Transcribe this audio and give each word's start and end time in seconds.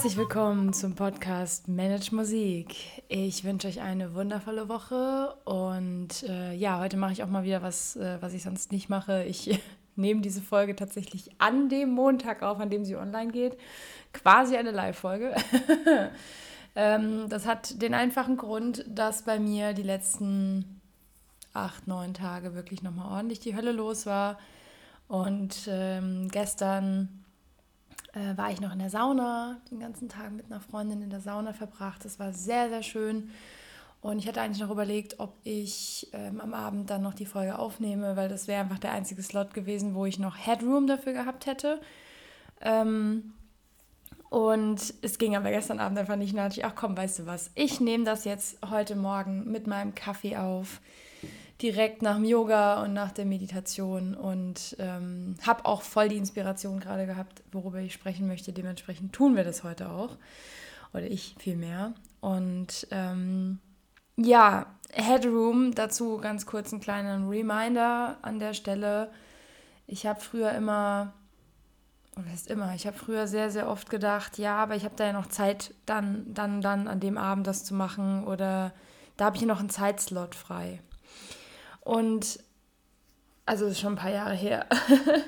Herzlich 0.00 0.16
willkommen 0.16 0.72
zum 0.72 0.94
Podcast 0.94 1.68
Manage 1.68 2.14
Musik. 2.14 2.74
Ich 3.08 3.44
wünsche 3.44 3.68
euch 3.68 3.82
eine 3.82 4.14
wundervolle 4.14 4.70
Woche 4.70 5.34
und 5.44 6.22
äh, 6.22 6.54
ja, 6.54 6.80
heute 6.80 6.96
mache 6.96 7.12
ich 7.12 7.22
auch 7.22 7.28
mal 7.28 7.44
wieder 7.44 7.60
was, 7.60 7.96
äh, 7.96 8.16
was 8.22 8.32
ich 8.32 8.42
sonst 8.42 8.72
nicht 8.72 8.88
mache. 8.88 9.24
Ich 9.24 9.60
nehme 9.96 10.22
diese 10.22 10.40
Folge 10.40 10.74
tatsächlich 10.74 11.28
an 11.36 11.68
dem 11.68 11.90
Montag 11.90 12.42
auf, 12.42 12.60
an 12.60 12.70
dem 12.70 12.86
sie 12.86 12.96
online 12.96 13.30
geht. 13.30 13.58
Quasi 14.14 14.56
eine 14.56 14.70
Live-Folge. 14.70 15.34
ähm, 16.74 17.28
das 17.28 17.46
hat 17.46 17.82
den 17.82 17.92
einfachen 17.92 18.38
Grund, 18.38 18.86
dass 18.88 19.26
bei 19.26 19.38
mir 19.38 19.74
die 19.74 19.82
letzten 19.82 20.80
acht, 21.52 21.86
neun 21.86 22.14
Tage 22.14 22.54
wirklich 22.54 22.82
nochmal 22.82 23.12
ordentlich 23.18 23.40
die 23.40 23.54
Hölle 23.54 23.72
los 23.72 24.06
war. 24.06 24.38
Und 25.08 25.68
ähm, 25.68 26.28
gestern 26.30 27.19
äh, 28.12 28.36
war 28.36 28.50
ich 28.50 28.60
noch 28.60 28.72
in 28.72 28.78
der 28.78 28.90
Sauna, 28.90 29.60
den 29.70 29.80
ganzen 29.80 30.08
Tag 30.08 30.32
mit 30.32 30.46
einer 30.46 30.60
Freundin 30.60 31.02
in 31.02 31.10
der 31.10 31.20
Sauna 31.20 31.52
verbracht. 31.52 32.04
Das 32.04 32.18
war 32.18 32.32
sehr, 32.32 32.68
sehr 32.68 32.82
schön. 32.82 33.30
Und 34.02 34.18
ich 34.18 34.26
hatte 34.26 34.40
eigentlich 34.40 34.62
noch 34.62 34.70
überlegt, 34.70 35.20
ob 35.20 35.34
ich 35.44 36.08
ähm, 36.12 36.40
am 36.40 36.54
Abend 36.54 36.88
dann 36.88 37.02
noch 37.02 37.14
die 37.14 37.26
Folge 37.26 37.58
aufnehme, 37.58 38.16
weil 38.16 38.28
das 38.28 38.48
wäre 38.48 38.62
einfach 38.62 38.78
der 38.78 38.92
einzige 38.92 39.22
Slot 39.22 39.52
gewesen, 39.52 39.94
wo 39.94 40.06
ich 40.06 40.18
noch 40.18 40.36
Headroom 40.38 40.86
dafür 40.86 41.12
gehabt 41.12 41.46
hätte. 41.46 41.80
Ähm, 42.62 43.34
und 44.30 44.94
es 45.02 45.18
ging 45.18 45.36
aber 45.36 45.50
gestern 45.50 45.80
Abend 45.80 45.98
einfach 45.98 46.16
nicht. 46.16 46.34
Da 46.34 46.44
dachte 46.44 46.60
ich, 46.60 46.64
ach 46.64 46.74
komm, 46.74 46.96
weißt 46.96 47.20
du 47.20 47.26
was, 47.26 47.50
ich 47.56 47.80
nehme 47.80 48.04
das 48.04 48.24
jetzt 48.24 48.58
heute 48.70 48.96
Morgen 48.96 49.50
mit 49.50 49.66
meinem 49.66 49.94
Kaffee 49.94 50.36
auf 50.36 50.80
direkt 51.62 52.02
nach 52.02 52.16
dem 52.16 52.24
Yoga 52.24 52.82
und 52.82 52.92
nach 52.92 53.12
der 53.12 53.26
Meditation 53.26 54.14
und 54.14 54.76
ähm, 54.78 55.36
habe 55.46 55.66
auch 55.66 55.82
voll 55.82 56.08
die 56.08 56.16
Inspiration 56.16 56.80
gerade 56.80 57.06
gehabt, 57.06 57.42
worüber 57.52 57.78
ich 57.80 57.92
sprechen 57.92 58.26
möchte. 58.26 58.52
Dementsprechend 58.52 59.12
tun 59.12 59.36
wir 59.36 59.44
das 59.44 59.62
heute 59.62 59.90
auch. 59.90 60.16
Oder 60.92 61.04
ich 61.04 61.36
vielmehr. 61.38 61.92
Und 62.20 62.86
ähm, 62.90 63.58
ja, 64.16 64.66
Headroom, 64.92 65.74
dazu 65.74 66.18
ganz 66.18 66.46
kurz 66.46 66.72
einen 66.72 66.80
kleinen 66.80 67.28
Reminder 67.28 68.16
an 68.22 68.38
der 68.38 68.54
Stelle. 68.54 69.10
Ich 69.86 70.06
habe 70.06 70.20
früher 70.20 70.52
immer, 70.52 71.12
oder 72.16 72.30
heißt 72.30 72.50
immer, 72.50 72.74
ich 72.74 72.86
habe 72.86 72.96
früher 72.96 73.26
sehr, 73.26 73.50
sehr 73.50 73.68
oft 73.68 73.90
gedacht, 73.90 74.38
ja, 74.38 74.56
aber 74.56 74.76
ich 74.76 74.84
habe 74.84 74.96
da 74.96 75.06
ja 75.06 75.12
noch 75.12 75.26
Zeit, 75.26 75.74
dann, 75.86 76.32
dann, 76.32 76.60
dann 76.60 76.88
an 76.88 77.00
dem 77.00 77.18
Abend 77.18 77.46
das 77.46 77.64
zu 77.64 77.74
machen 77.74 78.24
oder 78.24 78.72
da 79.16 79.26
habe 79.26 79.36
ich 79.36 79.42
noch 79.42 79.60
einen 79.60 79.70
Zeitslot 79.70 80.34
frei. 80.34 80.80
Und 81.90 82.38
also 83.46 83.64
das 83.64 83.72
ist 83.72 83.80
schon 83.80 83.94
ein 83.94 83.96
paar 83.96 84.12
Jahre 84.12 84.34
her. 84.34 84.66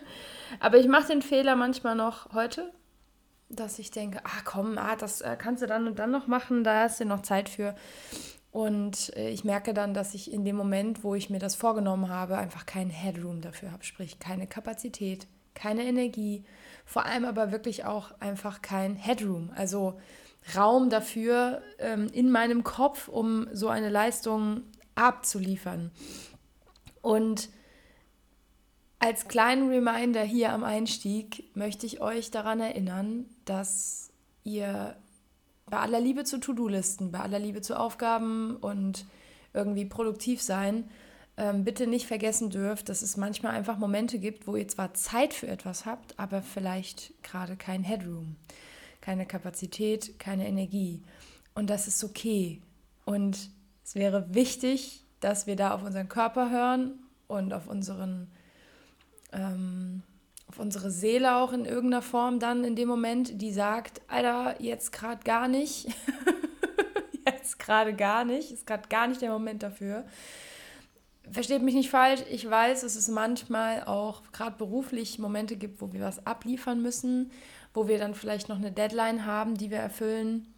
Aber 0.60 0.78
ich 0.78 0.86
mache 0.86 1.08
den 1.08 1.20
Fehler 1.20 1.56
manchmal 1.56 1.96
noch 1.96 2.32
heute, 2.34 2.72
dass 3.48 3.80
ich 3.80 3.90
denke, 3.90 4.20
ah 4.22 4.42
komm, 4.44 4.78
ah, 4.78 4.94
das 4.94 5.22
äh, 5.22 5.36
kannst 5.36 5.64
du 5.64 5.66
dann 5.66 5.88
und 5.88 5.98
dann 5.98 6.12
noch 6.12 6.28
machen, 6.28 6.62
da 6.62 6.84
hast 6.84 7.00
du 7.00 7.04
noch 7.04 7.22
Zeit 7.22 7.48
für. 7.48 7.74
Und 8.52 9.12
äh, 9.16 9.30
ich 9.30 9.42
merke 9.42 9.74
dann, 9.74 9.92
dass 9.92 10.14
ich 10.14 10.32
in 10.32 10.44
dem 10.44 10.54
Moment, 10.54 11.02
wo 11.02 11.16
ich 11.16 11.30
mir 11.30 11.40
das 11.40 11.56
vorgenommen 11.56 12.10
habe, 12.10 12.38
einfach 12.38 12.64
keinen 12.64 12.90
Headroom 12.90 13.40
dafür 13.40 13.72
habe, 13.72 13.82
sprich 13.82 14.20
keine 14.20 14.46
Kapazität, 14.46 15.26
keine 15.54 15.82
Energie, 15.82 16.44
vor 16.84 17.06
allem 17.06 17.24
aber 17.24 17.50
wirklich 17.50 17.86
auch 17.86 18.12
einfach 18.20 18.62
kein 18.62 18.94
Headroom, 18.94 19.50
also 19.56 19.98
Raum 20.56 20.90
dafür 20.90 21.60
ähm, 21.80 22.06
in 22.12 22.30
meinem 22.30 22.62
Kopf, 22.62 23.08
um 23.08 23.48
so 23.52 23.66
eine 23.66 23.88
Leistung 23.88 24.62
abzuliefern. 24.94 25.90
Und 27.02 27.50
als 28.98 29.28
kleinen 29.28 29.68
Reminder 29.68 30.22
hier 30.22 30.52
am 30.52 30.64
Einstieg 30.64 31.44
möchte 31.54 31.86
ich 31.86 32.00
euch 32.00 32.30
daran 32.30 32.60
erinnern, 32.60 33.26
dass 33.44 34.10
ihr 34.44 34.96
bei 35.66 35.78
aller 35.78 36.00
Liebe 36.00 36.24
zu 36.24 36.38
To-Do-Listen, 36.38 37.10
bei 37.10 37.18
aller 37.20 37.38
Liebe 37.38 37.60
zu 37.62 37.78
Aufgaben 37.78 38.56
und 38.56 39.04
irgendwie 39.52 39.84
produktiv 39.84 40.40
sein, 40.40 40.88
ähm, 41.36 41.64
bitte 41.64 41.86
nicht 41.86 42.06
vergessen 42.06 42.50
dürft, 42.50 42.88
dass 42.88 43.02
es 43.02 43.16
manchmal 43.16 43.52
einfach 43.54 43.78
Momente 43.78 44.18
gibt, 44.18 44.46
wo 44.46 44.54
ihr 44.54 44.68
zwar 44.68 44.94
Zeit 44.94 45.34
für 45.34 45.48
etwas 45.48 45.86
habt, 45.86 46.18
aber 46.18 46.42
vielleicht 46.42 47.12
gerade 47.22 47.56
kein 47.56 47.82
Headroom, 47.82 48.36
keine 49.00 49.26
Kapazität, 49.26 50.18
keine 50.18 50.46
Energie. 50.46 51.02
Und 51.54 51.70
das 51.70 51.88
ist 51.88 52.04
okay. 52.04 52.60
Und 53.04 53.50
es 53.84 53.94
wäre 53.94 54.34
wichtig, 54.34 55.01
dass 55.22 55.46
wir 55.46 55.56
da 55.56 55.74
auf 55.74 55.82
unseren 55.82 56.08
Körper 56.08 56.50
hören 56.50 56.98
und 57.28 57.52
auf 57.52 57.66
unseren 57.66 58.30
ähm, 59.32 60.02
auf 60.52 60.58
unsere 60.58 60.90
Seele 60.90 61.36
auch 61.36 61.54
in 61.54 61.64
irgendeiner 61.64 62.02
Form 62.02 62.38
dann 62.38 62.62
in 62.64 62.76
dem 62.76 62.86
Moment, 62.86 63.40
die 63.40 63.52
sagt, 63.52 64.02
Alter, 64.06 64.60
jetzt 64.60 64.92
gerade 64.92 65.24
gar 65.24 65.48
nicht. 65.48 65.88
jetzt 67.26 67.58
gerade 67.58 67.94
gar 67.94 68.26
nicht. 68.26 68.52
Ist 68.52 68.66
gerade 68.66 68.86
gar 68.88 69.06
nicht 69.06 69.22
der 69.22 69.30
Moment 69.30 69.62
dafür. 69.62 70.04
Versteht 71.30 71.62
mich 71.62 71.74
nicht 71.74 71.88
falsch, 71.88 72.20
ich 72.30 72.50
weiß, 72.50 72.82
dass 72.82 72.96
es 72.96 73.08
manchmal 73.08 73.84
auch 73.84 74.22
gerade 74.32 74.56
beruflich 74.58 75.18
Momente 75.18 75.56
gibt, 75.56 75.80
wo 75.80 75.92
wir 75.92 76.02
was 76.02 76.26
abliefern 76.26 76.82
müssen, 76.82 77.30
wo 77.72 77.88
wir 77.88 77.98
dann 77.98 78.14
vielleicht 78.14 78.50
noch 78.50 78.56
eine 78.56 78.72
Deadline 78.72 79.24
haben, 79.24 79.56
die 79.56 79.70
wir 79.70 79.78
erfüllen 79.78 80.52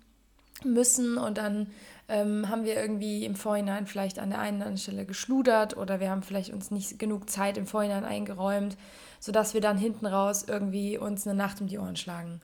müssen 0.65 1.19
und 1.19 1.39
dann 1.39 1.69
ähm, 2.09 2.49
haben 2.49 2.65
wir 2.65 2.77
irgendwie 2.77 3.25
im 3.25 3.35
Vorhinein 3.35 3.87
vielleicht 3.87 4.19
an 4.19 4.31
der 4.31 4.39
einen 4.39 4.59
oder 4.59 4.67
anderen 4.67 4.79
Stelle 4.79 5.07
geschludert 5.07 5.77
oder 5.77 6.01
wir 6.01 6.11
haben 6.11 6.23
vielleicht 6.23 6.53
uns 6.53 6.71
nicht 6.71 6.99
genug 6.99 7.31
Zeit 7.31 7.57
im 7.57 7.67
Vorhinein 7.67 8.05
eingeräumt, 8.05 8.77
sodass 9.21 9.55
wir 9.55 9.61
dann 9.61 9.79
hinten 9.79 10.07
raus 10.07 10.45
irgendwie 10.47 10.99
uns 10.99 11.27
eine 11.27 11.37
Nacht 11.37 11.61
um 11.61 11.67
die 11.67 11.79
Ohren 11.79 11.97
schlagen. 11.97 12.41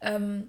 Ähm, 0.00 0.48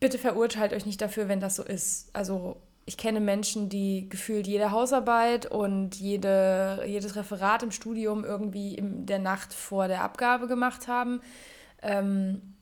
bitte 0.00 0.18
verurteilt 0.18 0.72
euch 0.72 0.86
nicht 0.86 1.00
dafür, 1.00 1.28
wenn 1.28 1.40
das 1.40 1.56
so 1.56 1.62
ist. 1.62 2.10
Also 2.14 2.56
ich 2.84 2.96
kenne 2.96 3.20
Menschen, 3.20 3.68
die 3.68 4.08
gefühlt 4.08 4.46
jede 4.46 4.70
Hausarbeit 4.70 5.46
und 5.46 5.94
jede, 5.96 6.82
jedes 6.86 7.16
Referat 7.16 7.62
im 7.62 7.70
Studium 7.70 8.24
irgendwie 8.24 8.74
in 8.74 9.06
der 9.06 9.18
Nacht 9.18 9.54
vor 9.54 9.88
der 9.88 10.02
Abgabe 10.02 10.46
gemacht 10.46 10.88
haben. 10.88 11.20
Ähm, 11.82 12.56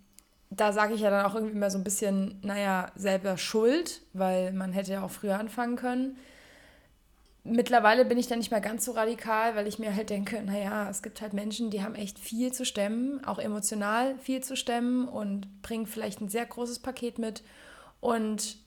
da 0.50 0.72
sage 0.72 0.94
ich 0.94 1.00
ja 1.00 1.10
dann 1.10 1.26
auch 1.26 1.34
irgendwie 1.34 1.54
immer 1.54 1.70
so 1.70 1.78
ein 1.78 1.84
bisschen, 1.84 2.41
naja, 2.42 2.91
selber 2.94 3.36
schuld, 3.36 4.03
weil 4.12 4.53
man 4.53 4.72
hätte 4.72 4.92
ja 4.92 5.03
auch 5.03 5.10
früher 5.10 5.38
anfangen 5.38 5.76
können. 5.76 6.16
Mittlerweile 7.44 8.04
bin 8.04 8.19
ich 8.19 8.26
dann 8.26 8.38
nicht 8.38 8.50
mehr 8.50 8.60
ganz 8.60 8.84
so 8.84 8.92
radikal, 8.92 9.56
weil 9.56 9.66
ich 9.66 9.78
mir 9.78 9.94
halt 9.94 10.10
denke, 10.10 10.42
naja, 10.42 10.88
es 10.91 11.03
gibt 11.03 11.20
halt 11.20 11.32
Menschen, 11.32 11.70
die 11.70 11.82
haben 11.82 11.94
echt 11.94 12.19
viel 12.19 12.53
zu 12.53 12.64
stemmen, 12.64 13.25
auch 13.25 13.38
emotional 13.38 14.16
viel 14.19 14.42
zu 14.42 14.56
stemmen 14.56 15.09
und 15.09 15.62
bringen 15.62 15.86
vielleicht 15.86 16.20
ein 16.20 16.28
sehr 16.28 16.44
großes 16.44 16.80
Paket 16.80 17.19
mit. 17.19 17.42
Und 18.00 18.59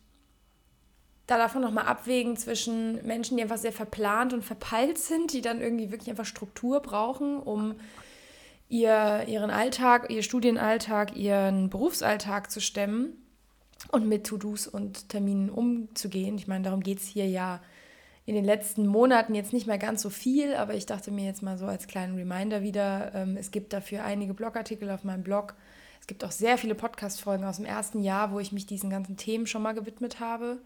da 1.27 1.37
davon 1.37 1.61
nochmal 1.61 1.85
abwägen 1.85 2.37
zwischen 2.37 3.05
Menschen, 3.05 3.37
die 3.37 3.43
einfach 3.43 3.57
sehr 3.57 3.71
verplant 3.71 4.33
und 4.33 4.43
verpeilt 4.43 4.97
sind, 4.97 5.33
die 5.33 5.41
dann 5.41 5.61
irgendwie 5.61 5.91
wirklich 5.91 6.09
einfach 6.09 6.25
Struktur 6.25 6.81
brauchen, 6.81 7.39
um 7.39 7.75
ihr, 8.71 9.25
ihren 9.27 9.51
Alltag, 9.51 10.09
ihr 10.09 10.23
Studienalltag, 10.23 11.15
ihren 11.15 11.69
Berufsalltag 11.69 12.49
zu 12.49 12.61
stemmen 12.61 13.13
und 13.91 14.07
mit 14.07 14.25
To-Dos 14.25 14.65
und 14.65 15.09
Terminen 15.09 15.49
umzugehen. 15.49 16.37
Ich 16.37 16.47
meine, 16.47 16.63
darum 16.63 16.81
geht 16.81 16.99
es 16.99 17.07
hier 17.07 17.27
ja 17.27 17.61
in 18.25 18.35
den 18.35 18.45
letzten 18.45 18.87
Monaten 18.87 19.35
jetzt 19.35 19.51
nicht 19.51 19.67
mehr 19.67 19.77
ganz 19.77 20.01
so 20.01 20.09
viel, 20.09 20.55
aber 20.55 20.73
ich 20.73 20.85
dachte 20.85 21.11
mir 21.11 21.25
jetzt 21.25 21.43
mal 21.43 21.57
so 21.57 21.65
als 21.65 21.87
kleinen 21.87 22.15
Reminder 22.15 22.61
wieder, 22.61 23.13
ähm, 23.13 23.35
es 23.35 23.51
gibt 23.51 23.73
dafür 23.73 24.05
einige 24.05 24.33
Blogartikel 24.33 24.89
auf 24.89 25.03
meinem 25.03 25.23
Blog. 25.23 25.55
Es 25.99 26.07
gibt 26.07 26.23
auch 26.23 26.31
sehr 26.31 26.57
viele 26.57 26.75
Podcast-Folgen 26.75 27.43
aus 27.43 27.57
dem 27.57 27.65
ersten 27.65 27.99
Jahr, 27.99 28.31
wo 28.31 28.39
ich 28.39 28.51
mich 28.51 28.65
diesen 28.65 28.89
ganzen 28.89 29.17
Themen 29.17 29.47
schon 29.47 29.63
mal 29.63 29.73
gewidmet 29.73 30.19
habe 30.19 30.59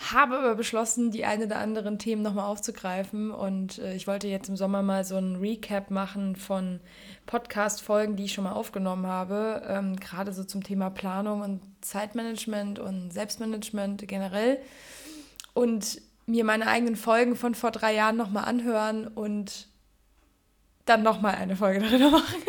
habe 0.00 0.38
aber 0.38 0.54
beschlossen, 0.54 1.10
die 1.10 1.26
ein 1.26 1.42
oder 1.42 1.58
anderen 1.58 1.98
Themen 1.98 2.22
nochmal 2.22 2.46
aufzugreifen. 2.46 3.30
Und 3.30 3.78
äh, 3.78 3.94
ich 3.94 4.06
wollte 4.06 4.28
jetzt 4.28 4.48
im 4.48 4.56
Sommer 4.56 4.82
mal 4.82 5.04
so 5.04 5.16
ein 5.16 5.36
Recap 5.36 5.90
machen 5.90 6.36
von 6.36 6.80
Podcast-Folgen, 7.26 8.16
die 8.16 8.24
ich 8.24 8.32
schon 8.32 8.44
mal 8.44 8.52
aufgenommen 8.52 9.06
habe. 9.06 9.62
Ähm, 9.68 9.96
Gerade 9.96 10.32
so 10.32 10.42
zum 10.42 10.62
Thema 10.62 10.88
Planung 10.88 11.42
und 11.42 11.60
Zeitmanagement 11.82 12.78
und 12.78 13.12
Selbstmanagement 13.12 14.08
generell. 14.08 14.58
Und 15.52 16.00
mir 16.26 16.44
meine 16.44 16.66
eigenen 16.66 16.96
Folgen 16.96 17.36
von 17.36 17.54
vor 17.54 17.70
drei 17.70 17.94
Jahren 17.94 18.16
nochmal 18.16 18.44
anhören 18.44 19.06
und 19.06 19.68
dann 20.86 21.02
nochmal 21.02 21.34
eine 21.34 21.56
Folge 21.56 21.80
darüber 21.80 22.10
machen. 22.18 22.42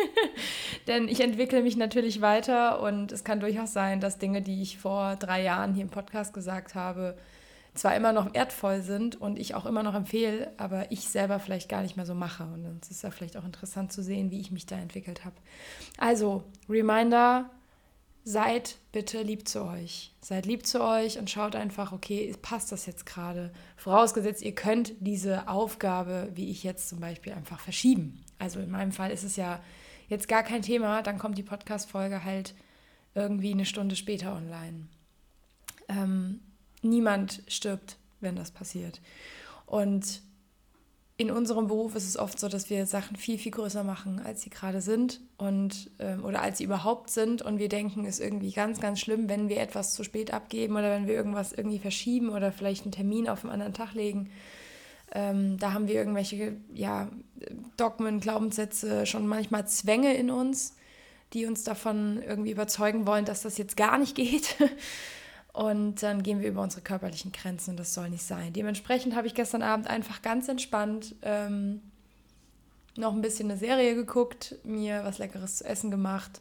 Denn 0.86 1.06
ich 1.06 1.20
entwickle 1.20 1.62
mich 1.62 1.76
natürlich 1.76 2.22
weiter 2.22 2.80
und 2.80 3.12
es 3.12 3.24
kann 3.24 3.40
durchaus 3.40 3.72
sein, 3.72 4.00
dass 4.00 4.18
Dinge, 4.18 4.40
die 4.40 4.62
ich 4.62 4.78
vor 4.78 5.16
drei 5.16 5.42
Jahren 5.42 5.74
hier 5.74 5.84
im 5.84 5.90
Podcast 5.90 6.32
gesagt 6.32 6.74
habe, 6.74 7.16
zwar 7.74 7.96
immer 7.96 8.12
noch 8.12 8.34
wertvoll 8.34 8.82
sind 8.82 9.18
und 9.20 9.38
ich 9.38 9.54
auch 9.54 9.64
immer 9.64 9.82
noch 9.82 9.94
empfehle, 9.94 10.52
aber 10.58 10.90
ich 10.92 11.08
selber 11.08 11.40
vielleicht 11.40 11.68
gar 11.68 11.82
nicht 11.82 11.96
mehr 11.96 12.04
so 12.04 12.14
mache. 12.14 12.44
Und 12.44 12.66
es 12.82 12.90
ist 12.90 13.02
ja 13.02 13.10
vielleicht 13.10 13.36
auch 13.36 13.44
interessant 13.44 13.92
zu 13.92 14.02
sehen, 14.02 14.30
wie 14.30 14.40
ich 14.40 14.50
mich 14.50 14.66
da 14.66 14.76
entwickelt 14.76 15.24
habe. 15.24 15.36
Also, 15.96 16.44
Reminder, 16.68 17.48
seid 18.24 18.76
bitte 18.92 19.22
lieb 19.22 19.48
zu 19.48 19.64
euch. 19.64 20.12
Seid 20.20 20.44
lieb 20.44 20.66
zu 20.66 20.82
euch 20.82 21.18
und 21.18 21.30
schaut 21.30 21.56
einfach, 21.56 21.92
okay, 21.92 22.34
passt 22.42 22.72
das 22.72 22.84
jetzt 22.86 23.06
gerade? 23.06 23.50
Vorausgesetzt, 23.76 24.42
ihr 24.42 24.54
könnt 24.54 24.92
diese 25.00 25.48
Aufgabe, 25.48 26.28
wie 26.34 26.50
ich 26.50 26.62
jetzt 26.62 26.90
zum 26.90 27.00
Beispiel, 27.00 27.32
einfach 27.32 27.58
verschieben. 27.58 28.22
Also 28.38 28.60
in 28.60 28.70
meinem 28.70 28.92
Fall 28.92 29.10
ist 29.10 29.24
es 29.24 29.36
ja 29.36 29.60
jetzt 30.08 30.28
gar 30.28 30.42
kein 30.42 30.62
Thema, 30.62 31.02
dann 31.02 31.18
kommt 31.18 31.38
die 31.38 31.42
Podcast-Folge 31.42 32.22
halt 32.22 32.54
irgendwie 33.14 33.52
eine 33.52 33.64
Stunde 33.64 33.96
später 33.96 34.34
online. 34.34 34.86
Ähm, 35.88 36.40
niemand 36.82 37.42
stirbt, 37.48 37.96
wenn 38.20 38.36
das 38.36 38.50
passiert. 38.50 39.00
Und 39.66 40.22
in 41.22 41.30
unserem 41.30 41.68
Beruf 41.68 41.94
ist 41.94 42.08
es 42.08 42.16
oft 42.16 42.38
so, 42.38 42.48
dass 42.48 42.68
wir 42.68 42.84
Sachen 42.86 43.16
viel, 43.16 43.38
viel 43.38 43.52
größer 43.52 43.84
machen, 43.84 44.20
als 44.24 44.42
sie 44.42 44.50
gerade 44.50 44.80
sind 44.80 45.20
und 45.36 45.90
ähm, 45.98 46.24
oder 46.24 46.42
als 46.42 46.58
sie 46.58 46.64
überhaupt 46.64 47.10
sind. 47.10 47.42
Und 47.42 47.58
wir 47.58 47.68
denken, 47.68 48.04
es 48.04 48.18
ist 48.18 48.24
irgendwie 48.24 48.50
ganz, 48.50 48.80
ganz 48.80 48.98
schlimm, 48.98 49.28
wenn 49.28 49.48
wir 49.48 49.60
etwas 49.60 49.94
zu 49.94 50.04
spät 50.04 50.32
abgeben 50.32 50.74
oder 50.74 50.90
wenn 50.90 51.06
wir 51.06 51.14
irgendwas 51.14 51.52
irgendwie 51.52 51.78
verschieben 51.78 52.30
oder 52.30 52.50
vielleicht 52.50 52.82
einen 52.82 52.92
Termin 52.92 53.28
auf 53.28 53.44
einen 53.44 53.52
anderen 53.52 53.74
Tag 53.74 53.94
legen. 53.94 54.30
Ähm, 55.14 55.58
da 55.58 55.74
haben 55.74 55.86
wir 55.86 55.94
irgendwelche 55.94 56.56
ja, 56.74 57.08
Dogmen, 57.76 58.20
Glaubenssätze, 58.20 59.06
schon 59.06 59.26
manchmal 59.26 59.68
Zwänge 59.68 60.14
in 60.14 60.30
uns, 60.30 60.74
die 61.34 61.46
uns 61.46 61.62
davon 61.62 62.22
irgendwie 62.22 62.50
überzeugen 62.50 63.06
wollen, 63.06 63.26
dass 63.26 63.42
das 63.42 63.58
jetzt 63.58 63.76
gar 63.76 63.98
nicht 63.98 64.14
geht. 64.16 64.56
Und 65.52 66.02
dann 66.02 66.22
gehen 66.22 66.40
wir 66.40 66.48
über 66.48 66.62
unsere 66.62 66.82
körperlichen 66.82 67.30
Grenzen 67.30 67.70
und 67.70 67.76
das 67.78 67.92
soll 67.92 68.08
nicht 68.08 68.22
sein. 68.22 68.54
Dementsprechend 68.54 69.14
habe 69.14 69.26
ich 69.26 69.34
gestern 69.34 69.62
Abend 69.62 69.86
einfach 69.86 70.22
ganz 70.22 70.48
entspannt 70.48 71.14
ähm, 71.22 71.82
noch 72.96 73.12
ein 73.12 73.20
bisschen 73.20 73.50
eine 73.50 73.58
Serie 73.58 73.94
geguckt, 73.94 74.56
mir 74.64 75.04
was 75.04 75.18
Leckeres 75.18 75.58
zu 75.58 75.64
essen 75.64 75.90
gemacht, 75.90 76.40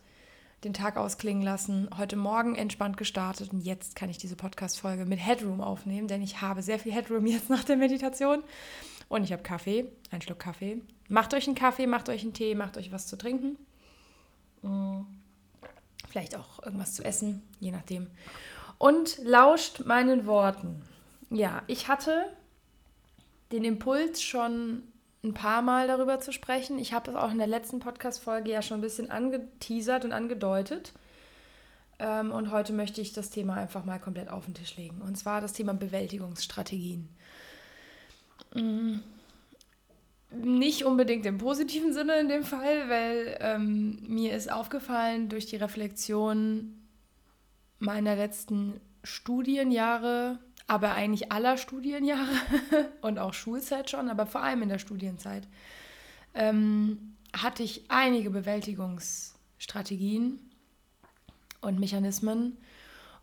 den 0.63 0.73
Tag 0.73 0.95
ausklingen 0.95 1.43
lassen, 1.43 1.89
heute 1.97 2.15
Morgen 2.15 2.55
entspannt 2.55 2.95
gestartet 2.97 3.51
und 3.51 3.61
jetzt 3.61 3.95
kann 3.95 4.09
ich 4.09 4.17
diese 4.17 4.35
Podcast-Folge 4.35 5.05
mit 5.05 5.19
Headroom 5.19 5.59
aufnehmen, 5.59 6.07
denn 6.07 6.21
ich 6.21 6.41
habe 6.41 6.61
sehr 6.61 6.79
viel 6.79 6.93
Headroom 6.93 7.25
jetzt 7.25 7.49
nach 7.49 7.63
der 7.63 7.77
Meditation 7.77 8.43
und 9.09 9.23
ich 9.23 9.33
habe 9.33 9.43
Kaffee, 9.43 9.91
einen 10.09 10.21
Schluck 10.21 10.39
Kaffee. 10.39 10.81
Macht 11.09 11.33
euch 11.33 11.47
einen 11.47 11.55
Kaffee, 11.55 11.87
macht 11.87 12.07
euch 12.07 12.21
einen 12.21 12.33
Tee, 12.33 12.55
macht 12.55 12.77
euch 12.77 12.93
was 12.93 13.07
zu 13.07 13.17
trinken. 13.17 13.57
Mm. 14.61 15.01
Vielleicht 16.07 16.35
auch 16.35 16.63
irgendwas 16.63 16.93
zu 16.93 17.03
essen, 17.03 17.41
je 17.59 17.71
nachdem 17.71 18.07
und 18.81 19.19
lauscht 19.19 19.85
meinen 19.85 20.25
Worten. 20.25 20.81
Ja, 21.29 21.61
ich 21.67 21.87
hatte 21.87 22.25
den 23.51 23.63
Impuls 23.63 24.23
schon 24.23 24.81
ein 25.23 25.35
paar 25.35 25.61
Mal 25.61 25.87
darüber 25.87 26.19
zu 26.19 26.33
sprechen. 26.33 26.79
Ich 26.79 26.91
habe 26.91 27.11
es 27.11 27.15
auch 27.15 27.29
in 27.29 27.37
der 27.37 27.45
letzten 27.45 27.79
Podcast-Folge 27.79 28.49
ja 28.49 28.63
schon 28.63 28.79
ein 28.79 28.81
bisschen 28.81 29.11
angeteasert 29.11 30.03
und 30.03 30.13
angedeutet. 30.13 30.93
Ähm, 31.99 32.31
und 32.31 32.49
heute 32.49 32.73
möchte 32.73 33.01
ich 33.01 33.13
das 33.13 33.29
Thema 33.29 33.53
einfach 33.53 33.85
mal 33.85 33.99
komplett 33.99 34.29
auf 34.29 34.45
den 34.45 34.55
Tisch 34.55 34.75
legen. 34.77 34.99
Und 35.03 35.15
zwar 35.15 35.41
das 35.41 35.53
Thema 35.53 35.75
Bewältigungsstrategien. 35.75 37.07
Mm, 38.55 38.95
nicht 40.31 40.85
unbedingt 40.85 41.27
im 41.27 41.37
positiven 41.37 41.93
Sinne 41.93 42.19
in 42.19 42.29
dem 42.29 42.43
Fall, 42.43 42.89
weil 42.89 43.37
ähm, 43.41 43.99
mir 44.07 44.35
ist 44.35 44.51
aufgefallen 44.51 45.29
durch 45.29 45.45
die 45.45 45.57
Reflexion 45.57 46.80
meiner 47.81 48.15
letzten 48.15 48.79
Studienjahre, 49.03 50.39
aber 50.67 50.93
eigentlich 50.93 51.31
aller 51.31 51.57
Studienjahre 51.57 52.29
und 53.01 53.19
auch 53.19 53.33
Schulzeit 53.33 53.89
schon, 53.89 54.09
aber 54.09 54.25
vor 54.25 54.41
allem 54.41 54.61
in 54.61 54.69
der 54.69 54.79
Studienzeit, 54.79 55.47
ähm, 56.33 57.15
hatte 57.33 57.63
ich 57.63 57.89
einige 57.89 58.29
Bewältigungsstrategien 58.29 60.39
und 61.61 61.79
Mechanismen. 61.79 62.57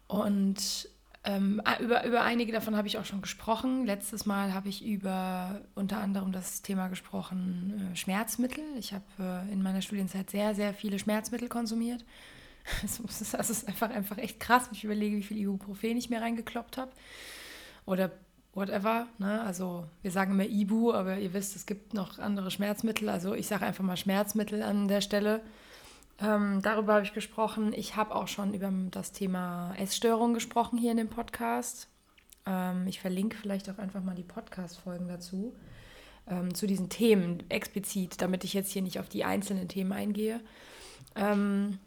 Und 0.07 0.89
ähm, 1.25 1.61
über, 1.81 2.05
über 2.05 2.23
einige 2.23 2.53
davon 2.53 2.77
habe 2.77 2.89
ich 2.89 2.99
auch 2.99 3.05
schon 3.05 3.21
gesprochen. 3.21 3.85
Letztes 3.85 4.25
Mal 4.25 4.55
habe 4.55 4.69
ich 4.69 4.85
über 4.85 5.61
unter 5.75 5.99
anderem 5.99 6.33
das 6.33 6.63
Thema 6.63 6.89
gesprochen, 6.89 7.91
äh, 7.93 7.97
Schmerzmittel. 7.97 8.65
Ich 8.79 8.95
habe 8.95 9.05
äh, 9.19 9.53
in 9.53 9.63
meiner 9.63 9.83
Studienzeit 9.83 10.31
sehr, 10.31 10.55
sehr 10.55 10.73
viele 10.73 10.99
Schmerzmittel 10.99 11.49
konsumiert. 11.49 12.05
Das 12.83 13.51
ist 13.51 13.69
einfach, 13.69 13.91
einfach 13.91 14.19
echt 14.19 14.41
krass, 14.41 14.67
wenn 14.67 14.77
ich 14.77 14.85
überlege, 14.85 15.17
wie 15.17 15.23
viel 15.23 15.39
Ibuprofen 15.39 15.97
ich 15.97 16.11
mir 16.11 16.21
reingekloppt 16.21 16.77
habe. 16.77 16.93
Oder 17.87 18.11
whatever. 18.55 19.07
Ne? 19.19 19.41
Also 19.43 19.87
wir 20.03 20.11
sagen 20.11 20.33
immer 20.33 20.47
Ibu, 20.47 20.93
aber 20.93 21.19
ihr 21.19 21.33
wisst, 21.33 21.57
es 21.57 21.67
gibt 21.67 21.95
noch 21.95 22.19
andere 22.19 22.51
Schmerzmittel. 22.51 23.09
Also 23.09 23.35
ich 23.35 23.47
sage 23.47 23.65
einfach 23.65 23.85
mal 23.85 23.97
Schmerzmittel 23.97 24.63
an 24.63 24.89
der 24.89 25.01
Stelle. 25.01 25.41
Ähm, 26.21 26.61
darüber 26.63 26.95
habe 26.95 27.05
ich 27.05 27.15
gesprochen. 27.15 27.73
Ich 27.73 27.97
habe 27.97 28.15
auch 28.15 28.29
schon 28.29 28.53
über 28.53 28.73
das 28.91 29.13
Thema 29.13 29.75
Essstörung 29.79 30.35
gesprochen 30.35 30.79
hier 30.79 30.91
in 30.91 30.97
dem 30.97 31.09
Podcast. 31.09 31.89
Ähm, 32.45 32.87
ich 32.89 33.01
verlinke 33.01 33.37
vielleicht 33.37 33.71
auch 33.71 33.79
einfach 33.79 34.03
mal 34.03 34.17
die 34.17 34.25
Podcast-Folgen 34.25 35.09
dazu. 35.09 35.55
Ähm, 36.27 36.55
zu 36.55 36.67
diesen 36.67 36.89
Themen 36.89 37.49
explizit, 37.49 38.21
damit 38.21 38.45
ich 38.45 38.53
jetzt 38.53 38.73
hier 38.73 38.83
nicht 38.83 38.99
auf 38.99 39.09
die 39.09 39.25
einzelnen 39.25 39.69
Themen 39.69 39.93
eingehe. 39.93 40.41
Ähm, 41.15 41.79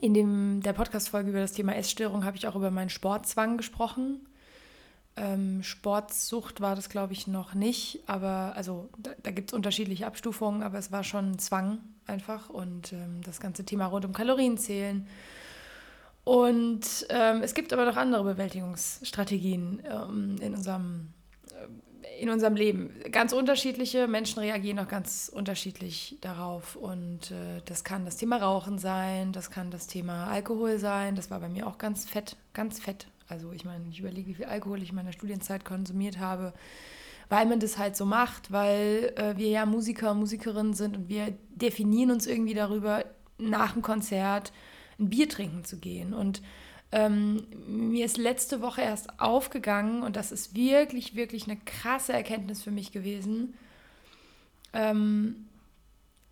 in 0.00 0.14
dem, 0.14 0.60
der 0.62 0.72
Podcast-Folge 0.72 1.30
über 1.30 1.40
das 1.40 1.52
Thema 1.52 1.74
Essstörung 1.74 2.24
habe 2.24 2.36
ich 2.36 2.46
auch 2.46 2.56
über 2.56 2.70
meinen 2.70 2.90
Sportzwang 2.90 3.56
gesprochen. 3.56 4.26
Ähm, 5.16 5.62
Sportsucht 5.62 6.60
war 6.60 6.76
das, 6.76 6.88
glaube 6.88 7.12
ich, 7.12 7.26
noch 7.26 7.54
nicht, 7.54 8.00
aber 8.06 8.52
also 8.54 8.88
da, 8.98 9.10
da 9.22 9.30
gibt 9.30 9.50
es 9.50 9.54
unterschiedliche 9.54 10.06
Abstufungen, 10.06 10.62
aber 10.62 10.78
es 10.78 10.92
war 10.92 11.02
schon 11.02 11.32
ein 11.32 11.38
Zwang 11.38 11.78
einfach 12.06 12.50
und 12.50 12.92
ähm, 12.92 13.22
das 13.24 13.40
ganze 13.40 13.64
Thema 13.64 13.86
rund 13.86 14.04
um 14.04 14.12
Kalorienzählen. 14.12 15.06
Und 16.24 17.06
ähm, 17.08 17.42
es 17.42 17.54
gibt 17.54 17.72
aber 17.72 17.86
noch 17.86 17.96
andere 17.96 18.22
Bewältigungsstrategien 18.22 19.82
ähm, 19.90 20.36
in 20.40 20.54
unserem 20.54 21.08
in 22.18 22.30
unserem 22.30 22.56
Leben. 22.56 22.90
Ganz 23.10 23.32
unterschiedliche 23.32 24.08
Menschen 24.08 24.40
reagieren 24.40 24.78
auch 24.78 24.88
ganz 24.88 25.30
unterschiedlich 25.32 26.18
darauf. 26.20 26.76
Und 26.76 27.30
äh, 27.30 27.62
das 27.64 27.84
kann 27.84 28.04
das 28.04 28.16
Thema 28.16 28.38
Rauchen 28.38 28.78
sein, 28.78 29.32
das 29.32 29.50
kann 29.50 29.70
das 29.70 29.86
Thema 29.86 30.26
Alkohol 30.26 30.78
sein. 30.78 31.14
Das 31.14 31.30
war 31.30 31.40
bei 31.40 31.48
mir 31.48 31.66
auch 31.66 31.78
ganz 31.78 32.08
fett, 32.08 32.36
ganz 32.52 32.80
fett. 32.80 33.06
Also 33.28 33.52
ich 33.52 33.64
meine, 33.64 33.84
ich 33.90 34.00
überlege, 34.00 34.28
wie 34.28 34.34
viel 34.34 34.46
Alkohol 34.46 34.82
ich 34.82 34.90
in 34.90 34.96
meiner 34.96 35.12
Studienzeit 35.12 35.64
konsumiert 35.64 36.18
habe, 36.18 36.54
weil 37.28 37.46
man 37.46 37.60
das 37.60 37.78
halt 37.78 37.96
so 37.96 38.06
macht, 38.06 38.50
weil 38.50 39.12
äh, 39.16 39.36
wir 39.36 39.48
ja 39.48 39.66
Musiker 39.66 40.12
und 40.12 40.20
Musikerinnen 40.20 40.74
sind 40.74 40.96
und 40.96 41.08
wir 41.08 41.34
definieren 41.50 42.10
uns 42.10 42.26
irgendwie 42.26 42.54
darüber, 42.54 43.04
nach 43.38 43.72
dem 43.72 43.82
Konzert 43.82 44.52
ein 44.98 45.10
Bier 45.10 45.28
trinken 45.28 45.64
zu 45.64 45.78
gehen. 45.78 46.12
Und 46.12 46.42
ähm, 46.90 47.46
mir 47.66 48.04
ist 48.06 48.16
letzte 48.16 48.62
Woche 48.62 48.80
erst 48.80 49.20
aufgegangen 49.20 50.02
und 50.02 50.16
das 50.16 50.32
ist 50.32 50.54
wirklich, 50.54 51.14
wirklich 51.14 51.44
eine 51.44 51.58
krasse 51.58 52.12
Erkenntnis 52.12 52.62
für 52.62 52.70
mich 52.70 52.92
gewesen. 52.92 53.54
Ähm, 54.72 55.48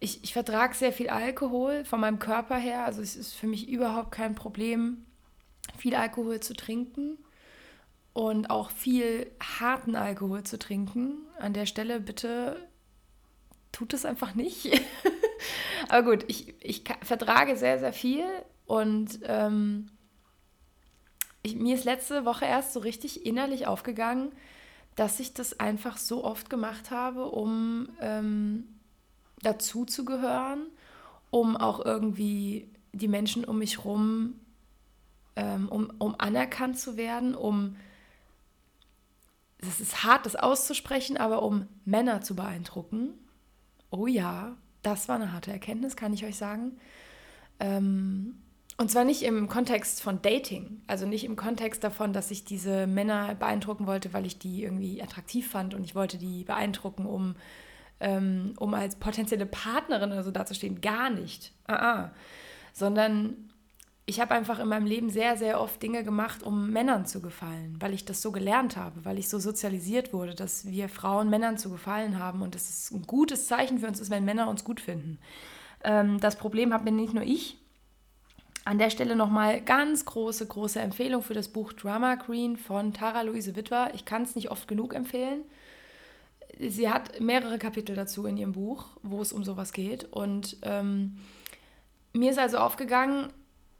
ich, 0.00 0.24
ich 0.24 0.32
vertrage 0.32 0.74
sehr 0.74 0.92
viel 0.92 1.08
Alkohol 1.08 1.84
von 1.84 2.00
meinem 2.00 2.18
Körper 2.18 2.56
her, 2.56 2.84
also 2.84 3.02
es 3.02 3.16
ist 3.16 3.34
für 3.34 3.46
mich 3.46 3.68
überhaupt 3.68 4.12
kein 4.12 4.34
Problem, 4.34 5.04
viel 5.76 5.94
Alkohol 5.94 6.40
zu 6.40 6.54
trinken 6.54 7.18
und 8.12 8.48
auch 8.48 8.70
viel 8.70 9.30
harten 9.60 9.94
Alkohol 9.94 10.42
zu 10.42 10.58
trinken. 10.58 11.18
An 11.38 11.52
der 11.52 11.66
Stelle 11.66 12.00
bitte 12.00 12.66
tut 13.72 13.92
es 13.92 14.06
einfach 14.06 14.34
nicht. 14.34 14.80
Aber 15.88 16.10
gut, 16.10 16.24
ich, 16.28 16.54
ich 16.60 16.82
vertrage 17.02 17.56
sehr, 17.56 17.78
sehr 17.78 17.92
viel 17.92 18.24
und 18.64 19.20
ähm, 19.24 19.90
ich, 21.46 21.56
mir 21.56 21.74
ist 21.74 21.84
letzte 21.84 22.24
Woche 22.24 22.44
erst 22.44 22.72
so 22.72 22.80
richtig 22.80 23.24
innerlich 23.24 23.66
aufgegangen, 23.66 24.32
dass 24.94 25.20
ich 25.20 25.34
das 25.34 25.60
einfach 25.60 25.98
so 25.98 26.24
oft 26.24 26.50
gemacht 26.50 26.90
habe, 26.90 27.26
um 27.26 27.88
ähm, 28.00 28.64
dazu 29.42 29.84
zu 29.84 30.04
gehören, 30.04 30.66
um 31.30 31.56
auch 31.56 31.84
irgendwie 31.84 32.70
die 32.92 33.08
Menschen 33.08 33.44
um 33.44 33.58
mich 33.58 33.78
herum, 33.78 34.40
ähm, 35.36 35.68
um, 35.68 35.92
um 35.98 36.14
anerkannt 36.18 36.78
zu 36.78 36.96
werden, 36.96 37.34
um, 37.34 37.76
es 39.58 39.80
ist 39.80 40.04
hart, 40.04 40.26
das 40.26 40.36
auszusprechen, 40.36 41.16
aber 41.16 41.42
um 41.42 41.66
Männer 41.84 42.22
zu 42.22 42.34
beeindrucken. 42.34 43.10
Oh 43.90 44.06
ja, 44.06 44.56
das 44.82 45.08
war 45.08 45.16
eine 45.16 45.32
harte 45.32 45.52
Erkenntnis, 45.52 45.96
kann 45.96 46.12
ich 46.12 46.24
euch 46.24 46.36
sagen. 46.36 46.78
Ähm, 47.60 48.38
und 48.78 48.90
zwar 48.90 49.04
nicht 49.04 49.22
im 49.22 49.48
Kontext 49.48 50.02
von 50.02 50.20
Dating, 50.20 50.82
also 50.86 51.06
nicht 51.06 51.24
im 51.24 51.36
Kontext 51.36 51.82
davon, 51.82 52.12
dass 52.12 52.30
ich 52.30 52.44
diese 52.44 52.86
Männer 52.86 53.34
beeindrucken 53.34 53.86
wollte, 53.86 54.12
weil 54.12 54.26
ich 54.26 54.38
die 54.38 54.64
irgendwie 54.64 55.02
attraktiv 55.02 55.50
fand 55.50 55.74
und 55.74 55.84
ich 55.84 55.94
wollte 55.94 56.18
die 56.18 56.44
beeindrucken, 56.44 57.06
um, 57.06 57.36
ähm, 58.00 58.52
um 58.58 58.74
als 58.74 58.96
potenzielle 58.96 59.46
Partnerin 59.46 60.12
oder 60.12 60.22
so 60.22 60.30
dazustehen. 60.30 60.82
Gar 60.82 61.08
nicht. 61.08 61.52
Ah, 61.66 61.74
ah. 61.74 62.10
Sondern 62.74 63.48
ich 64.04 64.20
habe 64.20 64.34
einfach 64.34 64.58
in 64.58 64.68
meinem 64.68 64.86
Leben 64.86 65.08
sehr, 65.08 65.38
sehr 65.38 65.58
oft 65.58 65.82
Dinge 65.82 66.04
gemacht, 66.04 66.42
um 66.42 66.70
Männern 66.70 67.06
zu 67.06 67.22
gefallen, 67.22 67.76
weil 67.80 67.94
ich 67.94 68.04
das 68.04 68.20
so 68.20 68.30
gelernt 68.30 68.76
habe, 68.76 69.06
weil 69.06 69.18
ich 69.18 69.30
so 69.30 69.38
sozialisiert 69.38 70.12
wurde, 70.12 70.34
dass 70.34 70.66
wir 70.66 70.90
Frauen 70.90 71.30
Männern 71.30 71.56
zu 71.56 71.70
gefallen 71.70 72.18
haben 72.18 72.42
und 72.42 72.54
es 72.54 72.68
ist 72.68 72.92
ein 72.92 73.02
gutes 73.02 73.46
Zeichen 73.48 73.78
für 73.78 73.88
uns 73.88 74.00
ist, 74.00 74.10
wenn 74.10 74.26
Männer 74.26 74.48
uns 74.48 74.64
gut 74.64 74.80
finden. 74.80 75.18
Ähm, 75.82 76.20
das 76.20 76.36
Problem 76.36 76.74
habe 76.74 76.90
nicht 76.92 77.14
nur 77.14 77.24
ich, 77.24 77.58
an 78.66 78.78
der 78.78 78.90
Stelle 78.90 79.14
nochmal 79.14 79.60
ganz 79.60 80.04
große, 80.04 80.44
große 80.44 80.80
Empfehlung 80.80 81.22
für 81.22 81.34
das 81.34 81.48
Buch 81.48 81.72
Drama 81.72 82.16
Queen 82.16 82.56
von 82.56 82.92
Tara 82.92 83.22
Luise 83.22 83.54
Witwer. 83.54 83.94
Ich 83.94 84.04
kann 84.04 84.22
es 84.22 84.34
nicht 84.34 84.50
oft 84.50 84.66
genug 84.66 84.92
empfehlen. 84.92 85.42
Sie 86.58 86.90
hat 86.90 87.20
mehrere 87.20 87.58
Kapitel 87.58 87.94
dazu 87.94 88.26
in 88.26 88.36
ihrem 88.36 88.52
Buch, 88.52 88.86
wo 89.04 89.22
es 89.22 89.32
um 89.32 89.44
sowas 89.44 89.72
geht. 89.72 90.02
Und 90.12 90.56
ähm, 90.62 91.18
mir 92.12 92.32
ist 92.32 92.40
also 92.40 92.58
aufgegangen, 92.58 93.28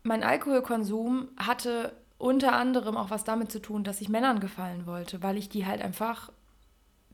mein 0.05 0.23
Alkoholkonsum 0.23 1.31
hatte 1.37 1.93
unter 2.17 2.53
anderem 2.53 2.97
auch 2.97 3.11
was 3.11 3.25
damit 3.25 3.51
zu 3.51 3.61
tun, 3.61 3.83
dass 3.83 4.01
ich 4.01 4.09
Männern 4.09 4.39
gefallen 4.39 4.87
wollte, 4.87 5.21
weil 5.21 5.37
ich 5.37 5.49
die 5.49 5.67
halt 5.67 5.83
einfach 5.83 6.31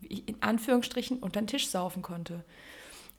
in 0.03 0.37
Anführungsstrichen 0.43 1.21
unter 1.21 1.41
den 1.41 1.47
Tisch 1.47 1.69
saufen 1.69 2.03
konnte. 2.03 2.45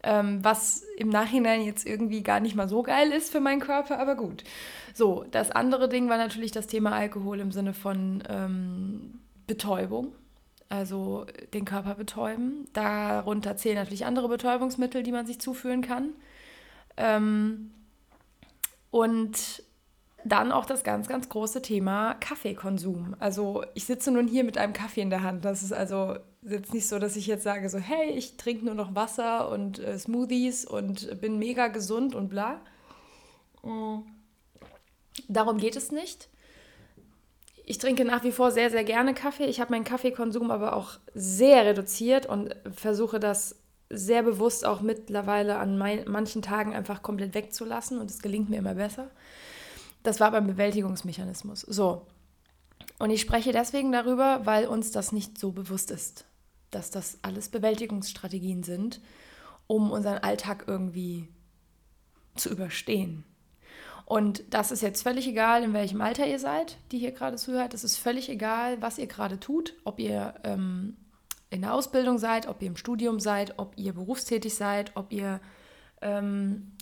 Ähm, 0.05 0.43
was 0.43 0.83
im 0.97 1.07
Nachhinein 1.07 1.61
jetzt 1.61 1.87
irgendwie 1.87 2.23
gar 2.23 2.41
nicht 2.41 2.55
mal 2.55 2.67
so 2.67 2.83
geil 2.83 3.11
ist 3.11 3.31
für 3.31 3.39
meinen 3.39 3.61
Körper, 3.61 3.99
aber 3.99 4.15
gut. 4.15 4.43
So, 4.93 5.25
das 5.31 5.49
andere 5.49 5.87
Ding 5.87 6.09
war 6.09 6.17
natürlich 6.17 6.51
das 6.51 6.67
Thema 6.67 6.91
Alkohol 6.91 7.39
im 7.39 7.51
Sinne 7.51 7.73
von 7.73 8.21
ähm, 8.27 9.21
Betäubung, 9.47 10.13
also 10.67 11.25
den 11.53 11.63
Körper 11.63 11.95
betäuben. 11.95 12.67
Darunter 12.73 13.55
zählen 13.55 13.77
natürlich 13.77 14.05
andere 14.05 14.27
Betäubungsmittel, 14.27 15.03
die 15.03 15.13
man 15.13 15.25
sich 15.25 15.39
zuführen 15.39 15.81
kann. 15.81 16.09
Ähm, 16.97 17.71
und 18.91 19.63
dann 20.25 20.51
auch 20.51 20.65
das 20.65 20.83
ganz, 20.83 21.07
ganz 21.07 21.29
große 21.29 21.61
Thema 21.61 22.13
Kaffeekonsum. 22.15 23.15
Also 23.19 23.63
ich 23.73 23.85
sitze 23.85 24.11
nun 24.11 24.27
hier 24.27 24.43
mit 24.43 24.57
einem 24.57 24.73
Kaffee 24.73 25.01
in 25.01 25.09
der 25.09 25.23
Hand. 25.23 25.45
Das 25.45 25.63
ist 25.63 25.73
also 25.73 26.17
jetzt 26.47 26.73
nicht 26.73 26.87
so, 26.87 26.99
dass 26.99 27.15
ich 27.15 27.27
jetzt 27.27 27.43
sage 27.43 27.69
so, 27.69 27.77
hey, 27.77 28.11
ich 28.11 28.37
trinke 28.37 28.65
nur 28.65 28.75
noch 28.75 28.95
Wasser 28.95 29.49
und 29.49 29.79
äh, 29.79 29.97
Smoothies 29.97 30.65
und 30.65 31.19
bin 31.21 31.39
mega 31.39 31.67
gesund 31.67 32.15
und 32.15 32.29
bla. 32.29 32.61
Mhm. 33.63 34.03
Darum 35.27 35.57
geht 35.57 35.75
es 35.75 35.91
nicht. 35.91 36.29
Ich 37.65 37.77
trinke 37.77 38.03
nach 38.03 38.23
wie 38.23 38.31
vor 38.31 38.51
sehr, 38.51 38.69
sehr 38.69 38.83
gerne 38.83 39.13
Kaffee. 39.13 39.45
Ich 39.45 39.61
habe 39.61 39.71
meinen 39.71 39.85
Kaffeekonsum 39.85 40.51
aber 40.51 40.75
auch 40.75 40.97
sehr 41.13 41.65
reduziert 41.65 42.25
und 42.25 42.55
versuche 42.75 43.19
das 43.19 43.55
sehr 43.89 44.23
bewusst 44.23 44.65
auch 44.65 44.81
mittlerweile 44.81 45.57
an 45.57 45.77
mein, 45.77 46.03
manchen 46.07 46.41
Tagen 46.41 46.73
einfach 46.73 47.03
komplett 47.03 47.35
wegzulassen 47.35 47.99
und 47.99 48.09
es 48.09 48.21
gelingt 48.21 48.49
mir 48.49 48.57
immer 48.57 48.75
besser. 48.75 49.09
Das 50.01 50.19
war 50.19 50.31
beim 50.31 50.47
Bewältigungsmechanismus. 50.47 51.61
So. 51.61 52.05
Und 52.99 53.11
ich 53.11 53.21
spreche 53.21 53.51
deswegen 53.51 53.91
darüber, 53.91 54.45
weil 54.45 54.67
uns 54.67 54.91
das 54.91 55.11
nicht 55.11 55.37
so 55.37 55.51
bewusst 55.51 55.91
ist, 55.91 56.25
dass 56.75 56.91
das 56.91 57.19
alles 57.21 57.49
Bewältigungsstrategien 57.49 58.63
sind, 58.63 59.01
um 59.67 59.91
unseren 59.91 60.19
Alltag 60.19 60.65
irgendwie 60.67 61.27
zu 62.35 62.49
überstehen. 62.49 63.23
Und 64.05 64.43
das 64.49 64.71
ist 64.71 64.81
jetzt 64.81 65.03
völlig 65.03 65.27
egal, 65.27 65.63
in 65.63 65.73
welchem 65.73 66.01
Alter 66.01 66.27
ihr 66.27 66.39
seid, 66.39 66.77
die 66.91 66.99
hier 66.99 67.11
gerade 67.11 67.37
zuhört. 67.37 67.73
Es 67.73 67.83
ist 67.83 67.97
völlig 67.97 68.29
egal, 68.29 68.81
was 68.81 68.97
ihr 68.97 69.07
gerade 69.07 69.39
tut, 69.39 69.75
ob 69.85 69.99
ihr 69.99 70.33
ähm, 70.43 70.97
in 71.49 71.61
der 71.61 71.73
Ausbildung 71.73 72.17
seid, 72.17 72.47
ob 72.47 72.61
ihr 72.61 72.67
im 72.67 72.77
Studium 72.77 73.19
seid, 73.19 73.57
ob 73.57 73.77
ihr 73.77 73.93
berufstätig 73.93 74.55
seid, 74.55 74.91
ob 74.95 75.13
ihr 75.13 75.39
ähm, 76.01 76.73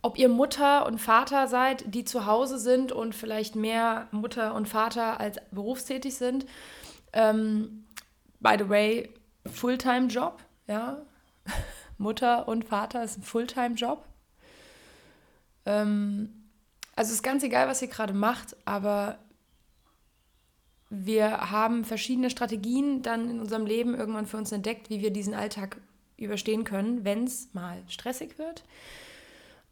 ob 0.00 0.16
ihr 0.18 0.28
Mutter 0.28 0.86
und 0.86 0.98
Vater 1.00 1.48
seid, 1.48 1.92
die 1.92 2.04
zu 2.04 2.24
Hause 2.24 2.58
sind 2.58 2.92
und 2.92 3.14
vielleicht 3.14 3.56
mehr 3.56 4.06
Mutter 4.12 4.54
und 4.54 4.68
Vater 4.68 5.18
als 5.18 5.38
berufstätig 5.50 6.14
sind. 6.14 6.46
Ähm, 7.12 7.84
by 8.38 8.54
the 8.58 8.68
way, 8.68 9.08
Fulltime-Job, 9.48 10.42
ja. 10.66 10.98
Mutter 11.98 12.46
und 12.46 12.64
Vater 12.64 13.02
ist 13.02 13.18
ein 13.18 13.22
Fulltime-Job. 13.22 14.04
Ähm, 15.66 16.50
also 16.94 17.12
ist 17.12 17.22
ganz 17.22 17.42
egal, 17.42 17.68
was 17.68 17.82
ihr 17.82 17.88
gerade 17.88 18.14
macht, 18.14 18.56
aber 18.64 19.18
wir 20.90 21.50
haben 21.50 21.84
verschiedene 21.84 22.30
Strategien 22.30 23.02
dann 23.02 23.28
in 23.30 23.40
unserem 23.40 23.66
Leben 23.66 23.94
irgendwann 23.94 24.26
für 24.26 24.38
uns 24.38 24.52
entdeckt, 24.52 24.90
wie 24.90 25.00
wir 25.00 25.10
diesen 25.10 25.34
Alltag 25.34 25.80
überstehen 26.16 26.64
können, 26.64 27.04
wenn 27.04 27.24
es 27.24 27.52
mal 27.52 27.82
stressig 27.88 28.38
wird 28.38 28.64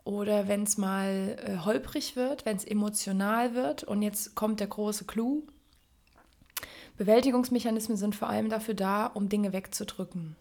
oder 0.04 0.46
wenn 0.46 0.62
es 0.62 0.78
mal 0.78 1.36
äh, 1.44 1.64
holprig 1.64 2.14
wird, 2.14 2.46
wenn 2.46 2.56
es 2.56 2.64
emotional 2.64 3.54
wird. 3.54 3.82
Und 3.82 4.02
jetzt 4.02 4.36
kommt 4.36 4.60
der 4.60 4.68
große 4.68 5.04
Clou. 5.04 5.42
Bewältigungsmechanismen 6.96 7.96
sind 7.96 8.14
vor 8.14 8.28
allem 8.28 8.48
dafür 8.48 8.74
da, 8.74 9.06
um 9.06 9.28
Dinge 9.28 9.52
wegzudrücken 9.52 10.36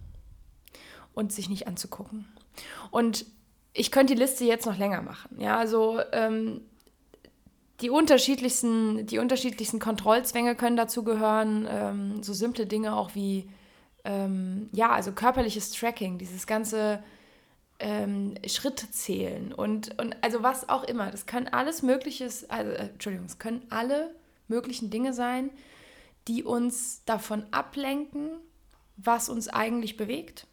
und 1.14 1.32
sich 1.32 1.50
nicht 1.50 1.68
anzugucken. 1.68 2.26
Und 2.92 3.26
ich 3.74 3.92
könnte 3.92 4.16
die 4.16 4.20
Liste 4.22 4.46
jetzt 4.46 4.66
noch 4.66 4.78
länger 4.78 5.02
machen. 5.02 5.40
Ja, 5.40 5.58
also 5.58 6.00
ähm, 6.14 6.62
die 7.82 7.90
unterschiedlichsten, 7.90 9.06
die 9.06 9.20
unterschiedlichsten 9.20 9.80
Kontrollzwänge 9.80 10.56
können 10.56 10.78
dazu 10.78 11.04
gehören, 11.04 11.68
ähm, 11.70 12.24
so 12.24 12.34
simple 12.34 12.66
Dinge 12.66 12.96
auch 12.96 13.16
wie 13.16 13.50
ähm, 14.06 14.70
ja, 14.72 14.92
also 14.92 15.12
körperliches 15.12 15.72
Tracking, 15.72 16.18
dieses 16.18 16.48
ganze 16.48 17.04
ähm, 17.80 18.36
Schritte 18.48 18.90
zählen 18.92 19.52
und, 19.52 20.00
und 20.00 20.16
also 20.24 20.44
was 20.44 20.70
auch 20.70 20.84
immer. 20.84 21.12
Das 21.12 21.26
kann 21.26 21.48
alles 21.48 21.82
Mögliches, 21.82 22.50
also, 22.50 22.72
äh, 22.72 22.90
Entschuldigung, 22.90 23.26
es 23.26 23.40
können 23.40 23.64
alle 23.70 24.16
möglichen 24.48 24.90
Dinge 24.90 25.14
sein, 25.14 25.50
die 26.28 26.44
uns 26.44 27.04
davon 27.06 27.46
ablenken, 27.52 28.32
was 28.98 29.30
uns 29.30 29.48
eigentlich 29.48 29.98
bewegt. 29.98 30.48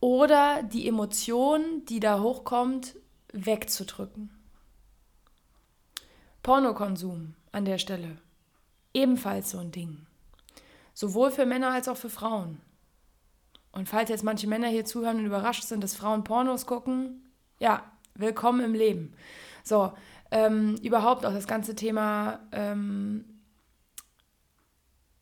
Oder 0.00 0.62
die 0.62 0.86
Emotion, 0.86 1.84
die 1.86 2.00
da 2.00 2.20
hochkommt, 2.20 2.96
wegzudrücken. 3.32 4.30
Pornokonsum 6.42 7.34
an 7.52 7.64
der 7.64 7.78
Stelle. 7.78 8.18
Ebenfalls 8.94 9.50
so 9.50 9.58
ein 9.58 9.72
Ding. 9.72 10.06
Sowohl 10.94 11.30
für 11.30 11.44
Männer 11.44 11.72
als 11.72 11.88
auch 11.88 11.96
für 11.96 12.10
Frauen. 12.10 12.60
Und 13.72 13.88
falls 13.88 14.08
jetzt 14.08 14.24
manche 14.24 14.46
Männer 14.46 14.68
hier 14.68 14.84
zuhören 14.84 15.18
und 15.18 15.26
überrascht 15.26 15.64
sind, 15.64 15.82
dass 15.82 15.94
Frauen 15.94 16.24
Pornos 16.24 16.66
gucken, 16.66 17.30
ja, 17.58 17.82
willkommen 18.14 18.64
im 18.64 18.74
Leben. 18.74 19.12
So, 19.64 19.92
ähm, 20.30 20.76
überhaupt 20.82 21.24
auch 21.24 21.32
das 21.32 21.46
ganze 21.46 21.74
Thema 21.74 22.40
ähm, 22.52 23.24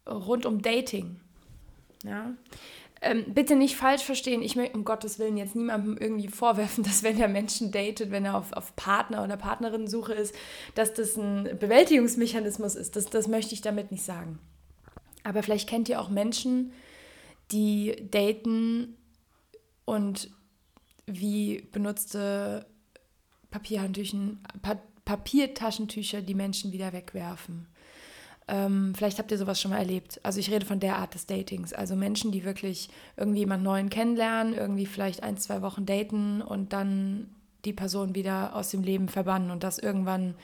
rund 0.08 0.46
um 0.46 0.62
Dating. 0.62 1.20
Ja. 2.04 2.34
Ähm, 3.00 3.34
bitte 3.34 3.54
nicht 3.54 3.76
falsch 3.76 4.02
verstehen, 4.02 4.40
ich 4.40 4.56
möchte 4.56 4.76
um 4.76 4.84
Gottes 4.84 5.18
Willen 5.18 5.36
jetzt 5.36 5.54
niemandem 5.54 5.98
irgendwie 5.98 6.28
vorwerfen, 6.28 6.84
dass 6.84 7.02
wenn 7.02 7.20
er 7.20 7.28
Menschen 7.28 7.70
datet, 7.70 8.10
wenn 8.10 8.24
er 8.24 8.36
auf, 8.36 8.52
auf 8.52 8.74
Partner 8.76 9.22
oder 9.22 9.36
Partnerin-Suche 9.36 10.14
ist, 10.14 10.34
dass 10.74 10.94
das 10.94 11.16
ein 11.16 11.58
Bewältigungsmechanismus 11.58 12.74
ist. 12.74 12.96
Das, 12.96 13.06
das 13.06 13.28
möchte 13.28 13.54
ich 13.54 13.60
damit 13.60 13.90
nicht 13.90 14.04
sagen. 14.04 14.38
Aber 15.22 15.42
vielleicht 15.42 15.68
kennt 15.68 15.88
ihr 15.88 16.00
auch 16.00 16.08
Menschen, 16.08 16.72
die 17.50 18.08
daten 18.10 18.96
und 19.84 20.30
wie 21.06 21.68
benutzte 21.72 22.66
Papierhandtüchen, 23.50 24.40
pa 24.62 24.78
Papiertaschentücher 25.04 26.22
die 26.22 26.34
Menschen 26.34 26.72
wieder 26.72 26.92
wegwerfen. 26.92 27.66
Ähm, 28.46 28.92
vielleicht 28.94 29.18
habt 29.18 29.30
ihr 29.30 29.38
sowas 29.38 29.60
schon 29.60 29.70
mal 29.70 29.78
erlebt. 29.78 30.20
Also 30.22 30.38
ich 30.38 30.50
rede 30.50 30.66
von 30.66 30.80
der 30.80 30.98
Art 30.98 31.14
des 31.14 31.26
Datings. 31.26 31.72
Also 31.72 31.96
Menschen, 31.96 32.30
die 32.30 32.44
wirklich 32.44 32.90
irgendwie 33.16 33.40
jemanden 33.40 33.64
neuen 33.64 33.90
kennenlernen, 33.90 34.54
irgendwie 34.54 34.86
vielleicht 34.86 35.22
ein, 35.22 35.38
zwei 35.38 35.62
Wochen 35.62 35.86
daten 35.86 36.42
und 36.42 36.72
dann 36.72 37.30
die 37.64 37.72
Person 37.72 38.14
wieder 38.14 38.54
aus 38.54 38.70
dem 38.70 38.82
Leben 38.82 39.08
verbannen 39.08 39.50
und 39.50 39.64
das 39.64 39.78
irgendwann 39.78 40.34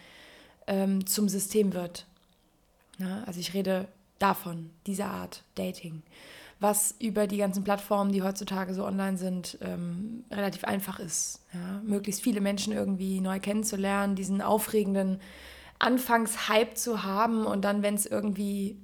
ähm, 0.67 1.07
zum 1.07 1.29
System 1.29 1.75
wird. 1.75 2.07
Ja, 2.99 3.23
also 3.25 3.41
ich 3.41 3.53
rede 3.53 3.89
davon, 4.19 4.71
dieser 4.87 5.07
Art 5.07 5.43
Dating 5.55 6.03
was 6.61 6.95
über 6.99 7.27
die 7.27 7.39
ganzen 7.39 7.65
Plattformen, 7.65 8.13
die 8.13 8.23
heutzutage 8.23 8.75
so 8.75 8.85
online 8.85 9.17
sind, 9.17 9.59
ähm, 9.63 10.25
relativ 10.31 10.65
einfach 10.65 11.01
ist. 11.01 11.41
Ja? 11.55 11.81
Möglichst 11.83 12.21
viele 12.21 12.43
Menschen 12.43 12.73
irgendwie 12.73 13.21
neu 13.21 13.41
kennenzulernen, 13.41 14.15
diesen 14.15 14.43
aufregenden 14.43 15.21
Anfangshype 15.79 16.75
zu 16.75 17.03
haben 17.03 17.47
und 17.47 17.65
dann, 17.65 17.83
wenn 17.83 17.95
es 17.95 18.05
irgendwie 18.05 18.79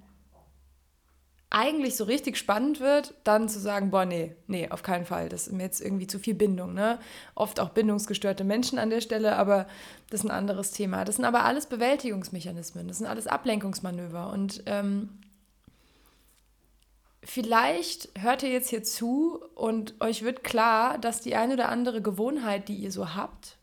eigentlich 1.51 1.97
so 1.97 2.05
richtig 2.05 2.37
spannend 2.37 2.81
wird, 2.81 3.15
dann 3.25 3.49
zu 3.49 3.61
sagen, 3.61 3.91
boah, 3.91 4.05
nee, 4.05 4.35
nee, 4.47 4.69
auf 4.69 4.83
keinen 4.83 5.05
Fall. 5.05 5.29
Das 5.29 5.47
ist 5.47 5.53
mir 5.53 5.63
jetzt 5.63 5.81
irgendwie 5.81 6.07
zu 6.07 6.19
viel 6.19 6.35
Bindung. 6.35 6.75
Ne? 6.75 6.99
Oft 7.35 7.61
auch 7.61 7.71
bindungsgestörte 7.71 8.43
Menschen 8.43 8.79
an 8.79 8.91
der 8.91 9.01
Stelle, 9.01 9.37
aber 9.37 9.67
das 10.11 10.21
ist 10.21 10.27
ein 10.27 10.33
anderes 10.33 10.73
Thema. 10.73 11.05
Das 11.05 11.17
sind 11.17 11.25
aber 11.25 11.45
alles 11.45 11.67
Bewältigungsmechanismen, 11.67 12.89
das 12.89 12.99
sind 12.99 13.07
alles 13.07 13.27
Ablenkungsmanöver. 13.27 14.31
Und 14.33 14.65
ähm, 14.67 15.11
vielleicht 17.27 18.09
hört 18.19 18.43
ihr 18.43 18.51
jetzt 18.51 18.71
hier 18.71 18.85
zu 18.85 19.41
und 19.55 20.01
euch 20.01 20.23
wird 20.23 20.45
klar, 20.45 20.97
dass 20.97 21.21
die 21.21 21.35
eine 21.35 21.55
oder 21.55 21.69
andere 21.69 22.01
Gewohnheit, 22.01 22.69
die 22.69 22.77
ihr 22.77 22.93
so 22.93 23.15
habt, 23.15 23.59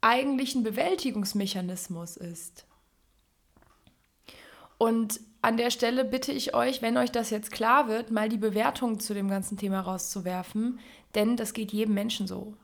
eigentlich 0.00 0.54
ein 0.54 0.64
Bewältigungsmechanismus 0.64 2.16
ist. 2.16 2.66
Und 4.78 5.20
an 5.42 5.56
der 5.56 5.70
Stelle 5.70 6.04
bitte 6.04 6.32
ich 6.32 6.54
euch, 6.54 6.82
wenn 6.82 6.96
euch 6.96 7.12
das 7.12 7.30
jetzt 7.30 7.52
klar 7.52 7.88
wird, 7.88 8.10
mal 8.10 8.28
die 8.28 8.38
Bewertung 8.38 8.98
zu 8.98 9.14
dem 9.14 9.28
ganzen 9.28 9.56
Thema 9.58 9.80
rauszuwerfen, 9.80 10.80
denn 11.14 11.36
das 11.36 11.52
geht 11.52 11.72
jedem 11.72 11.94
Menschen 11.94 12.26
so. 12.26 12.56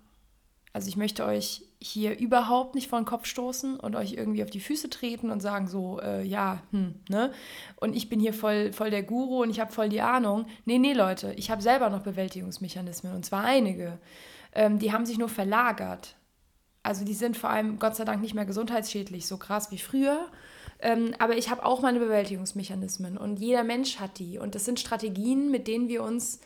Also 0.78 0.90
ich 0.90 0.97
möchte 0.97 1.25
euch 1.25 1.64
hier 1.80 2.16
überhaupt 2.20 2.76
nicht 2.76 2.87
vor 2.87 3.00
den 3.00 3.04
Kopf 3.04 3.26
stoßen 3.26 3.80
und 3.80 3.97
euch 3.97 4.12
irgendwie 4.12 4.44
auf 4.44 4.50
die 4.50 4.61
Füße 4.61 4.88
treten 4.88 5.32
und 5.32 5.40
sagen 5.40 5.66
so, 5.66 5.99
äh, 6.00 6.23
ja, 6.23 6.62
hm, 6.70 6.94
ne? 7.08 7.32
Und 7.80 7.97
ich 7.97 8.08
bin 8.08 8.20
hier 8.20 8.32
voll, 8.32 8.73
voll 8.73 8.90
der 8.90 9.02
Guru 9.02 9.42
und 9.42 9.50
ich 9.50 9.58
habe 9.58 9.73
voll 9.73 9.88
die 9.88 10.02
Ahnung. 10.02 10.47
Nee, 10.66 10.78
nee, 10.78 10.92
Leute, 10.92 11.32
ich 11.32 11.50
habe 11.50 11.62
selber 11.62 11.90
noch 11.90 12.02
Bewältigungsmechanismen 12.02 13.12
und 13.12 13.26
zwar 13.26 13.42
einige. 13.42 13.99
Ähm, 14.52 14.78
die 14.78 14.92
haben 14.92 15.04
sich 15.04 15.18
nur 15.18 15.28
verlagert. 15.28 16.14
Also 16.85 17.04
die 17.04 17.14
sind 17.14 17.37
vor 17.37 17.50
allem 17.50 17.80
Gott 17.80 17.97
sei 17.97 18.04
Dank 18.04 18.23
nicht 18.23 18.35
mehr 18.35 18.47
gesundheitsschädlich, 18.47 19.26
so 19.26 19.37
krass 19.37 19.73
wie 19.73 19.78
früher. 19.78 20.28
Ähm, 20.78 21.12
aber 21.18 21.37
ich 21.37 21.50
habe 21.50 21.64
auch 21.64 21.80
meine 21.82 21.99
Bewältigungsmechanismen 21.99 23.18
und 23.18 23.40
jeder 23.40 23.64
Mensch 23.64 23.99
hat 23.99 24.20
die. 24.20 24.38
Und 24.38 24.54
das 24.54 24.64
sind 24.64 24.78
Strategien, 24.78 25.50
mit 25.50 25.66
denen 25.66 25.88
wir 25.88 26.04
uns 26.04 26.38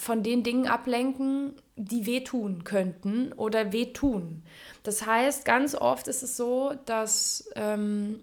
von 0.00 0.22
den 0.22 0.42
Dingen 0.42 0.66
ablenken, 0.66 1.52
die 1.76 2.06
wehtun 2.06 2.64
könnten 2.64 3.34
oder 3.34 3.70
wehtun. 3.72 4.42
Das 4.82 5.04
heißt, 5.04 5.44
ganz 5.44 5.74
oft 5.74 6.08
ist 6.08 6.22
es 6.22 6.38
so, 6.38 6.72
dass 6.86 7.50
ähm, 7.54 8.22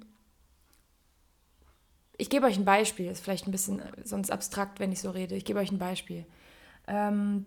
ich 2.18 2.32
gebe 2.32 2.48
euch 2.48 2.58
ein 2.58 2.66
Beispiel, 2.66 3.12
ist 3.12 3.24
vielleicht 3.24 3.48
ein 3.48 3.52
bisschen 3.52 3.84
sonst 4.04 4.32
abstrakt, 4.32 4.80
wenn 4.80 4.92
ich 4.92 5.02
so 5.02 5.12
rede. 5.12 5.36
Ich 5.36 5.46
gebe 5.46 5.60
euch 5.60 5.72
ein 5.72 5.78
Beispiel. 5.78 6.26
Ähm, 6.88 7.46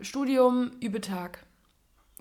Studium, 0.00 0.70
Übetag. 0.80 1.44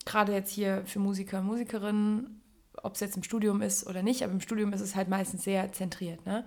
Gerade 0.06 0.34
jetzt 0.34 0.52
hier 0.52 0.84
für 0.86 0.98
Musiker, 0.98 1.44
Musikerinnen, 1.44 2.39
ob 2.84 2.96
es 2.96 3.00
jetzt 3.00 3.18
im 3.18 3.24
Studium 3.24 3.62
ist 3.62 3.88
oder 3.88 4.04
nicht, 4.04 4.24
aber 4.24 4.34
im 4.34 4.42
Studium 4.42 4.74
ist 4.74 4.82
es 4.82 4.96
halt 4.96 5.10
meistens 5.10 5.44
sehr 5.44 5.72
zentriert. 5.72 6.26
Ne? 6.26 6.46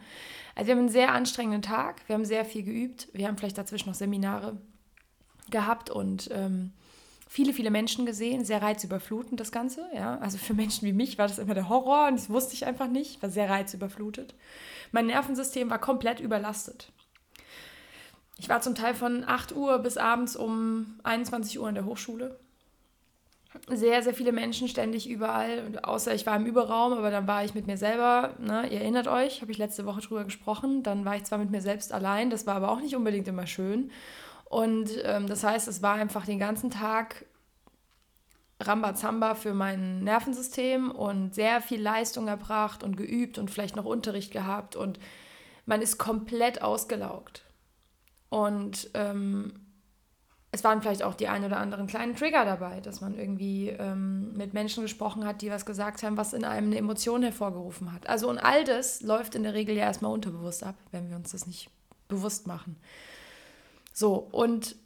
Also 0.55 0.69
wir 0.69 0.75
haben 0.75 0.81
einen 0.81 0.89
sehr 0.89 1.13
anstrengenden 1.13 1.63
Tag, 1.63 2.03
wir 2.07 2.15
haben 2.15 2.25
sehr 2.25 2.45
viel 2.45 2.63
geübt, 2.63 3.09
wir 3.13 3.29
haben 3.29 3.37
vielleicht 3.37 3.59
dazwischen 3.59 3.89
noch 3.89 3.95
Seminare 3.95 4.57
gehabt 5.51 5.91
und 5.91 6.29
ähm, 6.33 6.73
viele, 7.29 7.53
viele 7.53 7.71
Menschen 7.71 8.05
gesehen, 8.05 8.45
sehr 8.45 8.61
reizüberflutend 8.61 9.41
das 9.41 9.53
Ganze. 9.53 9.87
Ja? 9.95 10.19
Also 10.19 10.39
für 10.39 10.55
Menschen 10.55 10.87
wie 10.87 10.93
mich 10.93 11.19
war 11.19 11.29
das 11.29 11.39
immer 11.39 11.55
der 11.55 11.69
Horror 11.69 12.09
und 12.09 12.19
das 12.19 12.29
wusste 12.29 12.55
ich 12.55 12.67
einfach 12.67 12.89
nicht, 12.89 13.23
war 13.23 13.31
sehr 13.31 13.49
reizüberflutet. 13.49 14.35
Mein 14.91 15.07
Nervensystem 15.07 15.71
war 15.71 15.79
komplett 15.79 16.21
überlastet. 16.21 16.93
Ich 18.39 18.49
war 18.49 18.61
zum 18.61 18.75
Teil 18.75 18.95
von 18.95 19.25
8 19.25 19.55
Uhr 19.55 19.79
bis 19.79 19.97
abends 19.97 20.37
um 20.37 20.99
21 21.05 21.61
Uhr 21.61 21.69
in 21.69 21.75
der 21.75 21.85
Hochschule. 21.85 22.39
Sehr, 23.69 24.03
sehr 24.03 24.15
viele 24.15 24.33
Menschen 24.33 24.67
ständig 24.67 25.09
überall, 25.09 25.79
außer 25.83 26.15
ich 26.15 26.25
war 26.25 26.37
im 26.37 26.47
Überraum, 26.47 26.95
aber 26.95 27.11
dann 27.11 27.27
war 27.27 27.45
ich 27.45 27.55
mit 27.55 27.67
mir 27.67 27.77
selber, 27.77 28.35
ne? 28.39 28.67
ihr 28.69 28.81
erinnert 28.81 29.09
euch, 29.09 29.43
habe 29.43 29.53
ich 29.53 29.59
letzte 29.59 29.85
Woche 29.85 30.01
drüber 30.01 30.25
gesprochen, 30.25 30.83
dann 30.83 31.05
war 31.05 31.17
ich 31.17 31.25
zwar 31.25 31.39
mit 31.39 31.51
mir 31.51 31.61
selbst 31.61 31.93
allein, 31.93 32.31
das 32.31 32.47
war 32.47 32.55
aber 32.55 32.71
auch 32.71 32.81
nicht 32.81 32.97
unbedingt 32.97 33.29
immer 33.29 33.47
schön. 33.47 33.91
Und 34.47 34.91
ähm, 35.05 35.27
das 35.27 35.45
heißt, 35.45 35.69
es 35.69 35.83
war 35.83 35.95
einfach 35.95 36.25
den 36.25 36.39
ganzen 36.39 36.71
Tag 36.71 37.27
Rambazamba 38.61 39.35
für 39.35 39.55
mein 39.55 40.03
Nervensystem 40.03 40.91
und 40.91 41.35
sehr 41.35 41.61
viel 41.61 41.81
Leistung 41.81 42.29
erbracht 42.29 42.83
und 42.83 42.97
geübt 42.97 43.39
und 43.39 43.51
vielleicht 43.51 43.77
noch 43.77 43.85
Unterricht 43.85 44.33
gehabt 44.33 44.77
und 44.77 44.99
man 45.67 45.83
ist 45.83 45.99
komplett 45.99 46.63
ausgelaugt. 46.63 47.45
Und 48.29 48.91
ähm, 48.95 49.53
es 50.53 50.63
waren 50.65 50.83
vielleicht 50.83 51.03
auch 51.03 51.15
die 51.15 51.29
ein 51.29 51.45
oder 51.45 51.57
anderen 51.57 51.87
kleinen 51.87 52.15
Trigger 52.15 52.45
dabei, 52.45 52.81
dass 52.81 53.01
man 53.01 53.19
irgendwie 53.19 53.71
ähm, 53.71 54.35
mit 54.35 54.55
Menschen 54.55 54.83
gesprochen 54.83 55.25
hat, 55.25 55.43
die 55.43 55.51
was 55.51 55.67
gesagt 55.67 56.03
haben, 56.03 56.17
was 56.17 56.35
in 56.35 56.45
einem 56.45 56.69
eine 56.69 56.77
Emotion 56.77 57.23
hervorgerufen 57.23 57.93
hat. 57.93 58.07
Also 58.07 58.29
und 58.29 58.39
all 58.39 58.65
das 58.65 59.01
läuft 59.01 59.35
in 59.35 59.43
der 59.43 59.55
Regel 59.55 59.77
ja 59.77 59.85
erstmal 59.85 60.13
unterbewusst 60.13 60.63
ab, 60.63 60.77
wenn 60.91 61.09
wir 61.09 61.17
uns 61.17 61.33
das 61.33 61.47
nicht 61.47 61.71
bewusst 62.09 62.47
machen. 62.47 62.77
So, 63.95 64.15
und 64.15 64.77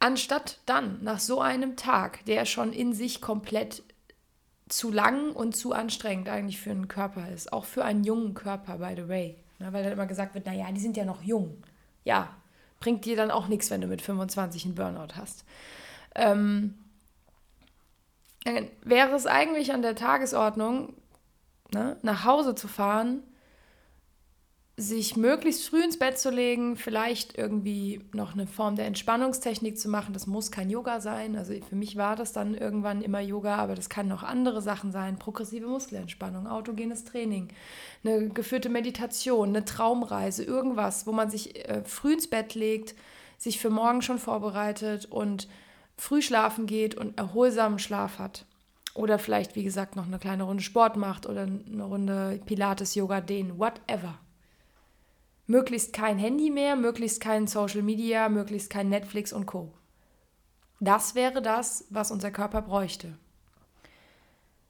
Anstatt 0.00 0.60
dann 0.66 1.02
nach 1.02 1.18
so 1.18 1.40
einem 1.40 1.76
Tag, 1.76 2.24
der 2.26 2.44
schon 2.44 2.72
in 2.72 2.92
sich 2.92 3.20
komplett 3.20 3.82
zu 4.68 4.92
lang 4.92 5.32
und 5.32 5.56
zu 5.56 5.72
anstrengend 5.72 6.28
eigentlich 6.28 6.60
für 6.60 6.70
einen 6.70 6.88
Körper 6.88 7.28
ist, 7.30 7.52
auch 7.52 7.64
für 7.64 7.84
einen 7.84 8.04
jungen 8.04 8.34
Körper, 8.34 8.78
by 8.78 8.94
the 8.96 9.08
way, 9.08 9.36
ne, 9.58 9.72
weil 9.72 9.82
dann 9.82 9.92
immer 9.92 10.06
gesagt 10.06 10.34
wird, 10.34 10.46
naja, 10.46 10.70
die 10.70 10.80
sind 10.80 10.96
ja 10.96 11.04
noch 11.04 11.22
jung. 11.22 11.64
Ja, 12.04 12.36
bringt 12.80 13.04
dir 13.04 13.16
dann 13.16 13.30
auch 13.30 13.48
nichts, 13.48 13.70
wenn 13.70 13.80
du 13.80 13.86
mit 13.86 14.02
25 14.02 14.64
einen 14.64 14.74
Burnout 14.74 15.16
hast. 15.16 15.44
Ähm, 16.14 16.74
wäre 18.82 19.14
es 19.14 19.26
eigentlich 19.26 19.72
an 19.72 19.82
der 19.82 19.94
Tagesordnung, 19.94 20.94
ne, 21.72 21.96
nach 22.02 22.24
Hause 22.24 22.54
zu 22.54 22.68
fahren 22.68 23.22
sich 24.78 25.16
möglichst 25.16 25.68
früh 25.68 25.82
ins 25.82 25.98
Bett 25.98 26.20
zu 26.20 26.30
legen, 26.30 26.76
vielleicht 26.76 27.36
irgendwie 27.36 28.00
noch 28.12 28.34
eine 28.34 28.46
Form 28.46 28.76
der 28.76 28.86
Entspannungstechnik 28.86 29.76
zu 29.76 29.88
machen. 29.88 30.12
Das 30.12 30.28
muss 30.28 30.52
kein 30.52 30.70
Yoga 30.70 31.00
sein. 31.00 31.34
Also 31.34 31.52
für 31.68 31.74
mich 31.74 31.96
war 31.96 32.14
das 32.14 32.32
dann 32.32 32.54
irgendwann 32.54 33.02
immer 33.02 33.18
Yoga, 33.18 33.56
aber 33.56 33.74
das 33.74 33.88
kann 33.88 34.06
noch 34.06 34.22
andere 34.22 34.62
Sachen 34.62 34.92
sein. 34.92 35.18
Progressive 35.18 35.66
Muskelentspannung, 35.66 36.46
autogenes 36.46 37.04
Training, 37.04 37.48
eine 38.04 38.28
geführte 38.28 38.68
Meditation, 38.68 39.48
eine 39.48 39.64
Traumreise, 39.64 40.44
irgendwas, 40.44 41.08
wo 41.08 41.12
man 41.12 41.28
sich 41.28 41.68
äh, 41.68 41.82
früh 41.84 42.12
ins 42.12 42.30
Bett 42.30 42.54
legt, 42.54 42.94
sich 43.36 43.58
für 43.58 43.70
morgen 43.70 44.00
schon 44.00 44.20
vorbereitet 44.20 45.06
und 45.06 45.48
früh 45.96 46.22
schlafen 46.22 46.66
geht 46.66 46.94
und 46.94 47.18
erholsamen 47.18 47.80
Schlaf 47.80 48.20
hat. 48.20 48.44
Oder 48.94 49.18
vielleicht, 49.18 49.56
wie 49.56 49.64
gesagt, 49.64 49.96
noch 49.96 50.06
eine 50.06 50.20
kleine 50.20 50.44
Runde 50.44 50.62
Sport 50.62 50.96
macht 50.96 51.26
oder 51.26 51.42
eine 51.42 51.82
Runde 51.82 52.40
Pilates, 52.46 52.94
Yoga, 52.94 53.20
Dehnen, 53.20 53.58
whatever 53.58 54.20
möglichst 55.48 55.92
kein 55.92 56.18
Handy 56.18 56.50
mehr, 56.50 56.76
möglichst 56.76 57.20
kein 57.20 57.48
Social 57.48 57.82
Media, 57.82 58.28
möglichst 58.28 58.70
kein 58.70 58.88
Netflix 58.88 59.32
und 59.32 59.46
Co. 59.46 59.72
Das 60.78 61.16
wäre 61.16 61.42
das, 61.42 61.86
was 61.90 62.12
unser 62.12 62.30
Körper 62.30 62.62
bräuchte. 62.62 63.18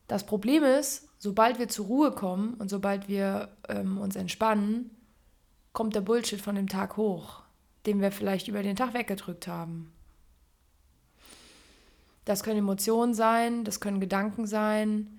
Das 0.07 0.25
Problem 0.25 0.63
ist, 0.63 1.07
sobald 1.19 1.59
wir 1.59 1.67
zur 1.67 1.85
Ruhe 1.85 2.11
kommen 2.11 2.55
und 2.55 2.69
sobald 2.69 3.07
wir 3.07 3.49
ähm, 3.67 3.99
uns 3.99 4.15
entspannen, 4.15 4.89
kommt 5.73 5.93
der 5.93 6.01
Bullshit 6.01 6.41
von 6.41 6.55
dem 6.55 6.67
Tag 6.67 6.97
hoch, 6.97 7.43
den 7.85 8.01
wir 8.01 8.11
vielleicht 8.11 8.47
über 8.47 8.63
den 8.63 8.75
Tag 8.75 8.95
weggedrückt 8.95 9.47
haben. 9.47 9.91
Das 12.25 12.41
können 12.41 12.59
Emotionen 12.59 13.13
sein, 13.13 13.63
das 13.65 13.79
können 13.79 13.99
Gedanken 13.99 14.47
sein, 14.47 15.18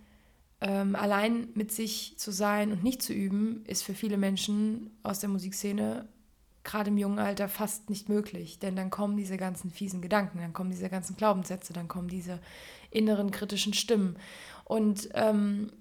ähm, 0.61 0.95
allein 0.95 1.49
mit 1.55 1.73
sich 1.73 2.15
zu 2.19 2.31
sein 2.33 2.73
und 2.73 2.83
nicht 2.83 3.03
zu 3.03 3.13
üben, 3.13 3.65
ist 3.67 3.83
für 3.83 3.95
viele 3.95 4.17
Menschen 4.17 4.91
aus 5.03 5.21
der 5.21 5.29
Musikszene 5.29 6.07
gerade 6.65 6.91
im 6.91 6.99
jungen 6.99 7.19
Alter 7.19 7.49
fast 7.49 7.89
nicht 7.89 8.09
möglich. 8.09 8.59
Denn 8.59 8.77
dann 8.77 8.91
kommen 8.91 9.17
diese 9.17 9.37
ganzen 9.37 9.71
fiesen 9.71 10.03
Gedanken, 10.03 10.39
dann 10.39 10.53
kommen 10.53 10.71
diese 10.71 10.91
ganzen 10.91 11.17
Glaubenssätze, 11.17 11.73
dann 11.73 11.89
kommen 11.89 12.09
diese 12.09 12.39
inneren 12.91 13.31
kritischen 13.31 13.73
Stimmen. 13.73 14.17
Und 14.65 15.09
ähm, 15.15 15.73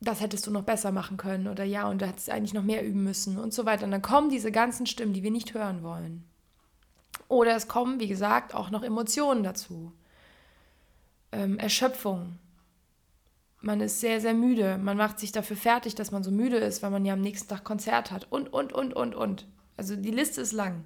das 0.00 0.20
hättest 0.20 0.46
du 0.46 0.50
noch 0.50 0.62
besser 0.62 0.92
machen 0.92 1.16
können 1.16 1.46
oder 1.46 1.64
ja, 1.64 1.88
und 1.88 2.00
du 2.00 2.06
hättest 2.06 2.30
eigentlich 2.30 2.54
noch 2.54 2.62
mehr 2.62 2.86
üben 2.86 3.02
müssen 3.02 3.38
und 3.38 3.52
so 3.52 3.66
weiter. 3.66 3.84
Und 3.84 3.90
dann 3.90 4.02
kommen 4.02 4.30
diese 4.30 4.52
ganzen 4.52 4.86
Stimmen, 4.86 5.12
die 5.12 5.22
wir 5.22 5.30
nicht 5.30 5.54
hören 5.54 5.82
wollen. 5.82 6.24
Oder 7.28 7.54
es 7.54 7.68
kommen, 7.68 8.00
wie 8.00 8.08
gesagt, 8.08 8.54
auch 8.54 8.70
noch 8.70 8.82
Emotionen 8.82 9.42
dazu. 9.42 9.92
Ähm, 11.32 11.58
Erschöpfung, 11.58 12.38
man 13.60 13.80
ist 13.80 14.00
sehr, 14.00 14.20
sehr 14.20 14.34
müde. 14.34 14.78
Man 14.78 14.96
macht 14.96 15.18
sich 15.18 15.32
dafür 15.32 15.56
fertig, 15.56 15.94
dass 15.94 16.10
man 16.10 16.22
so 16.22 16.30
müde 16.30 16.56
ist, 16.56 16.82
weil 16.82 16.90
man 16.90 17.04
ja 17.04 17.12
am 17.12 17.20
nächsten 17.20 17.48
Tag 17.48 17.64
Konzert 17.64 18.10
hat. 18.10 18.26
Und, 18.30 18.52
und, 18.52 18.72
und, 18.72 18.94
und, 18.94 19.14
und. 19.14 19.46
Also 19.76 19.96
die 19.96 20.10
Liste 20.10 20.40
ist 20.40 20.52
lang. 20.52 20.84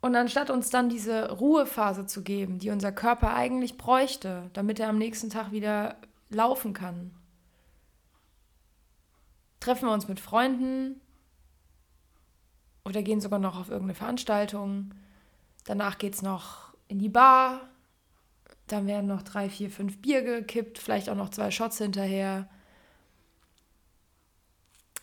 Und 0.00 0.14
anstatt 0.14 0.50
uns 0.50 0.70
dann 0.70 0.88
diese 0.88 1.30
Ruhephase 1.32 2.06
zu 2.06 2.22
geben, 2.22 2.58
die 2.58 2.70
unser 2.70 2.92
Körper 2.92 3.34
eigentlich 3.34 3.78
bräuchte, 3.78 4.50
damit 4.52 4.78
er 4.78 4.88
am 4.88 4.98
nächsten 4.98 5.30
Tag 5.30 5.52
wieder 5.52 5.96
laufen 6.28 6.74
kann, 6.74 7.12
treffen 9.58 9.88
wir 9.88 9.92
uns 9.92 10.06
mit 10.06 10.20
Freunden 10.20 11.00
oder 12.84 13.02
gehen 13.02 13.20
sogar 13.20 13.38
noch 13.38 13.58
auf 13.58 13.68
irgendeine 13.68 13.94
Veranstaltung. 13.94 14.94
Danach 15.64 15.98
geht 15.98 16.14
es 16.14 16.22
noch 16.22 16.74
in 16.88 16.98
die 16.98 17.08
Bar, 17.08 17.68
dann 18.68 18.86
werden 18.86 19.06
noch 19.06 19.22
drei, 19.22 19.48
vier, 19.48 19.70
fünf 19.70 20.00
Bier 20.02 20.22
gekippt, 20.22 20.78
vielleicht 20.78 21.08
auch 21.08 21.14
noch 21.14 21.30
zwei 21.30 21.50
Shots 21.50 21.78
hinterher. 21.78 22.48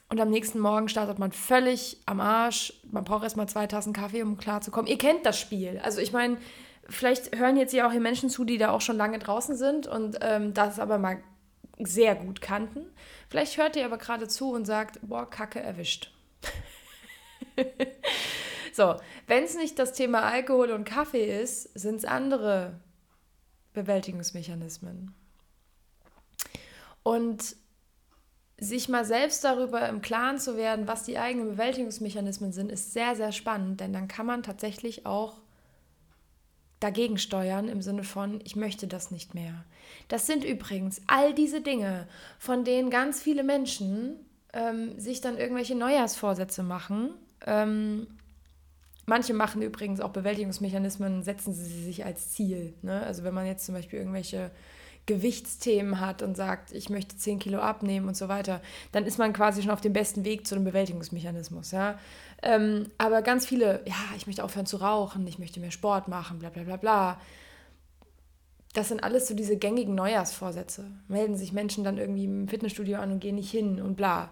Und 0.09 0.19
am 0.19 0.29
nächsten 0.29 0.59
Morgen 0.59 0.89
startet 0.89 1.17
man 1.17 1.31
völlig 1.31 1.97
am 2.05 2.19
Arsch. 2.19 2.73
Man 2.91 3.03
braucht 3.03 3.23
erstmal 3.23 3.49
zwei 3.49 3.65
Tassen 3.67 3.93
Kaffee, 3.93 4.21
um 4.21 4.37
klarzukommen. 4.37 4.87
Ihr 4.87 4.97
kennt 4.97 5.25
das 5.25 5.39
Spiel. 5.39 5.79
Also 5.83 6.01
ich 6.01 6.11
meine, 6.11 6.37
vielleicht 6.87 7.35
hören 7.35 7.57
jetzt 7.57 7.73
ja 7.73 7.87
auch 7.87 7.91
hier 7.91 8.01
Menschen 8.01 8.29
zu, 8.29 8.43
die 8.43 8.57
da 8.57 8.69
auch 8.71 8.81
schon 8.81 8.97
lange 8.97 9.17
draußen 9.17 9.55
sind 9.55 9.87
und 9.87 10.17
ähm, 10.21 10.53
das 10.53 10.77
aber 10.77 10.97
mal 10.97 11.23
sehr 11.79 12.15
gut 12.15 12.41
kannten. 12.41 12.85
Vielleicht 13.29 13.57
hört 13.57 13.75
ihr 13.75 13.85
aber 13.85 13.97
gerade 13.97 14.27
zu 14.27 14.51
und 14.51 14.65
sagt, 14.65 14.99
boah, 15.01 15.27
Kacke 15.27 15.59
erwischt. 15.59 16.11
so, 18.73 18.95
wenn 19.25 19.45
es 19.45 19.55
nicht 19.55 19.79
das 19.79 19.93
Thema 19.93 20.21
Alkohol 20.23 20.71
und 20.71 20.83
Kaffee 20.83 21.41
ist, 21.41 21.73
sind 21.73 21.95
es 21.95 22.05
andere 22.05 22.79
Bewältigungsmechanismen. 23.73 25.13
Und 27.03 27.55
sich 28.57 28.87
mal 28.87 29.03
selbst 29.03 29.43
darüber 29.43 29.87
im 29.89 30.01
Klaren 30.01 30.39
zu 30.39 30.55
werden, 30.57 30.87
was 30.87 31.03
die 31.03 31.17
eigenen 31.17 31.49
Bewältigungsmechanismen 31.49 32.53
sind, 32.53 32.71
ist 32.71 32.93
sehr, 32.93 33.15
sehr 33.15 33.31
spannend, 33.31 33.81
denn 33.81 33.93
dann 33.93 34.07
kann 34.07 34.25
man 34.25 34.43
tatsächlich 34.43 35.05
auch 35.05 35.41
dagegen 36.79 37.17
steuern 37.17 37.69
im 37.69 37.81
Sinne 37.81 38.03
von, 38.03 38.41
ich 38.43 38.55
möchte 38.55 38.87
das 38.87 39.09
nicht 39.09 39.33
mehr. 39.33 39.63
Das 40.09 40.27
sind 40.27 40.43
übrigens 40.43 41.01
all 41.07 41.33
diese 41.33 41.61
Dinge, 41.61 42.07
von 42.39 42.63
denen 42.65 42.89
ganz 42.89 43.21
viele 43.21 43.43
Menschen 43.43 44.17
ähm, 44.51 44.99
sich 44.99 45.21
dann 45.21 45.37
irgendwelche 45.37 45.75
Neujahrsvorsätze 45.75 46.61
machen. 46.61 47.11
Ähm, 47.45 48.07
Manche 49.05 49.33
machen 49.33 49.61
übrigens 49.61 49.99
auch 49.99 50.11
Bewältigungsmechanismen, 50.11 51.23
setzen 51.23 51.53
sie 51.53 51.83
sich 51.83 52.05
als 52.05 52.31
Ziel. 52.31 52.73
Ne? 52.81 53.03
Also 53.03 53.23
wenn 53.23 53.33
man 53.33 53.45
jetzt 53.45 53.65
zum 53.65 53.75
Beispiel 53.75 53.99
irgendwelche 53.99 54.51
Gewichtsthemen 55.05 55.99
hat 55.99 56.21
und 56.21 56.37
sagt, 56.37 56.71
ich 56.71 56.89
möchte 56.89 57.17
10 57.17 57.39
Kilo 57.39 57.59
abnehmen 57.59 58.07
und 58.07 58.15
so 58.15 58.29
weiter, 58.29 58.61
dann 58.93 59.05
ist 59.05 59.17
man 59.17 59.33
quasi 59.33 59.61
schon 59.61 59.71
auf 59.71 59.81
dem 59.81 59.91
besten 59.91 60.23
Weg 60.23 60.47
zu 60.47 60.55
einem 60.55 60.63
Bewältigungsmechanismus. 60.63 61.71
Ja? 61.71 61.99
Ähm, 62.41 62.89
aber 62.97 63.21
ganz 63.21 63.45
viele, 63.45 63.81
ja, 63.85 63.95
ich 64.15 64.27
möchte 64.27 64.43
aufhören 64.43 64.65
zu 64.65 64.77
rauchen, 64.77 65.27
ich 65.27 65.39
möchte 65.39 65.59
mehr 65.59 65.71
Sport 65.71 66.07
machen, 66.07 66.39
bla 66.39 66.49
bla 66.49 66.63
bla 66.63 66.77
bla. 66.77 67.21
Das 68.73 68.87
sind 68.87 69.03
alles 69.03 69.27
so 69.27 69.35
diese 69.35 69.57
gängigen 69.57 69.93
Neujahrsvorsätze. 69.93 70.85
Melden 71.09 71.35
sich 71.35 71.51
Menschen 71.51 71.83
dann 71.83 71.97
irgendwie 71.97 72.25
im 72.25 72.47
Fitnessstudio 72.47 72.99
an 72.99 73.11
und 73.11 73.19
gehen 73.19 73.35
nicht 73.35 73.51
hin 73.51 73.81
und 73.81 73.95
bla. 73.95 74.31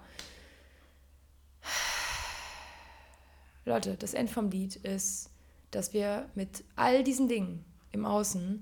Leute, 3.71 3.95
das 3.97 4.13
End 4.13 4.29
vom 4.29 4.49
Lied 4.49 4.75
ist, 4.77 5.29
dass 5.71 5.93
wir 5.93 6.29
mit 6.35 6.63
all 6.75 7.03
diesen 7.03 7.27
Dingen 7.27 7.63
im 7.91 8.05
Außen 8.05 8.61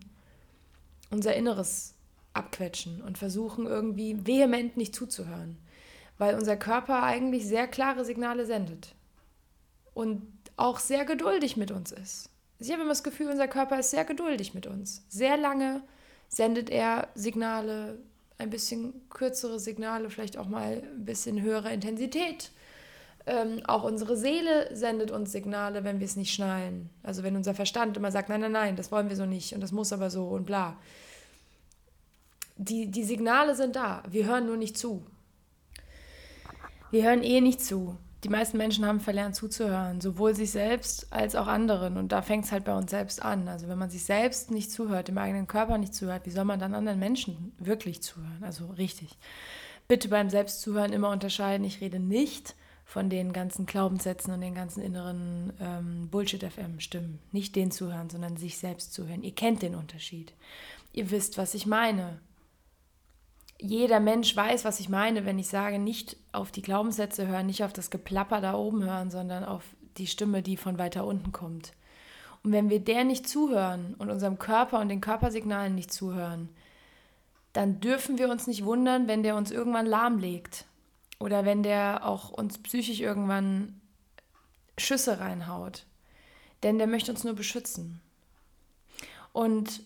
unser 1.09 1.35
Inneres 1.35 1.95
abquetschen 2.33 3.01
und 3.01 3.17
versuchen 3.17 3.65
irgendwie 3.65 4.25
vehement 4.25 4.77
nicht 4.77 4.95
zuzuhören, 4.95 5.57
weil 6.19 6.35
unser 6.35 6.55
Körper 6.57 7.01
eigentlich 7.01 7.47
sehr 7.47 7.67
klare 7.67 8.05
Signale 8.05 8.45
sendet 8.45 8.93
und 9.95 10.21
auch 10.57 10.77
sehr 10.77 11.05
geduldig 11.05 11.57
mit 11.57 11.71
uns 11.71 11.91
ist. 11.91 12.29
Ich 12.59 12.71
habe 12.71 12.81
immer 12.81 12.91
das 12.91 13.03
Gefühl, 13.03 13.29
unser 13.29 13.47
Körper 13.47 13.79
ist 13.79 13.89
sehr 13.89 14.05
geduldig 14.05 14.53
mit 14.53 14.67
uns. 14.67 15.03
Sehr 15.09 15.37
lange 15.37 15.81
sendet 16.27 16.69
er 16.69 17.07
Signale, 17.15 17.97
ein 18.37 18.49
bisschen 18.49 19.09
kürzere 19.09 19.59
Signale, 19.59 20.09
vielleicht 20.09 20.37
auch 20.37 20.47
mal 20.47 20.83
ein 20.83 21.05
bisschen 21.05 21.41
höhere 21.41 21.73
Intensität. 21.73 22.51
Ähm, 23.25 23.61
auch 23.67 23.83
unsere 23.83 24.17
Seele 24.17 24.75
sendet 24.75 25.11
uns 25.11 25.31
Signale, 25.31 25.83
wenn 25.83 25.99
wir 25.99 26.05
es 26.05 26.15
nicht 26.15 26.33
schnallen. 26.33 26.89
Also 27.03 27.23
wenn 27.23 27.35
unser 27.35 27.53
Verstand 27.53 27.97
immer 27.97 28.11
sagt, 28.11 28.29
nein, 28.29 28.41
nein, 28.41 28.51
nein, 28.51 28.75
das 28.75 28.91
wollen 28.91 29.09
wir 29.09 29.15
so 29.15 29.25
nicht 29.25 29.53
und 29.53 29.61
das 29.61 29.71
muss 29.71 29.93
aber 29.93 30.09
so 30.09 30.25
und 30.25 30.45
bla. 30.45 30.77
Die, 32.57 32.87
die 32.87 33.03
Signale 33.03 33.55
sind 33.55 33.75
da, 33.75 34.03
wir 34.09 34.25
hören 34.25 34.45
nur 34.45 34.57
nicht 34.57 34.77
zu. 34.77 35.05
Wir 36.91 37.03
hören 37.03 37.23
eh 37.23 37.39
nicht 37.39 37.63
zu. 37.63 37.97
Die 38.23 38.29
meisten 38.29 38.57
Menschen 38.57 38.85
haben 38.85 38.99
verlernt 38.99 39.35
zuzuhören, 39.35 40.01
sowohl 40.01 40.35
sich 40.35 40.51
selbst 40.51 41.07
als 41.11 41.35
auch 41.35 41.47
anderen. 41.47 41.95
Und 41.95 42.11
da 42.11 42.21
fängt 42.21 42.45
es 42.45 42.51
halt 42.51 42.65
bei 42.65 42.75
uns 42.75 42.91
selbst 42.91 43.23
an. 43.23 43.47
Also 43.47 43.69
wenn 43.69 43.77
man 43.77 43.89
sich 43.89 44.03
selbst 44.03 44.51
nicht 44.51 44.71
zuhört, 44.71 45.07
dem 45.07 45.17
eigenen 45.17 45.47
Körper 45.47 45.77
nicht 45.77 45.93
zuhört, 45.93 46.25
wie 46.25 46.31
soll 46.31 46.43
man 46.43 46.59
dann 46.59 46.73
anderen 46.73 46.99
Menschen 46.99 47.53
wirklich 47.59 48.01
zuhören? 48.01 48.43
Also 48.43 48.67
richtig. 48.77 49.17
Bitte 49.87 50.09
beim 50.09 50.29
Selbstzuhören 50.29 50.91
immer 50.91 51.11
unterscheiden. 51.11 51.65
Ich 51.65 51.79
rede 51.79 51.99
nicht 51.99 52.55
von 52.89 53.07
den 53.11 53.33
ganzen 53.33 53.67
Glaubenssätzen 53.67 54.33
und 54.33 54.41
den 54.41 54.55
ganzen 54.55 54.81
inneren 54.81 55.53
ähm, 55.61 56.07
Bullshit-FM-Stimmen. 56.09 57.19
Nicht 57.31 57.55
den 57.55 57.69
zuhören, 57.69 58.09
sondern 58.09 58.35
sich 58.35 58.57
selbst 58.57 58.93
zuhören. 58.93 59.21
Ihr 59.21 59.35
kennt 59.35 59.61
den 59.61 59.75
Unterschied. 59.75 60.33
Ihr 60.91 61.11
wisst, 61.11 61.37
was 61.37 61.53
ich 61.53 61.67
meine 61.67 62.19
jeder 63.61 63.99
Mensch 63.99 64.35
weiß, 64.35 64.63
was 64.63 64.79
ich 64.79 64.87
meine, 64.87 65.25
wenn 65.25 65.37
ich 65.37 65.49
sage, 65.49 65.79
nicht 65.79 66.15
auf 66.31 66.49
die 66.49 66.61
Glaubenssätze 66.61 67.27
hören, 67.27 67.45
nicht 67.45 67.63
auf 67.63 67.73
das 67.73 67.89
Geplapper 67.89 68.39
da 68.39 68.53
oben 68.53 68.83
hören, 68.85 69.11
sondern 69.11 69.43
auf 69.43 69.63
die 69.97 70.07
Stimme, 70.07 70.41
die 70.41 70.55
von 70.55 70.79
weiter 70.79 71.05
unten 71.05 71.33
kommt. 71.33 71.73
Und 72.41 72.53
wenn 72.53 72.69
wir 72.69 72.79
der 72.79 73.03
nicht 73.03 73.27
zuhören 73.27 73.95
und 73.97 74.09
unserem 74.09 74.39
Körper 74.39 74.79
und 74.79 74.87
den 74.87 75.01
Körpersignalen 75.01 75.75
nicht 75.75 75.91
zuhören, 75.91 76.47
dann 77.51 77.81
dürfen 77.81 78.17
wir 78.17 78.29
uns 78.29 78.47
nicht 78.47 78.63
wundern, 78.63 79.09
wenn 79.09 79.23
der 79.23 79.35
uns 79.35 79.51
irgendwann 79.51 79.85
lahmlegt 79.85 80.65
oder 81.19 81.45
wenn 81.45 81.63
der 81.63 82.05
auch 82.05 82.29
uns 82.29 82.57
psychisch 82.57 83.01
irgendwann 83.01 83.79
Schüsse 84.77 85.19
reinhaut. 85.19 85.85
Denn 86.63 86.77
der 86.77 86.87
möchte 86.87 87.11
uns 87.11 87.23
nur 87.23 87.35
beschützen. 87.35 88.01
Und 89.31 89.83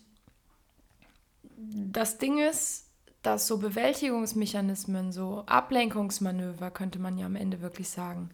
das 1.56 2.18
Ding 2.18 2.38
ist, 2.38 2.86
dass 3.22 3.46
so 3.46 3.58
Bewältigungsmechanismen, 3.58 5.12
so 5.12 5.44
Ablenkungsmanöver, 5.46 6.70
könnte 6.70 6.98
man 6.98 7.18
ja 7.18 7.26
am 7.26 7.36
Ende 7.36 7.60
wirklich 7.60 7.88
sagen, 7.88 8.30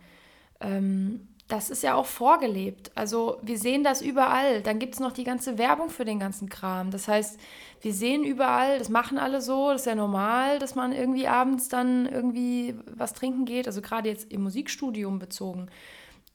ähm, 0.61 1.29
das 1.51 1.69
ist 1.69 1.83
ja 1.83 1.95
auch 1.95 2.07
vorgelebt. 2.07 2.93
Also 2.95 3.39
wir 3.43 3.59
sehen 3.59 3.83
das 3.83 4.03
überall. 4.03 4.63
Dann 4.63 4.79
gibt 4.79 4.95
es 4.95 5.01
noch 5.01 5.13
die 5.13 5.25
ganze 5.25 5.59
Werbung 5.59 5.91
für 5.91 6.05
den 6.05 6.21
ganzen 6.21 6.49
Kram. 6.49 6.91
Das 6.91 7.09
heißt, 7.09 7.39
wir 7.83 7.93
sehen 7.93 8.25
überall, 8.25 8.79
das 8.79 8.89
machen 8.89 9.19
alle 9.19 9.41
so, 9.41 9.71
das 9.73 9.83
ist 9.83 9.87
ja 9.87 9.95
normal, 9.95 10.59
dass 10.59 10.75
man 10.75 10.93
irgendwie 10.93 11.27
abends 11.27 11.69
dann 11.69 12.07
irgendwie 12.07 12.77
was 12.87 13.15
trinken 13.15 13.47
geht. 13.47 13.67
Also 13.67 13.83
gerade 13.83 14.09
jetzt 14.09 14.31
im 14.31 14.43
Musikstudium 14.43 15.19
bezogen. 15.19 15.69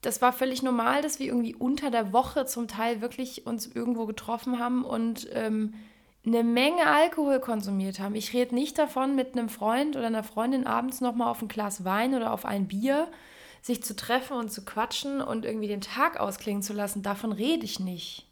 Das 0.01 0.21
war 0.21 0.33
völlig 0.33 0.61
normal, 0.61 1.01
dass 1.01 1.19
wir 1.19 1.27
irgendwie 1.27 1.55
unter 1.55 1.89
der 1.89 2.11
Woche 2.11 2.45
zum 2.45 2.67
Teil 2.67 3.01
wirklich 3.01 3.47
uns 3.47 3.67
irgendwo 3.67 4.05
getroffen 4.05 4.59
haben 4.59 4.83
und 4.83 5.27
ähm, 5.31 5.73
eine 6.25 6.43
Menge 6.43 6.87
Alkohol 6.87 7.39
konsumiert 7.39 7.99
haben. 7.99 8.15
Ich 8.15 8.33
rede 8.33 8.53
nicht 8.53 8.77
davon, 8.77 9.15
mit 9.15 9.33
einem 9.33 9.49
Freund 9.49 9.95
oder 9.95 10.07
einer 10.07 10.23
Freundin 10.23 10.67
abends 10.67 10.99
nochmal 10.99 11.29
auf 11.29 11.41
ein 11.41 11.47
Glas 11.47 11.85
Wein 11.85 12.15
oder 12.15 12.33
auf 12.33 12.45
ein 12.45 12.67
Bier 12.67 13.07
sich 13.65 13.81
zu 13.81 13.95
treffen 13.95 14.37
und 14.37 14.51
zu 14.51 14.63
quatschen 14.63 15.21
und 15.21 15.43
irgendwie 15.43 15.67
den 15.67 15.81
Tag 15.81 16.19
ausklingen 16.19 16.61
zu 16.61 16.71
lassen. 16.71 17.01
Davon 17.01 17.31
rede 17.31 17.65
ich 17.65 17.79
nicht. 17.79 18.27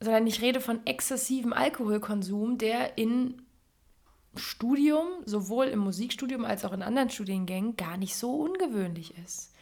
Sondern 0.00 0.26
ich 0.26 0.42
rede 0.42 0.60
von 0.60 0.84
exzessivem 0.86 1.52
Alkoholkonsum, 1.52 2.58
der 2.58 2.98
in 2.98 3.42
Studium, 4.34 5.06
sowohl 5.24 5.66
im 5.66 5.78
Musikstudium 5.78 6.44
als 6.44 6.64
auch 6.64 6.72
in 6.72 6.82
anderen 6.82 7.10
Studiengängen, 7.10 7.76
gar 7.76 7.96
nicht 7.96 8.16
so 8.16 8.34
ungewöhnlich 8.34 9.16
ist. 9.24 9.52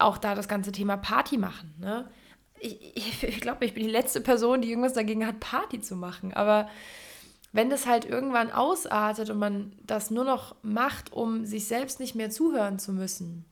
Auch 0.00 0.18
da 0.18 0.34
das 0.34 0.48
ganze 0.48 0.72
Thema 0.72 0.96
Party 0.96 1.38
machen. 1.38 1.72
Ne? 1.78 2.10
ich, 2.58 2.96
ich, 2.96 3.22
ich 3.22 3.40
glaube, 3.40 3.64
ich 3.64 3.74
bin 3.74 3.84
die 3.84 3.90
letzte 3.90 4.20
Person, 4.20 4.60
die 4.60 4.70
irgendwas 4.70 4.94
dagegen 4.94 5.24
hat, 5.24 5.38
Party 5.38 5.80
zu 5.80 5.94
machen. 5.94 6.34
Aber 6.34 6.68
wenn 7.56 7.70
das 7.70 7.86
halt 7.86 8.04
irgendwann 8.04 8.50
ausartet 8.50 9.30
und 9.30 9.38
man 9.38 9.72
das 9.82 10.10
nur 10.10 10.24
noch 10.24 10.56
macht, 10.62 11.12
um 11.14 11.46
sich 11.46 11.66
selbst 11.66 12.00
nicht 12.00 12.14
mehr 12.14 12.30
zuhören 12.30 12.78
zu 12.78 12.92
müssen, 12.92 13.46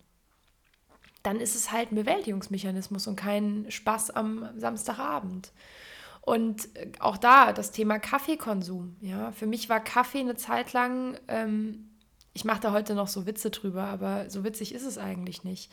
dann 1.23 1.41
ist 1.41 1.55
es 1.55 1.73
halt 1.73 1.91
ein 1.91 1.95
Bewältigungsmechanismus 1.95 3.07
und 3.07 3.17
kein 3.17 3.65
Spaß 3.71 4.11
am 4.11 4.47
Samstagabend. 4.59 5.53
Und 6.21 6.69
auch 7.01 7.17
da 7.17 7.55
das 7.55 7.71
Thema 7.71 7.99
Kaffeekonsum. 7.99 8.97
Ja, 9.01 9.33
für 9.33 9.47
mich 9.47 9.71
war 9.71 9.81
Kaffee 9.81 10.21
eine 10.21 10.37
Zeit 10.37 10.75
lang, 10.75 11.19
ähm, 11.29 11.89
ich 12.35 12.45
mache 12.45 12.61
da 12.61 12.73
heute 12.73 12.95
noch 12.95 13.09
so 13.09 13.25
Witze 13.25 13.51
drüber, 13.51 13.85
aber 13.85 14.29
so 14.29 14.45
witzig 14.45 14.75
ist 14.75 14.85
es 14.85 14.99
eigentlich 14.99 15.45
nicht. 15.45 15.73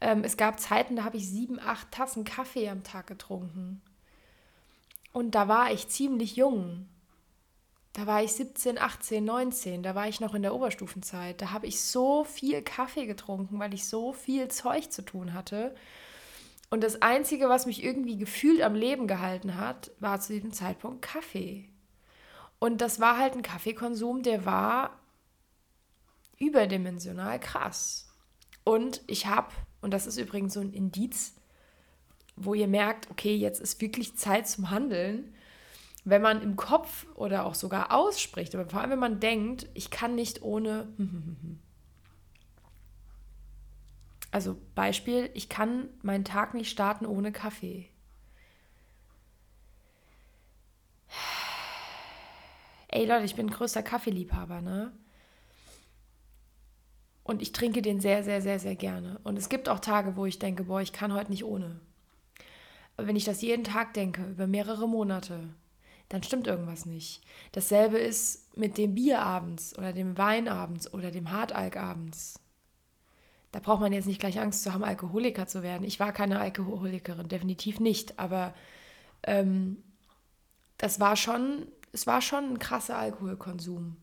Ähm, 0.00 0.22
es 0.22 0.36
gab 0.36 0.60
Zeiten, 0.60 0.94
da 0.94 1.04
habe 1.04 1.16
ich 1.16 1.28
sieben, 1.28 1.58
acht 1.58 1.90
Tassen 1.90 2.22
Kaffee 2.22 2.68
am 2.68 2.84
Tag 2.84 3.08
getrunken. 3.08 3.82
Und 5.12 5.34
da 5.34 5.48
war 5.48 5.72
ich 5.72 5.88
ziemlich 5.88 6.36
jung. 6.36 6.86
Da 7.92 8.06
war 8.06 8.22
ich 8.22 8.32
17, 8.32 8.78
18, 8.78 9.24
19, 9.24 9.82
da 9.82 9.94
war 9.94 10.08
ich 10.08 10.20
noch 10.20 10.34
in 10.34 10.42
der 10.42 10.54
Oberstufenzeit. 10.54 11.40
Da 11.40 11.50
habe 11.50 11.66
ich 11.66 11.82
so 11.82 12.24
viel 12.24 12.62
Kaffee 12.62 13.06
getrunken, 13.06 13.58
weil 13.58 13.74
ich 13.74 13.86
so 13.86 14.12
viel 14.12 14.48
Zeug 14.48 14.90
zu 14.90 15.02
tun 15.02 15.34
hatte. 15.34 15.74
Und 16.70 16.82
das 16.82 17.02
Einzige, 17.02 17.50
was 17.50 17.66
mich 17.66 17.84
irgendwie 17.84 18.16
gefühlt 18.16 18.62
am 18.62 18.74
Leben 18.74 19.06
gehalten 19.06 19.58
hat, 19.58 19.90
war 20.00 20.20
zu 20.20 20.32
diesem 20.32 20.52
Zeitpunkt 20.52 21.02
Kaffee. 21.02 21.68
Und 22.58 22.80
das 22.80 22.98
war 22.98 23.18
halt 23.18 23.34
ein 23.34 23.42
Kaffeekonsum, 23.42 24.22
der 24.22 24.46
war 24.46 24.98
überdimensional 26.38 27.38
krass. 27.38 28.08
Und 28.64 29.02
ich 29.06 29.26
habe 29.26 29.52
und 29.82 29.90
das 29.90 30.06
ist 30.06 30.16
übrigens 30.16 30.54
so 30.54 30.60
ein 30.60 30.72
Indiz, 30.72 31.34
wo 32.36 32.54
ihr 32.54 32.68
merkt, 32.68 33.10
okay, 33.10 33.34
jetzt 33.34 33.60
ist 33.60 33.80
wirklich 33.82 34.16
Zeit 34.16 34.48
zum 34.48 34.70
Handeln. 34.70 35.34
Wenn 36.04 36.22
man 36.22 36.42
im 36.42 36.56
Kopf 36.56 37.06
oder 37.14 37.46
auch 37.46 37.54
sogar 37.54 37.92
ausspricht, 37.92 38.54
aber 38.54 38.68
vor 38.68 38.80
allem 38.80 38.90
wenn 38.90 38.98
man 38.98 39.20
denkt, 39.20 39.68
ich 39.74 39.90
kann 39.90 40.14
nicht 40.14 40.42
ohne. 40.42 40.88
Also 44.34 44.56
Beispiel, 44.74 45.28
ich 45.34 45.50
kann 45.50 45.90
meinen 46.00 46.24
Tag 46.24 46.54
nicht 46.54 46.70
starten 46.70 47.04
ohne 47.04 47.32
Kaffee. 47.32 47.90
Ey 52.88 53.04
Leute, 53.04 53.26
ich 53.26 53.34
bin 53.34 53.50
größter 53.50 53.82
Kaffeeliebhaber, 53.82 54.62
ne? 54.62 54.92
Und 57.24 57.40
ich 57.40 57.52
trinke 57.52 57.82
den 57.82 58.00
sehr, 58.00 58.24
sehr, 58.24 58.42
sehr, 58.42 58.58
sehr 58.58 58.74
gerne. 58.74 59.20
Und 59.22 59.38
es 59.38 59.48
gibt 59.48 59.68
auch 59.68 59.78
Tage, 59.78 60.16
wo 60.16 60.26
ich 60.26 60.38
denke, 60.38 60.64
boah, 60.64 60.80
ich 60.80 60.92
kann 60.92 61.12
heute 61.12 61.30
nicht 61.30 61.44
ohne. 61.44 61.80
Aber 62.96 63.06
wenn 63.06 63.16
ich 63.16 63.24
das 63.24 63.42
jeden 63.42 63.64
Tag 63.64 63.94
denke, 63.94 64.24
über 64.24 64.46
mehrere 64.46 64.88
Monate, 64.88 65.48
dann 66.12 66.22
stimmt 66.22 66.46
irgendwas 66.46 66.84
nicht. 66.84 67.22
Dasselbe 67.52 67.96
ist 67.96 68.54
mit 68.54 68.76
dem 68.76 68.94
Bier 68.94 69.22
abends 69.22 69.76
oder 69.78 69.94
dem 69.94 70.18
Wein 70.18 70.46
abends 70.46 70.92
oder 70.92 71.10
dem 71.10 71.30
Hartalk 71.30 71.78
abends. 71.78 72.38
Da 73.50 73.60
braucht 73.60 73.80
man 73.80 73.94
jetzt 73.94 74.04
nicht 74.04 74.20
gleich 74.20 74.38
Angst 74.38 74.62
zu 74.62 74.74
haben, 74.74 74.84
Alkoholiker 74.84 75.46
zu 75.46 75.62
werden. 75.62 75.84
Ich 75.84 76.00
war 76.00 76.12
keine 76.12 76.38
Alkoholikerin, 76.38 77.28
definitiv 77.28 77.80
nicht. 77.80 78.18
Aber 78.18 78.52
ähm, 79.22 79.82
das 80.76 81.00
war 81.00 81.16
schon, 81.16 81.66
es 81.92 82.06
war 82.06 82.20
schon 82.20 82.44
ein 82.44 82.58
krasser 82.58 82.98
Alkoholkonsum. 82.98 83.96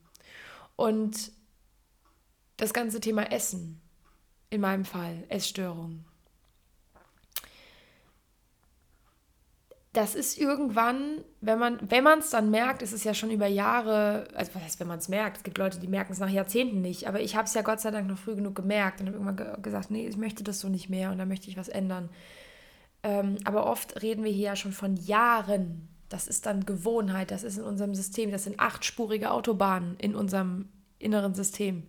Und 0.76 1.32
das 2.58 2.74
ganze 2.74 3.02
Thema 3.02 3.32
Essen, 3.32 3.82
in 4.50 4.62
meinem 4.62 4.86
Fall 4.86 5.26
Essstörung. 5.30 6.06
Das 9.94 10.14
ist 10.14 10.38
irgendwann, 10.38 11.24
wenn 11.42 11.58
man 11.58 11.80
wenn 11.82 12.06
es 12.20 12.30
dann 12.30 12.52
merkt, 12.52 12.84
ist 12.84 12.94
es 12.94 13.04
ja 13.04 13.16
schon 13.16 13.32
über 13.32 13.48
Jahre, 13.48 14.28
also 14.36 14.54
was 14.54 14.64
heißt, 14.64 14.80
wenn 14.80 14.88
man 14.88 15.00
es 15.00 15.10
merkt, 15.10 15.38
es 15.38 15.44
gibt 15.44 15.58
Leute, 15.58 15.80
die 15.80 15.88
merken 15.88 16.14
es 16.14 16.20
nach 16.20 16.30
Jahrzehnten 16.30 16.82
nicht, 16.82 17.08
aber 17.08 17.22
ich 17.22 17.36
habe 17.36 17.46
es 17.46 17.56
ja 17.56 17.64
Gott 17.64 17.80
sei 17.80 17.90
Dank 17.90 18.08
noch 18.08 18.20
früh 18.20 18.36
genug 18.36 18.56
gemerkt 18.56 19.02
und 19.02 19.08
habe 19.08 19.18
irgendwann 19.18 19.38
ge 19.38 19.62
gesagt, 19.62 19.90
nee, 19.90 20.08
ich 20.08 20.18
möchte 20.18 20.44
das 20.44 20.60
so 20.60 20.70
nicht 20.70 20.90
mehr 20.90 21.12
und 21.12 21.18
da 21.18 21.26
möchte 21.26 21.50
ich 21.50 21.58
was 21.58 21.70
ändern. 21.70 22.10
Ähm, 23.02 23.38
aber 23.46 23.66
oft 23.66 24.02
reden 24.02 24.24
wir 24.24 24.32
hier 24.32 24.48
ja 24.48 24.56
schon 24.56 24.74
von 24.74 24.96
Jahren. 24.96 25.88
Das 26.08 26.28
ist 26.28 26.46
dann 26.46 26.66
Gewohnheit, 26.66 27.32
das 27.32 27.44
ist 27.44 27.58
in 27.58 27.64
unserem 27.64 27.96
System, 27.96 28.32
das 28.32 28.44
sind 28.44 28.60
achtspurige 28.60 29.32
Autobahnen 29.32 29.96
in 29.98 30.16
unserem 30.16 30.70
inneren 31.00 31.34
System. 31.34 31.84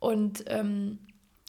Und 0.00 0.44
ähm, 0.48 0.98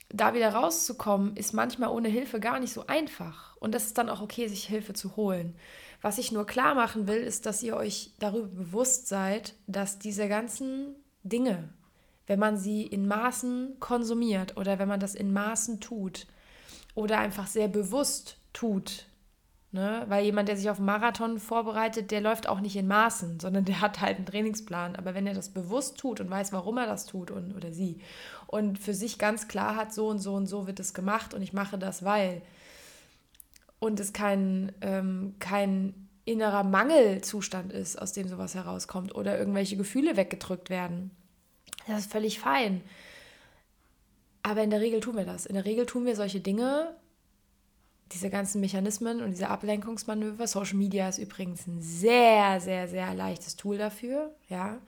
da 0.09 0.33
wieder 0.33 0.49
rauszukommen, 0.49 1.35
ist 1.35 1.53
manchmal 1.53 1.89
ohne 1.89 2.07
Hilfe 2.07 2.39
gar 2.39 2.59
nicht 2.59 2.73
so 2.73 2.85
einfach. 2.87 3.54
Und 3.65 3.73
das 3.73 3.85
ist 3.87 3.97
dann 3.97 4.09
auch 4.09 4.21
okay, 4.21 4.47
sich 4.47 4.65
Hilfe 4.65 4.93
zu 4.93 5.15
holen. 5.15 5.55
Was 5.99 6.19
ich 6.19 6.31
nur 6.31 6.45
klar 6.45 6.75
machen 6.75 7.07
will, 7.07 7.17
ist, 7.17 7.47
dass 7.47 7.63
ihr 7.63 7.75
euch 7.75 8.11
darüber 8.19 8.47
bewusst 8.47 9.07
seid, 9.07 9.55
dass 9.65 9.97
diese 9.97 10.27
ganzen 10.27 10.95
Dinge, 11.23 11.69
wenn 12.27 12.37
man 12.37 12.59
sie 12.59 12.83
in 12.83 13.07
Maßen 13.07 13.79
konsumiert 13.79 14.55
oder 14.55 14.77
wenn 14.77 14.87
man 14.87 14.99
das 14.99 15.15
in 15.15 15.33
Maßen 15.33 15.79
tut 15.79 16.27
oder 16.93 17.17
einfach 17.17 17.47
sehr 17.47 17.67
bewusst 17.67 18.37
tut, 18.53 19.07
Ne? 19.75 20.05
Weil 20.07 20.23
jemand, 20.23 20.47
der 20.47 20.55
sich 20.55 20.69
auf 20.69 20.77
einen 20.77 20.85
Marathon 20.85 21.37
vorbereitet, 21.37 22.09
der 22.09 22.21
läuft 22.21 22.47
auch 22.47 22.61
nicht 22.61 22.77
in 22.77 22.87
Maßen, 22.87 23.41
sondern 23.41 23.65
der 23.65 23.81
hat 23.81 23.99
halt 23.99 24.15
einen 24.15 24.25
Trainingsplan. 24.25 24.95
Aber 24.95 25.13
wenn 25.13 25.27
er 25.27 25.33
das 25.33 25.49
bewusst 25.49 25.97
tut 25.97 26.21
und 26.21 26.29
weiß, 26.29 26.53
warum 26.53 26.77
er 26.77 26.85
das 26.85 27.05
tut 27.05 27.29
und, 27.29 27.53
oder 27.53 27.73
sie 27.73 27.99
und 28.47 28.79
für 28.79 28.93
sich 28.93 29.19
ganz 29.19 29.49
klar 29.49 29.75
hat, 29.75 29.93
so 29.93 30.07
und 30.07 30.19
so 30.19 30.33
und 30.33 30.47
so 30.47 30.65
wird 30.65 30.79
es 30.79 30.93
gemacht 30.93 31.33
und 31.33 31.41
ich 31.41 31.51
mache 31.51 31.77
das, 31.77 32.05
weil 32.05 32.41
und 33.79 33.99
es 33.99 34.13
kein, 34.13 34.71
ähm, 34.81 35.35
kein 35.39 36.07
innerer 36.25 36.63
Mangelzustand 36.63 37.71
ist, 37.71 38.01
aus 38.01 38.13
dem 38.13 38.27
sowas 38.27 38.55
herauskommt 38.55 39.13
oder 39.13 39.37
irgendwelche 39.37 39.77
Gefühle 39.77 40.17
weggedrückt 40.17 40.69
werden. 40.69 41.11
Das 41.87 41.99
ist 41.99 42.11
völlig 42.11 42.39
fein. 42.39 42.81
Aber 44.41 44.63
in 44.63 44.69
der 44.69 44.81
Regel 44.81 44.99
tun 44.99 45.15
wir 45.15 45.25
das. 45.25 45.45
In 45.45 45.55
der 45.55 45.65
Regel 45.65 45.85
tun 45.85 46.05
wir 46.05 46.15
solche 46.15 46.39
Dinge, 46.39 46.95
diese 48.11 48.29
ganzen 48.29 48.61
Mechanismen 48.61 49.21
und 49.21 49.31
diese 49.31 49.49
Ablenkungsmanöver. 49.49 50.47
Social 50.47 50.77
Media 50.77 51.09
ist 51.09 51.17
übrigens 51.17 51.65
ein 51.67 51.81
sehr, 51.81 52.59
sehr, 52.59 52.87
sehr 52.87 53.13
leichtes 53.13 53.55
Tool 53.55 53.77
dafür, 53.77 54.35
ja. 54.49 54.79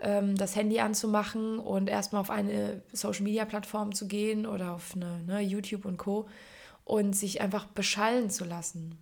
Ähm, 0.00 0.36
das 0.36 0.56
Handy 0.56 0.80
anzumachen 0.80 1.60
und 1.60 1.88
erstmal 1.88 2.20
auf 2.20 2.30
eine 2.30 2.82
Social 2.92 3.22
Media 3.22 3.44
Plattform 3.44 3.94
zu 3.94 4.08
gehen 4.08 4.46
oder 4.46 4.74
auf 4.74 4.94
eine 4.96 5.20
ne, 5.26 5.40
YouTube 5.40 5.84
und 5.84 5.96
Co. 5.96 6.28
und 6.84 7.14
sich 7.14 7.40
einfach 7.40 7.66
beschallen 7.66 8.30
zu 8.30 8.44
lassen 8.44 8.98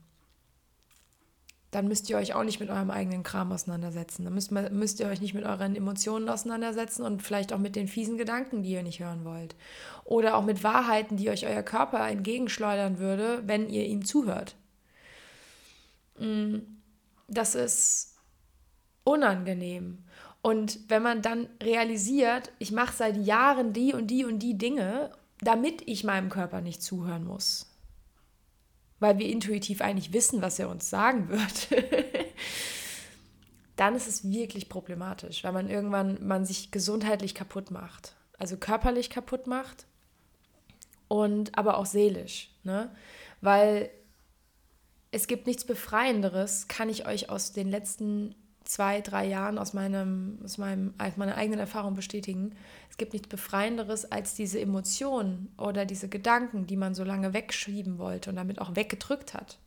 dann 1.71 1.87
müsst 1.87 2.11
ihr 2.11 2.17
euch 2.17 2.35
auch 2.35 2.43
nicht 2.43 2.59
mit 2.59 2.69
eurem 2.69 2.91
eigenen 2.91 3.23
Kram 3.23 3.53
auseinandersetzen. 3.53 4.25
Dann 4.25 4.35
müsst, 4.35 4.51
müsst 4.51 4.99
ihr 4.99 5.07
euch 5.07 5.21
nicht 5.21 5.35
mit 5.35 5.45
euren 5.45 5.77
Emotionen 5.77 6.29
auseinandersetzen 6.29 7.05
und 7.05 7.23
vielleicht 7.23 7.53
auch 7.53 7.59
mit 7.59 7.77
den 7.77 7.87
fiesen 7.87 8.19
Gedanken, 8.19 8.63
die 8.63 8.71
ihr 8.71 8.83
nicht 8.83 9.01
hören 9.01 9.25
wollt. 9.25 9.55
Oder 10.05 10.37
auch 10.37 10.45
mit 10.45 10.65
Wahrheiten, 10.65 11.17
die 11.17 11.31
euch 11.31 11.47
euer 11.47 11.63
Körper 11.63 12.09
entgegenschleudern 12.09 12.99
würde, 12.99 13.43
wenn 13.47 13.69
ihr 13.69 13.87
ihm 13.87 14.05
zuhört. 14.05 14.57
Mm, 16.19 16.59
das 17.29 17.55
ist 17.55 18.17
unangenehm. 19.05 19.99
Und 20.43 20.81
wenn 20.89 21.03
man 21.03 21.23
dann 21.23 21.49
realisiert, 21.63 22.51
ich 22.59 22.73
mache 22.73 22.97
seit 22.97 23.17
Jahren 23.17 23.73
die 23.73 23.93
und 23.93 24.09
die 24.09 24.25
und 24.25 24.41
die 24.41 24.59
Dinge, 24.59 25.13
damit 25.41 25.87
ich 25.87 26.03
meinem 26.03 26.31
Körper 26.31 26.63
nicht 26.63 26.83
zuhören 26.83 27.25
muss 27.25 27.70
weil 29.01 29.19
wir 29.19 29.29
intuitiv 29.29 29.81
eigentlich 29.81 30.13
wissen, 30.13 30.43
was 30.43 30.59
er 30.59 30.69
uns 30.69 30.89
sagen 30.89 31.29
wird, 31.29 31.69
dann 33.77 33.97
ist 33.97 34.07
es 34.07 34.31
wirklich 34.31 34.69
problematisch, 34.69 35.43
weil 35.43 35.53
man 35.53 35.69
irgendwann 35.69 36.25
man 36.27 36.45
sich 36.45 36.71
gesundheitlich 36.71 37.35
kaputt 37.35 37.71
macht, 37.71 38.15
also 38.39 38.57
körperlich 38.57 39.11
kaputt 39.11 39.47
macht 39.47 39.87
und 41.09 41.57
aber 41.59 41.79
auch 41.79 41.87
seelisch, 41.87 42.51
ne? 42.63 42.95
Weil 43.41 43.91
es 45.13 45.27
gibt 45.27 45.47
nichts 45.47 45.65
Befreienderes, 45.65 46.69
kann 46.69 46.89
ich 46.89 47.07
euch 47.07 47.31
aus 47.31 47.53
den 47.53 47.69
letzten 47.69 48.35
zwei, 48.71 49.01
drei 49.01 49.27
Jahren 49.27 49.59
aus, 49.59 49.73
meinem, 49.73 50.39
aus, 50.45 50.57
meinem, 50.57 50.95
aus 50.97 51.17
meiner 51.17 51.37
eigenen 51.37 51.59
Erfahrung 51.59 51.95
bestätigen. 51.95 52.55
Es 52.89 52.97
gibt 52.99 53.13
nichts 53.13 53.29
Befreienderes 53.29 54.11
als 54.13 54.35
diese 54.35 54.61
Emotionen 54.61 55.53
oder 55.59 55.85
diese 55.85 56.09
Gedanken, 56.09 56.69
die 56.69 56.77
man 56.77 56.95
so 56.95 57.03
lange 57.03 57.33
wegschieben 57.33 57.99
wollte 57.99 58.31
und 58.31 58.37
damit 58.37 58.61
auch 58.61 58.77
weggedrückt 58.77 59.35
hat. 59.35 59.59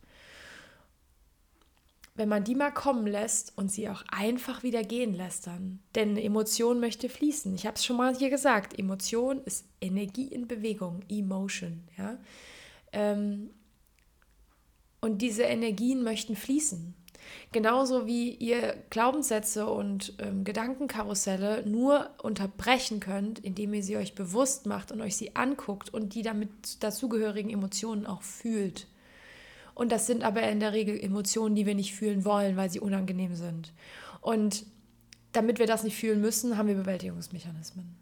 Wenn 2.14 2.30
man 2.30 2.44
die 2.44 2.54
mal 2.54 2.70
kommen 2.70 3.06
lässt 3.06 3.52
und 3.58 3.70
sie 3.70 3.90
auch 3.90 4.04
einfach 4.08 4.62
wieder 4.62 4.82
gehen 4.82 5.12
lässt 5.12 5.48
dann. 5.48 5.80
Denn 5.94 6.16
Emotion 6.16 6.80
möchte 6.80 7.10
fließen. 7.10 7.54
Ich 7.56 7.66
habe 7.66 7.74
es 7.74 7.84
schon 7.84 7.98
mal 7.98 8.16
hier 8.16 8.30
gesagt. 8.30 8.78
Emotion 8.78 9.42
ist 9.44 9.66
Energie 9.82 10.28
in 10.28 10.48
Bewegung, 10.48 11.02
Emotion. 11.10 11.84
Ja? 11.98 12.16
Ähm, 12.92 13.50
und 15.02 15.18
diese 15.18 15.42
Energien 15.42 16.04
möchten 16.04 16.36
fließen. 16.36 16.94
Genauso 17.52 18.06
wie 18.06 18.30
ihr 18.30 18.74
Glaubenssätze 18.90 19.66
und 19.66 20.14
ähm, 20.18 20.44
Gedankenkarusselle 20.44 21.64
nur 21.66 22.10
unterbrechen 22.22 23.00
könnt, 23.00 23.38
indem 23.38 23.74
ihr 23.74 23.82
sie 23.82 23.96
euch 23.96 24.14
bewusst 24.14 24.66
macht 24.66 24.90
und 24.90 25.00
euch 25.00 25.16
sie 25.16 25.36
anguckt 25.36 25.92
und 25.92 26.14
die 26.14 26.22
damit 26.22 26.82
dazugehörigen 26.82 27.50
Emotionen 27.50 28.06
auch 28.06 28.22
fühlt. 28.22 28.86
Und 29.74 29.92
das 29.92 30.06
sind 30.06 30.22
aber 30.22 30.42
in 30.42 30.60
der 30.60 30.72
Regel 30.72 30.98
Emotionen, 30.98 31.54
die 31.54 31.66
wir 31.66 31.74
nicht 31.74 31.94
fühlen 31.94 32.24
wollen, 32.24 32.56
weil 32.56 32.70
sie 32.70 32.80
unangenehm 32.80 33.34
sind. 33.34 33.72
Und 34.20 34.64
damit 35.32 35.58
wir 35.58 35.66
das 35.66 35.82
nicht 35.82 35.96
fühlen 35.96 36.20
müssen, 36.20 36.56
haben 36.56 36.68
wir 36.68 36.76
Bewältigungsmechanismen. 36.76 37.96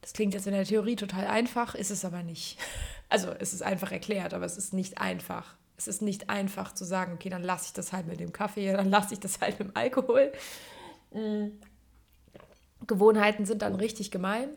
Das 0.00 0.12
klingt 0.12 0.34
jetzt 0.34 0.46
in 0.46 0.52
der 0.52 0.64
Theorie 0.64 0.96
total 0.96 1.26
einfach, 1.26 1.74
ist 1.74 1.90
es 1.90 2.04
aber 2.04 2.22
nicht. 2.22 2.58
Also 3.10 3.30
es 3.30 3.52
ist 3.52 3.62
einfach 3.62 3.92
erklärt, 3.92 4.34
aber 4.34 4.44
es 4.44 4.56
ist 4.56 4.72
nicht 4.72 4.98
einfach 4.98 5.54
es 5.76 5.88
ist 5.88 6.02
nicht 6.02 6.30
einfach 6.30 6.72
zu 6.72 6.84
sagen, 6.84 7.14
okay, 7.14 7.28
dann 7.28 7.42
lasse 7.42 7.66
ich 7.66 7.72
das 7.72 7.92
halt 7.92 8.06
mit 8.06 8.20
dem 8.20 8.32
Kaffee, 8.32 8.72
dann 8.76 8.90
lasse 8.90 9.14
ich 9.14 9.20
das 9.20 9.40
halt 9.40 9.58
mit 9.58 9.68
dem 9.68 9.76
Alkohol. 9.76 10.32
Mhm. 11.12 11.52
Gewohnheiten 12.86 13.46
sind 13.46 13.62
dann 13.62 13.74
richtig 13.76 14.10
gemein 14.10 14.50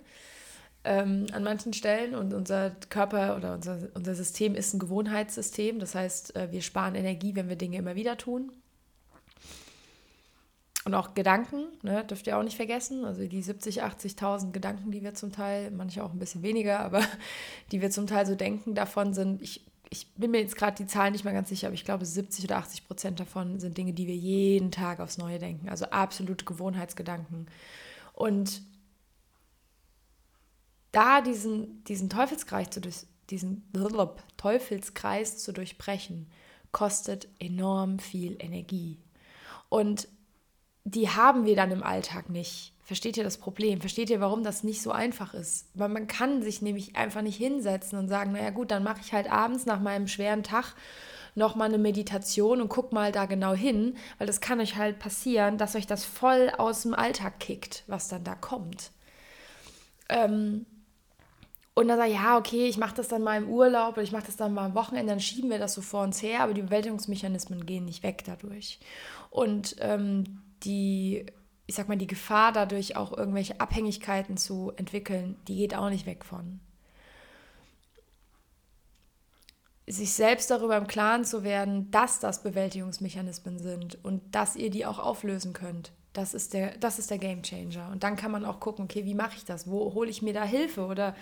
ähm, 0.88 1.26
an 1.34 1.44
manchen 1.44 1.74
Stellen 1.74 2.16
und 2.16 2.34
unser 2.34 2.72
Körper 2.90 3.36
oder 3.36 3.54
unser, 3.54 3.90
unser 3.94 4.16
System 4.16 4.56
ist 4.56 4.74
ein 4.74 4.80
Gewohnheitssystem. 4.80 5.80
Das 5.80 5.96
heißt, 5.96 6.36
äh, 6.36 6.52
wir 6.52 6.62
sparen 6.62 6.96
Energie, 6.96 7.36
wenn 7.36 7.50
wir 7.50 7.58
Dinge 7.58 7.78
immer 7.78 7.96
wieder 7.96 8.18
tun. 8.18 8.52
Und 10.86 10.96
auch 10.96 11.14
Gedanken, 11.14 11.66
ne, 11.82 12.06
dürft 12.06 12.28
ihr 12.28 12.38
auch 12.38 12.44
nicht 12.44 12.56
vergessen. 12.56 13.04
Also 13.04 13.28
die 13.28 13.42
70, 13.42 13.84
80.000 13.84 14.52
Gedanken, 14.54 14.92
die 14.92 15.04
wir 15.04 15.14
zum 15.14 15.34
Teil, 15.34 15.72
manche 15.72 16.02
auch 16.02 16.14
ein 16.14 16.20
bisschen 16.20 16.44
weniger, 16.44 16.80
aber 16.80 17.02
die 17.74 17.82
wir 17.82 17.92
zum 17.92 18.08
Teil 18.08 18.26
so 18.26 18.36
denken, 18.36 18.74
davon 18.74 19.14
sind, 19.14 19.42
ich 19.42 19.66
ich 19.90 20.14
bin 20.16 20.32
mir 20.32 20.42
jetzt 20.42 20.56
gerade 20.56 20.76
die 20.76 20.88
Zahlen 20.88 21.14
nicht 21.14 21.24
mehr 21.24 21.34
ganz 21.34 21.50
sicher, 21.50 21.68
aber 21.68 21.76
ich 21.76 21.86
glaube, 21.86 22.06
70 22.06 22.46
oder 22.46 22.58
80 22.58 22.88
Prozent 22.88 23.20
davon 23.20 23.60
sind 23.60 23.78
Dinge, 23.78 23.94
die 23.94 24.08
wir 24.08 24.16
jeden 24.16 24.72
Tag 24.72 25.00
aufs 25.00 25.18
Neue 25.18 25.40
denken. 25.40 25.70
Also 25.70 25.86
absolute 25.86 26.46
Gewohnheitsgedanken. 26.46 27.48
Und 28.14 28.62
da 30.92 31.22
diesen, 31.22 31.84
diesen 31.86 32.10
Teufelskreis 32.10 32.70
zu 32.70 32.82
durch, 32.82 33.06
diesen 33.30 33.64
Teufelskreis 34.38 35.38
zu 35.38 35.54
durchbrechen, 35.54 36.28
kostet 36.72 37.28
enorm 37.40 38.00
viel 38.00 38.36
Energie. 38.40 38.98
Und 39.70 40.08
die 40.84 41.10
haben 41.10 41.46
wir 41.46 41.56
dann 41.56 41.72
im 41.72 41.84
Alltag 41.84 42.30
nicht. 42.30 42.74
Versteht 42.88 43.18
ihr 43.18 43.26
das 43.26 43.38
Problem? 43.38 43.82
Versteht 43.82 44.10
ihr, 44.10 44.22
warum 44.22 44.46
das 44.46 44.64
nicht 44.64 44.82
so 44.82 44.92
einfach 44.94 45.34
ist? 45.34 45.66
Weil 45.74 45.90
man 45.90 46.08
kann 46.08 46.42
sich 46.42 46.62
nämlich 46.62 46.96
einfach 46.96 47.22
nicht 47.22 47.36
hinsetzen 47.36 48.00
und 48.00 48.08
sagen, 48.08 48.32
naja 48.32 48.50
gut, 48.50 48.72
dann 48.72 48.82
mache 48.82 49.02
ich 49.02 49.12
halt 49.12 49.30
abends 49.30 49.66
nach 49.66 49.82
meinem 49.82 50.08
schweren 50.08 50.42
Tag 50.42 50.74
nochmal 51.36 51.68
eine 51.68 51.80
Meditation 51.80 52.62
und 52.62 52.70
guck 52.70 52.94
mal 52.94 53.12
da 53.12 53.26
genau 53.26 53.54
hin, 53.54 53.98
weil 54.20 54.28
das 54.28 54.40
kann 54.40 54.62
euch 54.62 54.78
halt 54.78 55.00
passieren, 55.00 55.58
dass 55.58 55.76
euch 55.76 55.86
das 55.86 56.06
voll 56.06 56.50
aus 56.58 56.84
dem 56.84 56.94
Alltag 56.94 57.42
kickt, 57.42 57.84
was 57.88 58.08
dann 58.08 58.24
da 58.24 58.36
kommt. 58.36 58.92
Ähm, 60.08 60.66
und 61.74 61.90
dann 61.90 61.98
sage 61.98 62.12
ich, 62.12 62.16
ja, 62.16 62.38
okay, 62.38 62.70
ich 62.70 62.78
mache 62.78 62.96
das 62.96 63.10
dann 63.10 63.22
mal 63.22 63.36
im 63.36 63.50
Urlaub 63.50 63.96
oder 63.96 64.04
ich 64.04 64.14
mache 64.14 64.28
das 64.28 64.38
dann 64.38 64.54
mal 64.54 64.64
am 64.64 64.76
Wochenende, 64.76 65.12
dann 65.12 65.20
schieben 65.20 65.50
wir 65.50 65.60
das 65.60 65.74
so 65.74 65.82
vor 65.82 66.04
uns 66.04 66.22
her, 66.22 66.40
aber 66.40 66.54
die 66.54 66.62
Bewältigungsmechanismen 66.62 67.66
gehen 67.66 67.84
nicht 67.84 68.04
weg 68.04 68.24
dadurch. 68.26 68.80
Und 69.30 69.76
ähm, 69.82 70.42
die 70.64 71.26
ich 71.68 71.76
sag 71.76 71.90
mal, 71.90 71.98
die 71.98 72.08
Gefahr 72.08 72.54
dadurch 72.54 72.96
auch 72.96 73.16
irgendwelche 73.16 73.60
Abhängigkeiten 73.60 74.38
zu 74.38 74.72
entwickeln, 74.78 75.36
die 75.48 75.58
geht 75.58 75.76
auch 75.76 75.90
nicht 75.90 76.06
weg 76.06 76.24
von. 76.24 76.62
Sich 79.86 80.14
selbst 80.14 80.50
darüber 80.50 80.78
im 80.78 80.88
Klaren 80.88 81.26
zu 81.26 81.44
werden, 81.44 81.92
dass 81.92 82.20
das 82.20 82.42
Bewältigungsmechanismen 82.42 83.60
sind 83.60 84.04
und 84.04 84.22
dass 84.34 84.56
ihr 84.56 84.70
die 84.70 84.86
auch 84.86 85.00
auflösen 85.00 85.54
könnt. 85.54 85.92
Das 86.14 86.34
ist 86.34 86.54
der, 86.54 86.78
das 86.78 87.00
ist 87.00 87.12
der 87.12 87.20
Game 87.20 87.44
Changer. 87.44 87.90
Und 87.92 88.04
dann 88.04 88.16
kann 88.16 88.32
man 88.32 88.44
auch 88.44 88.60
gucken, 88.60 88.86
okay, 88.86 89.06
wie 89.06 89.14
mache 89.14 89.36
ich 89.36 89.46
das? 89.46 89.70
Wo 89.70 89.94
hole 89.94 90.10
ich 90.10 90.22
mir 90.22 90.34
da 90.34 90.44
Hilfe? 90.44 90.86
Oder 90.86 91.16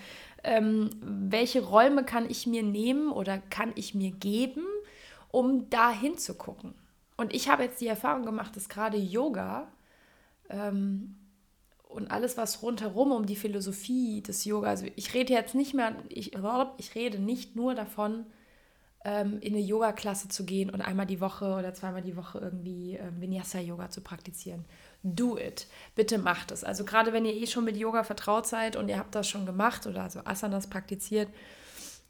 ähm, 0.44 0.90
welche 1.02 1.64
Räume 1.64 2.06
kann 2.06 2.30
ich 2.30 2.48
mir 2.48 2.64
nehmen 2.64 3.12
oder 3.12 3.40
kann 3.40 3.74
ich 3.76 3.94
mir 3.94 4.12
geben, 4.12 4.64
um 5.32 5.70
da 5.70 5.92
hinzugucken. 5.92 6.76
Und 7.18 7.34
ich 7.34 7.50
habe 7.50 7.64
jetzt 7.64 7.82
die 7.82 7.88
Erfahrung 7.88 8.26
gemacht, 8.26 8.56
dass 8.56 8.70
gerade 8.70 8.98
Yoga 8.98 9.68
ähm, 10.50 11.16
und 11.84 12.12
alles, 12.12 12.38
was 12.38 12.62
rundherum 12.62 13.12
um 13.12 13.26
die 13.26 13.36
Philosophie 13.36 14.22
des 14.22 14.44
Yoga, 14.44 14.70
also 14.70 14.86
ich 14.96 15.14
rede 15.14 15.34
jetzt 15.34 15.56
nicht 15.56 15.74
mehr, 15.74 15.96
ich, 16.10 16.34
ich 16.78 16.96
rede 16.96 17.20
nicht 17.20 17.56
nur 17.56 17.74
davon, 17.74 18.26
ähm, 19.06 19.38
in 19.40 19.54
eine 19.54 19.64
Yoga-Klasse 19.64 20.28
zu 20.28 20.46
gehen 20.46 20.72
und 20.72 20.82
einmal 20.82 21.06
die 21.06 21.22
Woche 21.22 21.54
oder 21.54 21.74
zweimal 21.74 22.02
die 22.02 22.18
Woche 22.18 22.40
irgendwie 22.40 22.96
ähm, 22.96 23.22
Vinyasa-Yoga 23.22 23.92
zu 23.92 24.02
praktizieren. 24.02 24.66
Do 25.04 25.38
it. 25.38 25.68
Bitte 25.94 26.18
macht 26.18 26.52
es. 26.52 26.64
Also 26.64 26.84
gerade 26.84 27.14
wenn 27.14 27.24
ihr 27.24 27.36
eh 27.36 27.46
schon 27.46 27.66
mit 27.66 27.78
Yoga 27.78 28.04
vertraut 28.04 28.48
seid 28.48 28.76
und 28.76 28.90
ihr 28.90 28.98
habt 28.98 29.14
das 29.14 29.30
schon 29.30 29.46
gemacht 29.46 29.86
oder 29.86 30.04
also 30.04 30.22
Asanas 30.26 30.68
praktiziert 30.68 31.30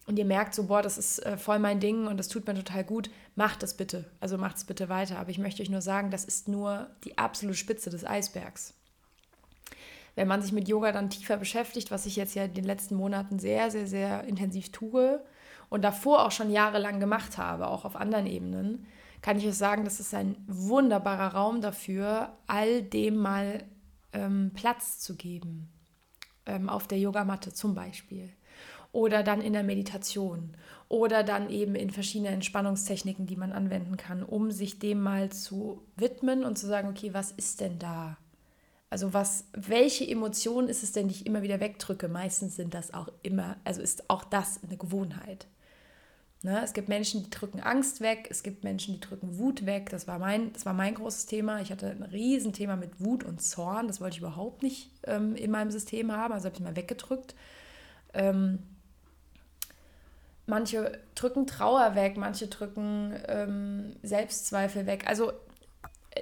und 0.07 0.19
ihr 0.19 0.25
merkt 0.25 0.53
so, 0.53 0.65
boah, 0.65 0.81
das 0.81 0.97
ist 0.97 1.19
äh, 1.25 1.37
voll 1.37 1.59
mein 1.59 1.79
Ding 1.79 2.07
und 2.07 2.17
das 2.17 2.27
tut 2.27 2.45
mir 2.47 2.53
total 2.53 2.83
gut, 2.83 3.09
macht 3.35 3.63
es 3.63 3.73
bitte. 3.73 4.05
Also 4.19 4.37
macht 4.37 4.57
es 4.57 4.63
bitte 4.63 4.87
weiter. 4.89 5.17
Aber 5.17 5.29
ich 5.29 5.39
möchte 5.39 5.63
euch 5.63 5.69
nur 5.69 5.81
sagen, 5.81 6.11
das 6.11 6.25
ist 6.25 6.47
nur 6.47 6.87
die 7.03 7.17
absolute 7.17 7.57
Spitze 7.57 7.89
des 7.89 8.05
Eisbergs 8.05 8.75
wenn 10.15 10.27
man 10.27 10.41
sich 10.41 10.53
mit 10.53 10.67
Yoga 10.67 10.91
dann 10.91 11.09
tiefer 11.09 11.37
beschäftigt, 11.37 11.91
was 11.91 12.05
ich 12.05 12.15
jetzt 12.15 12.35
ja 12.35 12.45
in 12.45 12.53
den 12.53 12.63
letzten 12.63 12.95
Monaten 12.95 13.37
sehr, 13.37 13.69
sehr, 13.69 13.85
sehr 13.85 14.23
intensiv 14.23 14.71
tue 14.71 15.21
und 15.69 15.83
davor 15.83 16.25
auch 16.25 16.31
schon 16.31 16.49
jahrelang 16.49 16.99
gemacht 16.99 17.37
habe, 17.37 17.67
auch 17.67 17.85
auf 17.85 17.95
anderen 17.95 18.25
Ebenen, 18.25 18.87
kann 19.21 19.37
ich 19.37 19.45
euch 19.45 19.55
sagen, 19.55 19.83
das 19.83 19.99
ist 19.99 20.13
ein 20.13 20.35
wunderbarer 20.47 21.35
Raum 21.35 21.61
dafür, 21.61 22.33
all 22.47 22.81
dem 22.81 23.17
mal 23.17 23.63
ähm, 24.13 24.51
Platz 24.53 24.99
zu 24.99 25.15
geben. 25.15 25.69
Ähm, 26.45 26.69
auf 26.69 26.87
der 26.87 26.99
Yogamatte 26.99 27.51
zum 27.51 27.73
Beispiel. 27.73 28.29
Oder 28.95 29.23
dann 29.23 29.41
in 29.41 29.51
der 29.51 29.63
Meditation. 29.63 30.55
Oder 30.87 31.23
dann 31.23 31.49
eben 31.49 31.75
in 31.75 31.89
verschiedenen 31.89 32.35
Entspannungstechniken, 32.35 33.25
die 33.25 33.35
man 33.35 33.51
anwenden 33.51 33.97
kann, 33.97 34.23
um 34.23 34.51
sich 34.51 34.79
dem 34.79 35.01
mal 35.01 35.33
zu 35.33 35.81
widmen 35.97 36.45
und 36.45 36.57
zu 36.57 36.65
sagen, 36.65 36.87
okay, 36.87 37.13
was 37.13 37.33
ist 37.33 37.59
denn 37.59 37.77
da? 37.77 38.15
Also 38.89 39.13
was, 39.13 39.49
welche 39.51 40.09
Emotion 40.09 40.69
ist 40.69 40.81
es 40.81 40.93
denn, 40.93 41.09
die 41.09 41.15
ich 41.15 41.25
immer 41.25 41.41
wieder 41.41 41.59
wegdrücke? 41.59 42.07
Meistens 42.07 42.55
sind 42.55 42.73
das 42.73 42.93
auch 42.93 43.09
immer, 43.21 43.57
also 43.65 43.81
ist 43.81 44.09
auch 44.09 44.23
das 44.23 44.61
eine 44.63 44.77
Gewohnheit. 44.77 45.45
Ne? 46.41 46.61
Es 46.63 46.71
gibt 46.71 46.87
Menschen, 46.87 47.21
die 47.21 47.29
drücken 47.29 47.59
Angst 47.59 47.99
weg, 47.99 48.29
es 48.31 48.43
gibt 48.43 48.63
Menschen, 48.63 48.93
die 48.93 49.01
drücken 49.01 49.37
Wut 49.37 49.65
weg. 49.65 49.89
Das 49.89 50.07
war 50.07 50.19
mein, 50.19 50.53
das 50.53 50.65
war 50.65 50.73
mein 50.73 50.95
großes 50.95 51.25
Thema. 51.25 51.59
Ich 51.59 51.69
hatte 51.69 51.89
ein 51.89 52.03
Riesenthema 52.03 52.77
mit 52.77 53.03
Wut 53.03 53.25
und 53.25 53.41
Zorn. 53.41 53.87
Das 53.87 53.99
wollte 53.99 54.13
ich 54.13 54.21
überhaupt 54.21 54.63
nicht 54.63 54.89
ähm, 55.03 55.35
in 55.35 55.51
meinem 55.51 55.71
System 55.71 56.13
haben, 56.13 56.33
also 56.33 56.45
habe 56.45 56.55
ich 56.55 56.63
mal 56.63 56.77
weggedrückt. 56.77 57.35
Ähm, 58.13 58.59
manche 60.45 60.99
drücken 61.15 61.47
Trauer 61.47 61.95
weg, 61.95 62.17
manche 62.17 62.47
drücken 62.47 63.13
ähm, 63.27 63.95
Selbstzweifel 64.03 64.85
weg. 64.85 65.05
Also 65.07 65.31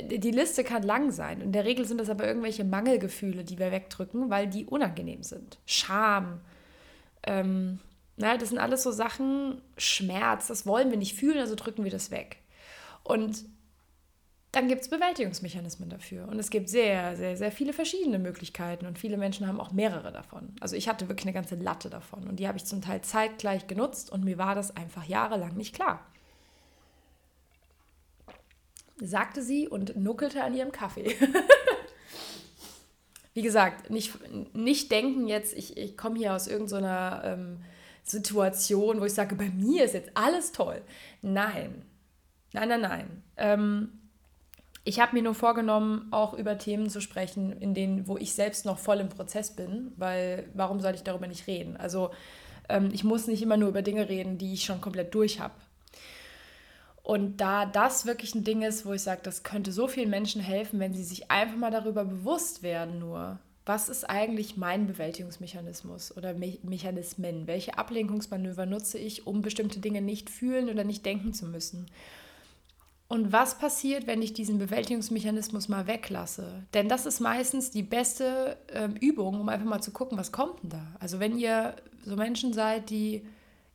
die 0.01 0.31
Liste 0.31 0.63
kann 0.63 0.83
lang 0.83 1.11
sein. 1.11 1.41
In 1.41 1.51
der 1.51 1.65
Regel 1.65 1.85
sind 1.85 1.99
das 1.99 2.09
aber 2.09 2.25
irgendwelche 2.25 2.63
Mangelgefühle, 2.63 3.43
die 3.43 3.59
wir 3.59 3.71
wegdrücken, 3.71 4.29
weil 4.29 4.47
die 4.47 4.65
unangenehm 4.65 5.23
sind. 5.23 5.59
Scham. 5.65 6.41
Ähm, 7.23 7.79
na, 8.17 8.37
das 8.37 8.49
sind 8.49 8.57
alles 8.57 8.83
so 8.83 8.91
Sachen, 8.91 9.61
Schmerz, 9.77 10.47
das 10.47 10.65
wollen 10.65 10.89
wir 10.89 10.97
nicht 10.97 11.15
fühlen, 11.15 11.39
also 11.39 11.55
drücken 11.55 11.83
wir 11.83 11.91
das 11.91 12.11
weg. 12.11 12.37
Und 13.03 13.43
dann 14.53 14.69
gibt 14.69 14.83
es 14.83 14.89
Bewältigungsmechanismen 14.89 15.89
dafür. 15.89 16.29
Und 16.29 16.39
es 16.39 16.49
gibt 16.49 16.69
sehr, 16.69 17.17
sehr, 17.17 17.35
sehr 17.35 17.51
viele 17.51 17.73
verschiedene 17.73 18.19
Möglichkeiten. 18.19 18.85
Und 18.85 18.97
viele 18.97 19.17
Menschen 19.17 19.47
haben 19.47 19.59
auch 19.59 19.71
mehrere 19.71 20.13
davon. 20.13 20.55
Also 20.61 20.77
ich 20.77 20.87
hatte 20.87 21.09
wirklich 21.09 21.25
eine 21.25 21.33
ganze 21.33 21.55
Latte 21.55 21.89
davon. 21.89 22.27
Und 22.27 22.37
die 22.37 22.47
habe 22.47 22.57
ich 22.57 22.63
zum 22.63 22.81
Teil 22.81 23.01
zeitgleich 23.01 23.67
genutzt. 23.67 24.11
Und 24.11 24.23
mir 24.23 24.37
war 24.37 24.55
das 24.55 24.77
einfach 24.77 25.05
jahrelang 25.05 25.57
nicht 25.57 25.75
klar 25.75 26.05
sagte 28.99 29.41
sie 29.41 29.67
und 29.67 29.95
nuckelte 29.95 30.43
an 30.43 30.53
ihrem 30.53 30.71
Kaffee. 30.71 31.15
Wie 33.33 33.41
gesagt, 33.41 33.89
nicht, 33.89 34.13
nicht 34.55 34.91
denken 34.91 35.27
jetzt, 35.27 35.53
ich, 35.53 35.77
ich 35.77 35.97
komme 35.97 36.17
hier 36.17 36.33
aus 36.33 36.47
irgendeiner 36.47 37.21
so 37.23 37.29
ähm, 37.29 37.57
Situation, 38.03 39.01
wo 39.01 39.05
ich 39.05 39.13
sage, 39.13 39.35
bei 39.35 39.49
mir 39.49 39.85
ist 39.85 39.93
jetzt 39.93 40.11
alles 40.13 40.51
toll. 40.51 40.81
Nein, 41.21 41.83
nein, 42.53 42.69
nein, 42.69 42.81
nein. 42.81 43.23
Ähm, 43.37 44.02
ich 44.85 44.99
habe 44.99 45.15
mir 45.15 45.23
nur 45.23 45.35
vorgenommen, 45.35 46.07
auch 46.11 46.33
über 46.33 46.57
Themen 46.57 46.89
zu 46.89 46.99
sprechen, 46.99 47.53
in 47.53 47.73
denen, 47.73 48.07
wo 48.07 48.17
ich 48.17 48.33
selbst 48.33 48.65
noch 48.65 48.79
voll 48.79 48.99
im 48.99 49.09
Prozess 49.09 49.55
bin, 49.55 49.93
weil 49.95 50.49
warum 50.53 50.81
soll 50.81 50.93
ich 50.93 51.03
darüber 51.03 51.27
nicht 51.27 51.47
reden? 51.47 51.77
Also 51.77 52.11
ähm, 52.67 52.89
ich 52.93 53.03
muss 53.03 53.27
nicht 53.27 53.41
immer 53.41 53.57
nur 53.57 53.69
über 53.69 53.81
Dinge 53.81 54.09
reden, 54.09 54.37
die 54.37 54.53
ich 54.53 54.65
schon 54.65 54.81
komplett 54.81 55.15
durch 55.15 55.39
habe. 55.39 55.53
Und 57.01 57.37
da 57.37 57.65
das 57.65 58.05
wirklich 58.05 58.33
ein 58.33 58.43
Ding 58.43 58.61
ist, 58.61 58.85
wo 58.85 58.93
ich 58.93 59.01
sage, 59.01 59.21
das 59.23 59.43
könnte 59.43 59.71
so 59.71 59.87
vielen 59.87 60.09
Menschen 60.09 60.41
helfen, 60.41 60.79
wenn 60.79 60.93
sie 60.93 61.03
sich 61.03 61.29
einfach 61.31 61.57
mal 61.57 61.71
darüber 61.71 62.05
bewusst 62.05 62.63
werden, 62.63 62.99
nur, 62.99 63.39
was 63.65 63.87
ist 63.89 64.09
eigentlich 64.09 64.57
mein 64.57 64.87
Bewältigungsmechanismus 64.87 66.15
oder 66.15 66.33
Me 66.33 66.57
Mechanismen? 66.63 67.47
Welche 67.47 67.77
Ablenkungsmanöver 67.77 68.65
nutze 68.65 68.97
ich, 68.97 69.27
um 69.27 69.41
bestimmte 69.41 69.79
Dinge 69.79 70.01
nicht 70.01 70.29
fühlen 70.29 70.69
oder 70.69 70.83
nicht 70.83 71.05
denken 71.05 71.33
zu 71.33 71.45
müssen? 71.45 71.87
Und 73.13 73.31
was 73.31 73.59
passiert, 73.59 74.07
wenn 74.07 74.23
ich 74.23 74.33
diesen 74.33 74.57
Bewältigungsmechanismus 74.57 75.69
mal 75.69 75.85
weglasse? 75.85 76.63
Denn 76.73 76.89
das 76.89 77.05
ist 77.05 77.19
meistens 77.19 77.69
die 77.69 77.83
beste 77.83 78.57
äh, 78.73 78.87
Übung, 79.01 79.39
um 79.39 79.49
einfach 79.49 79.67
mal 79.67 79.81
zu 79.81 79.91
gucken, 79.91 80.17
was 80.17 80.31
kommt 80.31 80.63
denn 80.63 80.71
da? 80.71 80.87
Also 80.99 81.19
wenn 81.19 81.37
ihr 81.37 81.75
so 82.03 82.15
Menschen 82.15 82.53
seid, 82.53 82.89
die 82.89 83.23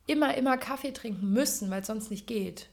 immer, 0.09 0.37
immer 0.37 0.57
Kaffee 0.57 0.91
trinken 0.91 1.33
müssen, 1.33 1.71
weil 1.71 1.83
es 1.83 1.87
sonst 1.87 2.11
nicht 2.11 2.27
geht, 2.27 2.69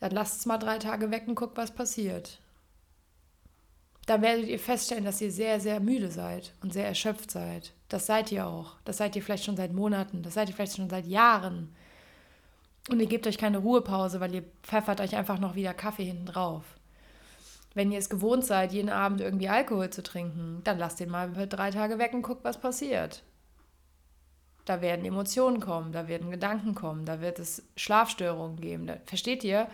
dann 0.00 0.12
lasst 0.12 0.40
es 0.40 0.46
mal 0.46 0.56
drei 0.56 0.78
Tage 0.78 1.10
weg 1.10 1.24
und 1.26 1.34
guckt, 1.34 1.58
was 1.58 1.74
passiert. 1.74 2.40
Dann 4.06 4.22
werdet 4.22 4.48
ihr 4.48 4.58
feststellen, 4.58 5.04
dass 5.04 5.20
ihr 5.20 5.30
sehr, 5.30 5.60
sehr 5.60 5.80
müde 5.80 6.10
seid 6.10 6.54
und 6.62 6.72
sehr 6.72 6.86
erschöpft 6.86 7.30
seid. 7.30 7.74
Das 7.90 8.06
seid 8.06 8.32
ihr 8.32 8.46
auch. 8.46 8.76
Das 8.86 8.96
seid 8.96 9.14
ihr 9.16 9.22
vielleicht 9.22 9.44
schon 9.44 9.58
seit 9.58 9.74
Monaten. 9.74 10.22
Das 10.22 10.32
seid 10.32 10.48
ihr 10.48 10.54
vielleicht 10.54 10.76
schon 10.76 10.88
seit 10.88 11.06
Jahren. 11.06 11.74
Und 12.88 13.00
ihr 13.00 13.06
gebt 13.06 13.26
euch 13.26 13.38
keine 13.38 13.58
Ruhepause, 13.58 14.20
weil 14.20 14.34
ihr 14.34 14.44
pfeffert 14.62 15.00
euch 15.00 15.14
einfach 15.14 15.38
noch 15.38 15.54
wieder 15.54 15.74
Kaffee 15.74 16.04
hinten 16.04 16.26
drauf. 16.26 16.64
Wenn 17.74 17.92
ihr 17.92 17.98
es 17.98 18.08
gewohnt 18.08 18.44
seid, 18.44 18.72
jeden 18.72 18.88
Abend 18.88 19.20
irgendwie 19.20 19.48
Alkohol 19.48 19.90
zu 19.90 20.02
trinken, 20.02 20.62
dann 20.64 20.78
lasst 20.78 21.00
den 21.00 21.10
mal 21.10 21.30
drei 21.32 21.70
Tage 21.70 21.98
weg 21.98 22.14
und 22.14 22.22
guckt, 22.22 22.44
was 22.44 22.58
passiert. 22.58 23.22
Da 24.64 24.80
werden 24.80 25.04
Emotionen 25.04 25.60
kommen, 25.60 25.92
da 25.92 26.08
werden 26.08 26.30
Gedanken 26.30 26.74
kommen, 26.74 27.04
da 27.04 27.20
wird 27.20 27.38
es 27.38 27.62
Schlafstörungen 27.76 28.60
geben. 28.60 28.90
Versteht 29.06 29.44
ihr? 29.44 29.68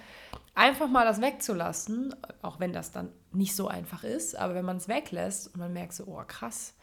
Einfach 0.54 0.88
mal 0.88 1.04
das 1.04 1.20
wegzulassen, 1.20 2.14
auch 2.42 2.60
wenn 2.60 2.72
das 2.72 2.92
dann 2.92 3.10
nicht 3.32 3.56
so 3.56 3.66
einfach 3.66 4.04
ist, 4.04 4.36
aber 4.36 4.54
wenn 4.54 4.64
man 4.64 4.76
es 4.76 4.86
weglässt 4.86 5.52
und 5.52 5.58
man 5.58 5.72
merkt 5.72 5.94
so, 5.94 6.04
oh 6.06 6.22
krass. 6.26 6.74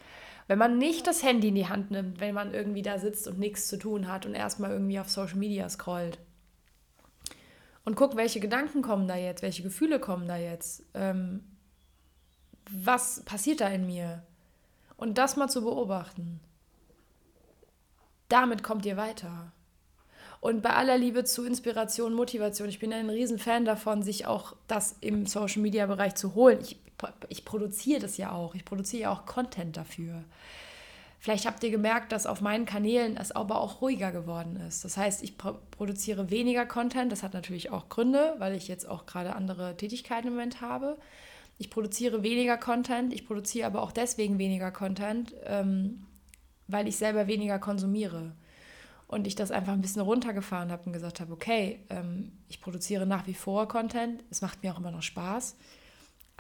Wenn 0.52 0.60
man 0.60 0.78
nicht 0.78 1.08
das 1.08 1.24
Handy 1.24 1.48
in 1.48 1.56
die 1.56 1.70
Hand 1.70 1.92
nimmt, 1.92 2.20
wenn 2.20 2.36
man 2.36 2.54
irgendwie 2.54 2.82
da 2.82 3.00
sitzt 3.00 3.26
und 3.26 3.40
nichts 3.40 3.70
zu 3.70 3.78
tun 3.78 4.08
hat 4.10 4.26
und 4.26 4.34
erstmal 4.34 4.72
irgendwie 4.72 5.00
auf 5.00 5.10
Social 5.10 5.38
Media 5.38 5.70
scrollt. 5.70 6.20
Und 7.86 7.96
guckt, 7.96 8.18
welche 8.18 8.42
Gedanken 8.42 8.82
kommen 8.82 9.08
da 9.08 9.16
jetzt, 9.16 9.42
welche 9.42 9.64
Gefühle 9.64 10.00
kommen 10.00 10.28
da 10.28 10.36
jetzt. 10.36 10.84
Ähm, 10.94 11.46
was 12.70 13.24
passiert 13.24 13.62
da 13.62 13.70
in 13.70 13.86
mir? 13.86 14.24
Und 14.98 15.18
das 15.18 15.38
mal 15.38 15.48
zu 15.48 15.62
beobachten 15.62 16.42
damit 18.32 18.64
kommt 18.64 18.86
ihr 18.86 18.98
weiter. 18.98 19.52
Und 20.40 20.64
bei 20.64 20.72
aller 20.72 20.98
Liebe 20.98 21.24
zu 21.24 21.46
Inspiration, 21.46 22.14
Motivation, 22.14 22.70
ich 22.70 22.80
bin 22.80 22.94
ein 22.94 23.10
Riesenfan 23.10 23.66
davon, 23.66 24.02
sich 24.02 24.26
auch 24.26 24.56
das 24.68 24.96
im 25.02 25.28
Social 25.28 25.62
Media 25.62 25.86
Bereich 25.86 26.16
zu 26.16 26.34
holen. 26.34 26.60
Ich, 26.62 26.80
ich 27.30 27.46
produziere 27.46 28.00
das 28.00 28.18
ja 28.18 28.32
auch. 28.32 28.56
Ich 28.56 28.66
produziere 28.66 29.04
ja 29.04 29.12
auch 29.12 29.26
Content 29.26 29.78
dafür. 29.78 30.24
Vielleicht 31.22 31.46
habt 31.46 31.64
ihr 31.64 31.70
gemerkt, 31.70 32.12
dass 32.12 32.26
auf 32.26 32.42
meinen 32.42 32.66
Kanälen 32.66 33.16
es 33.16 33.32
aber 33.32 33.62
auch 33.62 33.82
ruhiger 33.82 34.12
geworden 34.12 34.56
ist. 34.68 34.84
Das 34.84 34.98
heißt, 34.98 35.22
ich 35.22 35.38
produziere 35.38 36.32
weniger 36.32 36.66
Content. 36.66 37.12
Das 37.12 37.22
hat 37.22 37.36
natürlich 37.36 37.70
auch 37.70 37.90
Gründe, 37.90 38.34
weil 38.40 38.56
ich 38.56 38.68
jetzt 38.68 38.90
auch 38.90 39.06
gerade 39.06 39.36
andere 39.36 39.78
Tätigkeiten 39.78 40.30
im 40.30 40.34
Moment 40.34 40.62
habe. 40.62 40.98
Ich 41.60 41.70
produziere 41.70 42.24
weniger 42.24 42.58
Content. 42.58 43.14
Ich 43.14 43.28
produziere 43.28 43.68
aber 43.68 43.84
auch 43.84 43.92
deswegen 43.92 44.40
weniger 44.40 44.72
Content, 44.72 45.36
ähm, 45.46 46.08
weil 46.68 46.88
ich 46.88 46.98
selber 46.98 47.28
weniger 47.28 47.60
konsumiere. 47.60 48.32
Und 49.06 49.28
ich 49.28 49.36
das 49.36 49.52
einfach 49.52 49.74
ein 49.74 49.82
bisschen 49.82 50.02
runtergefahren 50.02 50.72
habe 50.72 50.86
und 50.86 50.94
gesagt 50.94 51.20
habe, 51.20 51.34
okay, 51.34 51.82
ähm, 51.92 52.32
ich 52.48 52.62
produziere 52.62 53.06
nach 53.06 53.28
wie 53.28 53.36
vor 53.36 53.68
Content, 53.68 54.24
es 54.32 54.42
macht 54.42 54.64
mir 54.64 54.74
auch 54.74 54.80
immer 54.80 54.90
noch 54.90 55.04
Spaß, 55.04 55.56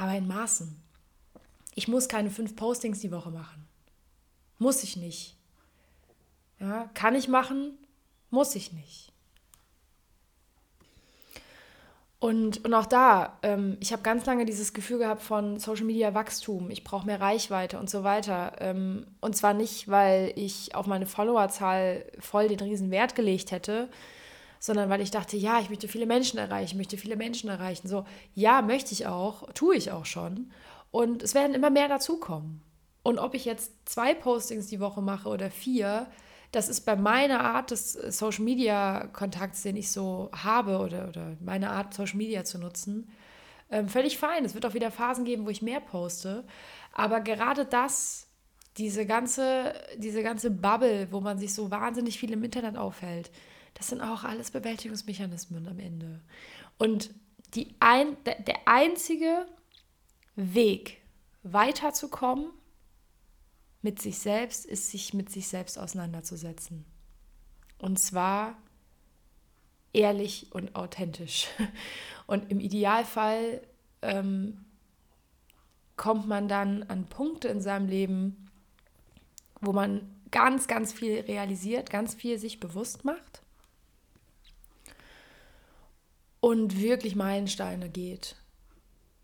aber 0.02 0.14
in 0.16 0.28
Maßen. 0.28 0.76
Ich 1.76 1.88
muss 1.88 2.10
keine 2.10 2.32
fünf 2.32 2.56
Postings 2.56 3.02
die 3.02 3.12
Woche 3.12 3.30
machen. 3.30 3.68
Muss 4.58 4.82
ich 4.82 4.97
nicht. 4.97 5.38
Ja, 6.60 6.89
kann 6.95 7.14
ich 7.14 7.28
machen, 7.28 7.78
muss 8.32 8.56
ich 8.56 8.74
nicht. 8.74 9.12
Und, 12.18 12.66
und 12.66 12.74
auch 12.74 12.88
da, 12.88 13.38
ähm, 13.43 13.78
ich 13.80 13.93
habe 13.93 14.02
ganz 14.02 14.26
lange 14.26 14.45
dieses 14.45 14.74
Gefühl 14.74 14.97
gehabt 14.97 15.22
von 15.22 15.60
Social 15.60 15.86
Media 15.86 16.16
Wachstum, 16.16 16.72
ich 16.72 16.84
brauche 16.84 17.06
mehr 17.06 17.22
Reichweite 17.22 17.80
und 17.80 17.89
so 17.89 18.04
weiter. 18.04 18.54
Ähm, 18.60 19.06
und 19.22 19.36
zwar 19.36 19.54
nicht, 19.54 19.88
weil 19.88 20.34
ich 20.36 20.74
auf 20.74 20.88
meine 20.88 21.06
Followerzahl 21.06 22.06
voll 22.18 22.47
den 22.47 22.60
riesen 22.60 22.89
Wert 22.89 23.14
gelegt 23.14 23.52
hätte, 23.52 23.88
sondern 24.62 24.91
weil 24.91 25.01
ich 25.01 25.09
dachte, 25.09 25.36
ja, 25.38 25.59
ich 25.59 25.70
möchte 25.70 25.88
viele 25.88 26.05
Menschen 26.05 26.38
erreichen, 26.38 26.78
möchte 26.78 26.95
viele 26.95 27.16
Menschen 27.16 27.49
erreichen. 27.49 27.88
So, 27.88 28.05
ja, 28.36 28.62
möchte 28.62 28.93
ich 28.93 29.07
auch, 29.07 29.51
tue 29.53 29.76
ich 29.76 29.91
auch 29.91 30.05
schon. 30.05 30.51
Und 30.91 31.24
es 31.24 31.34
werden 31.34 31.55
immer 31.55 31.72
mehr 31.72 31.88
dazukommen. 31.88 32.62
Und 33.01 33.18
ob 33.18 33.34
ich 33.34 33.43
jetzt 33.43 33.72
zwei 33.86 34.14
Postings 34.14 34.68
die 34.68 34.80
Woche 34.80 35.01
mache 35.01 35.30
oder 35.30 35.49
vier, 35.49 36.05
das 36.51 36.70
ist 36.70 36.82
bei 36.82 36.95
meiner 36.95 37.41
Art 37.41 37.72
des 37.72 37.93
Social 37.93 38.43
Media 38.43 39.07
Kontakts, 39.07 39.64
den 39.64 39.78
ich 39.78 39.89
so 39.89 40.30
habe 40.32 40.78
oder, 40.78 41.07
oder 41.07 41.38
meine 41.43 41.72
Art, 41.72 41.95
Social 41.95 42.18
Media 42.18 42.43
zu 42.43 42.59
nutzen, 42.59 43.12
ähm, 43.72 43.88
völlig 43.89 44.20
fein. 44.20 44.45
Es 44.45 44.53
wird 44.53 44.68
auch 44.68 44.76
wieder 44.76 44.91
Phasen 44.91 45.26
geben, 45.26 45.47
wo 45.47 45.49
ich 45.49 45.64
mehr 45.64 45.80
poste. 45.80 46.43
Aber 46.93 47.22
gerade 47.22 47.66
das, 47.66 48.28
diese 48.78 49.07
ganze, 49.07 49.74
diese 49.97 50.22
ganze 50.22 50.51
Bubble, 50.51 51.07
wo 51.09 51.20
man 51.20 51.39
sich 51.39 51.51
so 51.55 51.72
wahnsinnig 51.72 52.20
viel 52.20 52.32
im 52.32 52.43
Internet 52.43 52.78
aufhält, 52.78 53.32
das 53.74 53.88
sind 53.88 54.01
auch 54.01 54.24
alles 54.24 54.51
Bewältigungsmechanismen 54.51 55.67
am 55.67 55.80
Ende. 55.80 56.22
Und 56.78 57.11
die 57.53 57.76
ein, 57.80 58.17
der, 58.26 58.67
einzige 58.67 59.45
Weg, 60.36 61.01
weiterzukommen 61.43 62.51
mit 63.82 64.01
sich 64.01 64.19
selbst, 64.19 64.65
ist, 64.65 64.91
sich 64.91 65.13
mit 65.13 65.30
sich 65.32 65.47
selbst 65.47 65.78
auseinanderzusetzen. 65.78 66.86
Und 67.80 67.99
zwar 67.99 68.57
ehrlich 69.93 70.47
und 70.51 70.76
authentisch. 70.76 71.47
Und 72.28 72.49
im 72.49 72.59
Idealfall 72.59 73.61
ähm, 74.01 74.63
kommt 75.97 76.28
man 76.28 76.47
dann 76.47 76.84
an 76.84 77.07
Punkte 77.07 77.49
in 77.49 77.59
seinem 77.59 77.89
Leben, 77.89 78.49
wo 79.59 79.74
man 79.74 80.07
ganz, 80.30 80.67
ganz 80.67 80.93
viel 80.93 81.19
realisiert, 81.22 81.89
ganz 81.89 82.13
viel 82.13 82.38
sich 82.38 82.59
bewusst 82.59 83.03
macht 83.03 83.41
und 86.42 86.80
wirklich 86.82 87.16
Meilensteine 87.16 87.89
geht. 87.89 88.36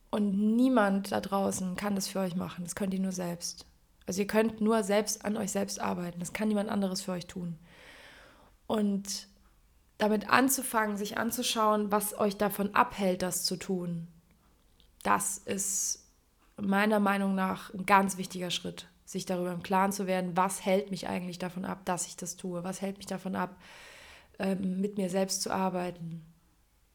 Und 0.09 0.55
niemand 0.55 1.11
da 1.11 1.20
draußen 1.20 1.76
kann 1.76 1.95
das 1.95 2.07
für 2.07 2.20
euch 2.20 2.36
machen. 2.36 2.63
Das 2.63 2.76
könnt 2.76 2.93
ihr 2.93 3.01
nur 3.01 3.11
selbst. 3.11 3.65
Also 4.05 4.22
ihr 4.22 4.28
könnt 4.28 4.61
nur 4.61 4.84
selbst 4.84 5.26
an 5.26 5.36
euch 5.36 5.51
selbst 5.51 5.82
arbeiten. 5.82 6.20
Das 6.20 6.32
kann 6.32 6.47
niemand 6.47 6.70
anderes 6.70 7.01
für 7.01 7.11
euch 7.11 7.28
tun. 7.28 7.59
Und 8.68 9.28
damit 9.97 10.30
anzufangen, 10.30 10.95
sich 10.95 11.18
anzuschauen, 11.18 11.91
was 11.91 12.18
euch 12.18 12.38
davon 12.38 12.74
abhält, 12.74 13.22
das 13.22 13.43
zu 13.43 13.57
tun, 13.57 14.07
das 15.03 15.39
ist 15.39 16.05
meiner 16.57 16.99
Meinung 16.99 17.36
nach 17.36 17.74
ein 17.74 17.86
ganz 17.86 18.18
wichtiger 18.18 18.51
Schritt, 18.51 18.88
sich 19.05 19.26
darüber 19.26 19.51
im 19.51 19.63
Klaren 19.63 19.91
zu 19.91 20.07
werden, 20.07 20.36
was 20.36 20.65
hält 20.65 20.91
mich 20.91 21.07
eigentlich 21.07 21.39
davon 21.39 21.65
ab, 21.65 21.82
dass 21.86 22.07
ich 22.07 22.15
das 22.15 22.36
tue, 22.36 22.63
was 22.63 22.82
hält 22.82 22.97
mich 22.97 23.05
davon 23.07 23.36
ab, 23.36 23.57
ähm, 24.39 24.80
mit 24.80 24.97
mir 24.97 25.09
selbst 25.09 25.41
zu 25.41 25.51
arbeiten, 25.51 26.26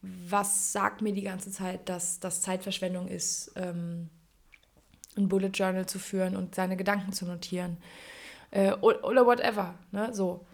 was 0.02 0.72
sagt 0.72 1.00
mir 1.00 1.12
die 1.12 1.22
ganze 1.22 1.50
Zeit, 1.50 1.88
dass 1.88 2.18
das 2.18 2.42
Zeitverschwendung 2.42 3.08
ist, 3.08 3.52
ähm, 3.56 4.10
ein 5.16 5.28
Bullet 5.28 5.50
Journal 5.52 5.86
zu 5.86 5.98
führen 5.98 6.36
und 6.36 6.54
seine 6.54 6.76
Gedanken 6.76 7.12
zu 7.12 7.24
notieren 7.24 7.76
äh, 8.50 8.72
oder 8.72 9.26
whatever. 9.26 9.74
Ne? 9.92 10.12
So. 10.12 10.44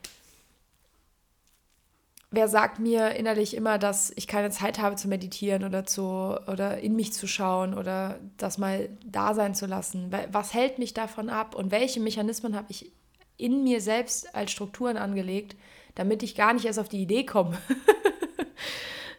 Wer 2.31 2.49
sagt 2.49 2.79
mir 2.79 3.15
innerlich 3.15 3.57
immer, 3.57 3.79
dass 3.79 4.13
ich 4.15 4.27
keine 4.27 4.51
Zeit 4.51 4.79
habe 4.79 4.97
zu 4.97 5.09
meditieren 5.09 5.65
oder, 5.65 5.87
zu, 5.87 6.03
oder 6.47 6.79
in 6.79 6.95
mich 6.95 7.15
zu 7.15 7.27
schauen 7.27 7.73
oder 7.73 8.19
das 8.37 8.59
mal 8.59 8.91
da 9.07 9.33
sein 9.33 9.55
zu 9.55 9.65
lassen? 9.65 10.13
Was 10.31 10.53
hält 10.53 10.79
mich 10.79 10.93
davon 10.93 11.31
ab 11.31 11.55
und 11.55 11.71
welche 11.71 12.01
Mechanismen 12.01 12.55
habe 12.55 12.67
ich 12.69 12.93
in 13.39 13.65
mir 13.65 13.81
selbst 13.81 14.35
als 14.35 14.51
Strukturen 14.51 14.99
angelegt, 14.99 15.57
damit 15.95 16.23
ich 16.23 16.35
gar 16.35 16.53
nicht 16.53 16.67
erst 16.67 16.79
auf 16.79 16.91
die 16.91 17.01
Idee 17.01 17.25
komme? 17.25 17.57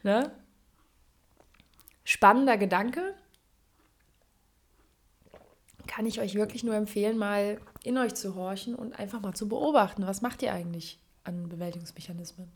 Ne? 0.04 0.32
Spannender 2.04 2.58
Gedanke. 2.58 3.16
Kann 5.88 6.06
ich 6.06 6.20
euch 6.20 6.36
wirklich 6.36 6.64
nur 6.64 6.76
empfehlen, 6.76 7.18
mal 7.18 7.60
in 7.84 7.97
euch 7.97 8.16
zu 8.16 8.36
horchen 8.36 8.76
und 8.76 8.97
einfach 8.97 9.22
mal 9.22 9.34
zu 9.34 9.50
beobachten, 9.50 10.06
was 10.06 10.22
macht 10.22 10.41
ihr 10.41 10.54
eigentlich 10.54 11.00
an 11.24 11.50
Bewältigungsmechanismen. 11.50 12.52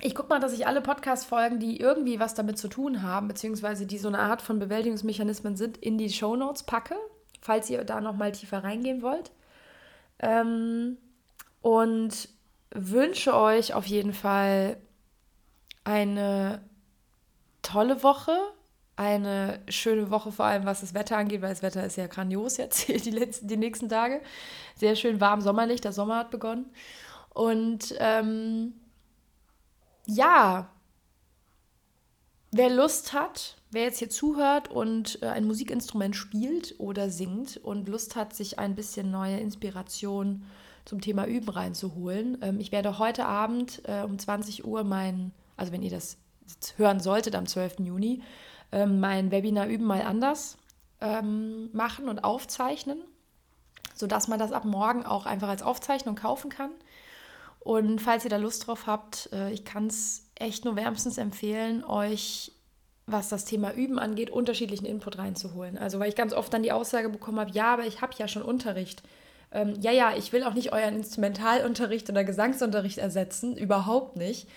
Ich 0.00 0.14
gucke 0.14 0.30
mal, 0.30 0.40
dass 0.40 0.52
ich 0.52 0.66
alle 0.66 0.80
Podcast-Folgen, 0.80 1.60
die 1.60 1.78
irgendwie 1.78 2.18
was 2.18 2.34
damit 2.34 2.58
zu 2.58 2.68
tun 2.68 3.02
haben, 3.02 3.28
beziehungsweise 3.28 3.86
die 3.86 3.98
so 3.98 4.08
eine 4.08 4.18
Art 4.18 4.42
von 4.42 4.58
Bewältigungsmechanismen 4.58 5.56
sind, 5.56 5.76
in 5.76 5.96
die 5.96 6.10
Show 6.10 6.34
Notes 6.34 6.64
packe, 6.64 6.96
falls 7.40 7.70
ihr 7.70 7.84
da 7.84 8.00
nochmal 8.00 8.32
tiefer 8.32 8.64
reingehen 8.64 9.02
wollt. 9.02 9.30
Ähm, 10.18 10.98
und 11.60 12.28
wünsche 12.70 13.36
euch 13.36 13.74
auf 13.74 13.86
jeden 13.86 14.12
Fall 14.12 14.76
eine 15.84 16.62
tolle 17.62 18.02
Woche, 18.02 18.36
eine 18.96 19.60
schöne 19.68 20.10
Woche, 20.10 20.32
vor 20.32 20.44
allem 20.44 20.64
was 20.64 20.80
das 20.80 20.94
Wetter 20.94 21.16
angeht, 21.16 21.42
weil 21.42 21.50
das 21.50 21.62
Wetter 21.62 21.84
ist 21.84 21.96
ja 21.96 22.06
grandios 22.06 22.56
jetzt 22.56 22.88
die, 22.88 23.10
letzten, 23.10 23.48
die 23.48 23.56
nächsten 23.56 23.88
Tage. 23.88 24.20
Sehr 24.76 24.96
schön 24.96 25.20
warm, 25.20 25.40
sommerlich, 25.40 25.80
der 25.80 25.92
Sommer 25.92 26.16
hat 26.16 26.30
begonnen. 26.30 26.66
Und 27.30 27.94
ähm, 27.98 28.74
ja, 30.06 30.70
wer 32.50 32.70
Lust 32.70 33.12
hat, 33.12 33.56
wer 33.70 33.84
jetzt 33.84 33.98
hier 33.98 34.10
zuhört 34.10 34.70
und 34.70 35.22
äh, 35.22 35.26
ein 35.28 35.46
Musikinstrument 35.46 36.14
spielt 36.14 36.74
oder 36.78 37.08
singt 37.08 37.56
und 37.56 37.88
Lust 37.88 38.16
hat, 38.16 38.34
sich 38.34 38.58
ein 38.58 38.74
bisschen 38.74 39.10
neue 39.10 39.38
Inspiration 39.38 40.44
zum 40.84 41.00
Thema 41.00 41.26
Üben 41.26 41.48
reinzuholen, 41.48 42.38
ähm, 42.42 42.60
ich 42.60 42.72
werde 42.72 42.98
heute 42.98 43.24
Abend 43.24 43.82
äh, 43.84 44.02
um 44.02 44.18
20 44.18 44.66
Uhr 44.66 44.84
mein 44.84 45.32
also 45.56 45.72
wenn 45.72 45.82
ihr 45.82 45.90
das 45.90 46.18
hören 46.76 47.00
solltet 47.00 47.34
am 47.34 47.46
12. 47.46 47.80
Juni, 47.80 48.22
ähm, 48.72 49.00
mein 49.00 49.30
Webinar 49.30 49.66
Üben 49.66 49.84
mal 49.84 50.02
anders 50.02 50.58
ähm, 51.00 51.70
machen 51.72 52.08
und 52.08 52.24
aufzeichnen, 52.24 53.02
sodass 53.94 54.28
man 54.28 54.38
das 54.38 54.52
ab 54.52 54.64
morgen 54.64 55.04
auch 55.04 55.26
einfach 55.26 55.48
als 55.48 55.62
Aufzeichnung 55.62 56.14
kaufen 56.14 56.50
kann. 56.50 56.70
Und 57.60 58.00
falls 58.00 58.24
ihr 58.24 58.30
da 58.30 58.38
Lust 58.38 58.66
drauf 58.66 58.86
habt, 58.86 59.28
äh, 59.32 59.50
ich 59.52 59.64
kann 59.64 59.86
es 59.86 60.28
echt 60.34 60.64
nur 60.64 60.74
wärmstens 60.74 61.18
empfehlen, 61.18 61.84
euch, 61.84 62.52
was 63.06 63.28
das 63.28 63.44
Thema 63.44 63.72
Üben 63.72 63.98
angeht, 63.98 64.30
unterschiedlichen 64.30 64.86
Input 64.86 65.18
reinzuholen. 65.18 65.78
Also 65.78 66.00
weil 66.00 66.08
ich 66.08 66.16
ganz 66.16 66.32
oft 66.32 66.52
dann 66.52 66.62
die 66.62 66.72
Aussage 66.72 67.08
bekommen 67.08 67.38
habe, 67.38 67.52
ja, 67.52 67.72
aber 67.72 67.86
ich 67.86 68.00
habe 68.00 68.14
ja 68.18 68.26
schon 68.26 68.42
Unterricht. 68.42 69.02
Ähm, 69.52 69.74
ja, 69.80 69.92
ja, 69.92 70.16
ich 70.16 70.32
will 70.32 70.44
auch 70.44 70.54
nicht 70.54 70.72
euren 70.72 70.96
Instrumentalunterricht 70.96 72.08
oder 72.10 72.24
Gesangsunterricht 72.24 72.98
ersetzen, 72.98 73.56
überhaupt 73.56 74.16
nicht. 74.16 74.48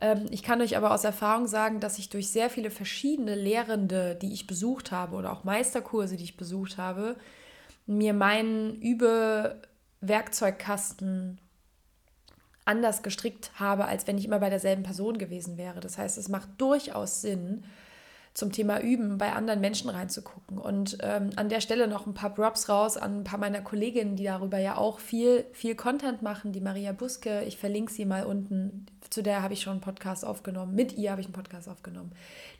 Ähm, 0.00 0.26
ich 0.30 0.42
kann 0.42 0.60
euch 0.60 0.76
aber 0.76 0.92
aus 0.92 1.04
Erfahrung 1.04 1.46
sagen, 1.46 1.80
dass 1.80 1.98
ich 1.98 2.08
durch 2.08 2.30
sehr 2.30 2.50
viele 2.50 2.70
verschiedene 2.70 3.34
Lehrende, 3.34 4.16
die 4.16 4.32
ich 4.32 4.46
besucht 4.46 4.92
habe 4.92 5.16
oder 5.16 5.32
auch 5.32 5.44
Meisterkurse, 5.44 6.16
die 6.16 6.24
ich 6.24 6.36
besucht 6.36 6.78
habe, 6.78 7.16
mir 7.86 8.12
meinen 8.12 8.80
Übewerkzeugkasten 8.80 11.38
anders 12.64 13.02
gestrickt 13.02 13.52
habe, 13.54 13.86
als 13.86 14.06
wenn 14.06 14.18
ich 14.18 14.24
immer 14.24 14.40
bei 14.40 14.50
derselben 14.50 14.82
Person 14.82 15.18
gewesen 15.18 15.56
wäre. 15.56 15.80
Das 15.80 15.98
heißt, 15.98 16.18
es 16.18 16.28
macht 16.28 16.48
durchaus 16.58 17.22
Sinn, 17.22 17.64
zum 18.36 18.52
Thema 18.52 18.82
Üben 18.82 19.16
bei 19.16 19.32
anderen 19.32 19.62
Menschen 19.62 19.88
reinzugucken. 19.88 20.58
Und 20.58 20.98
ähm, 21.00 21.30
an 21.36 21.48
der 21.48 21.62
Stelle 21.62 21.88
noch 21.88 22.06
ein 22.06 22.12
paar 22.12 22.34
Props 22.34 22.68
raus 22.68 22.98
an 22.98 23.20
ein 23.20 23.24
paar 23.24 23.38
meiner 23.38 23.62
Kolleginnen, 23.62 24.14
die 24.14 24.24
darüber 24.24 24.58
ja 24.58 24.76
auch 24.76 25.00
viel, 25.00 25.46
viel 25.54 25.74
Content 25.74 26.20
machen. 26.20 26.52
Die 26.52 26.60
Maria 26.60 26.92
Buske, 26.92 27.44
ich 27.44 27.56
verlinke 27.56 27.90
sie 27.90 28.04
mal 28.04 28.26
unten. 28.26 28.84
Zu 29.08 29.22
der 29.22 29.42
habe 29.42 29.54
ich 29.54 29.62
schon 29.62 29.72
einen 29.72 29.80
Podcast 29.80 30.22
aufgenommen. 30.22 30.74
Mit 30.74 30.98
ihr 30.98 31.12
habe 31.12 31.22
ich 31.22 31.26
einen 31.26 31.32
Podcast 31.32 31.66
aufgenommen. 31.66 32.12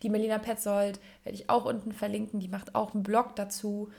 Die 0.02 0.08
Melina 0.08 0.38
Petzold 0.38 0.98
werde 1.24 1.36
ich 1.36 1.50
auch 1.50 1.66
unten 1.66 1.92
verlinken. 1.92 2.40
Die 2.40 2.48
macht 2.48 2.74
auch 2.74 2.94
einen 2.94 3.02
Blog 3.02 3.36
dazu, 3.36 3.90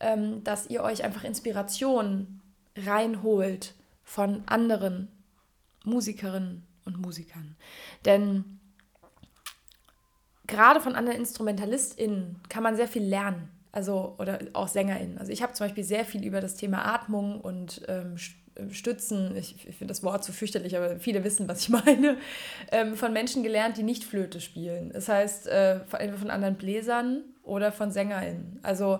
ähm, 0.00 0.42
dass 0.42 0.68
ihr 0.68 0.82
euch 0.82 1.04
einfach 1.04 1.22
Inspiration 1.22 2.40
reinholt 2.76 3.74
von 4.02 4.42
anderen 4.46 5.06
Musikerinnen 5.84 6.64
und 6.84 7.00
Musikern. 7.00 7.54
Denn 8.04 8.59
gerade 10.50 10.80
von 10.80 10.94
anderen 10.94 11.18
InstrumentalistInnen 11.18 12.36
kann 12.48 12.62
man 12.62 12.76
sehr 12.76 12.88
viel 12.88 13.02
lernen. 13.02 13.48
Also, 13.72 14.16
oder 14.18 14.40
auch 14.52 14.66
SängerInnen. 14.66 15.18
Also 15.18 15.30
ich 15.30 15.42
habe 15.42 15.52
zum 15.52 15.66
Beispiel 15.66 15.84
sehr 15.84 16.04
viel 16.04 16.24
über 16.24 16.40
das 16.40 16.56
Thema 16.56 16.84
Atmung 16.92 17.40
und 17.40 17.82
ähm, 17.86 18.16
äh, 18.56 18.72
Stützen, 18.72 19.36
ich, 19.36 19.54
ich 19.68 19.76
finde 19.76 19.92
das 19.92 20.02
Wort 20.02 20.24
zu 20.24 20.32
so 20.32 20.38
fürchterlich, 20.38 20.76
aber 20.76 20.98
viele 20.98 21.22
wissen, 21.22 21.48
was 21.48 21.62
ich 21.62 21.68
meine, 21.68 22.16
ähm, 22.72 22.96
von 22.96 23.12
Menschen 23.12 23.42
gelernt, 23.42 23.76
die 23.76 23.84
nicht 23.84 24.04
Flöte 24.04 24.40
spielen. 24.40 24.90
Das 24.92 25.08
heißt, 25.08 25.46
äh, 25.46 25.74
entweder 25.74 26.18
von 26.18 26.30
anderen 26.30 26.56
Bläsern 26.56 27.22
oder 27.44 27.70
von 27.70 27.92
SängerInnen. 27.92 28.58
Also 28.62 28.98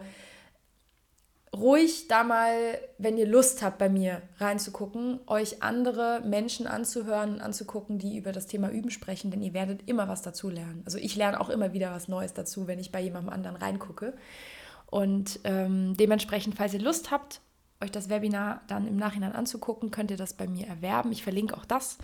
ruhig 1.55 2.07
da 2.09 2.23
mal, 2.23 2.79
wenn 2.99 3.17
ihr 3.17 3.27
Lust 3.27 3.63
habt, 3.63 3.79
bei 3.79 3.89
mir 3.89 4.23
reinzugucken, 4.39 5.21
euch 5.27 5.63
andere 5.63 6.23
Menschen 6.25 6.67
anzuhören, 6.67 7.41
anzugucken, 7.41 7.99
die 7.99 8.17
über 8.17 8.33
das 8.33 8.47
Thema 8.47 8.71
Üben 8.71 8.91
sprechen, 8.91 9.31
denn 9.31 9.43
ihr 9.43 9.53
werdet 9.53 9.89
immer 9.89 10.09
was 10.09 10.23
dazu 10.23 10.49
lernen. 10.49 10.83
Also 10.85 10.99
ich 10.99 11.17
lerne 11.17 11.41
auch 11.41 11.51
immer 11.51 11.73
wieder 11.73 11.93
was 11.93 12.09
Neues 12.09 12.35
dazu, 12.35 12.67
wenn 12.67 12.79
ich 12.79 12.93
bei 12.93 13.01
jemandem 13.01 13.33
anderen 13.33 13.57
reingucke. 13.57 14.15
Und 14.87 15.41
ähm, 15.45 15.97
dementsprechend, 15.97 16.57
falls 16.57 16.75
ihr 16.75 16.81
Lust 16.81 17.11
habt, 17.11 17.41
euch 17.83 17.91
das 17.91 18.09
Webinar 18.09 18.63
dann 18.69 18.87
im 18.87 18.97
Nachhinein 18.97 19.33
anzugucken, 19.33 19.91
könnt 19.91 20.11
ihr 20.11 20.17
das 20.17 20.35
bei 20.35 20.47
mir 20.47 20.67
erwerben. 20.67 21.13
Ich 21.13 21.23
verlinke 21.23 21.57
auch 21.57 21.65
das. 21.65 21.99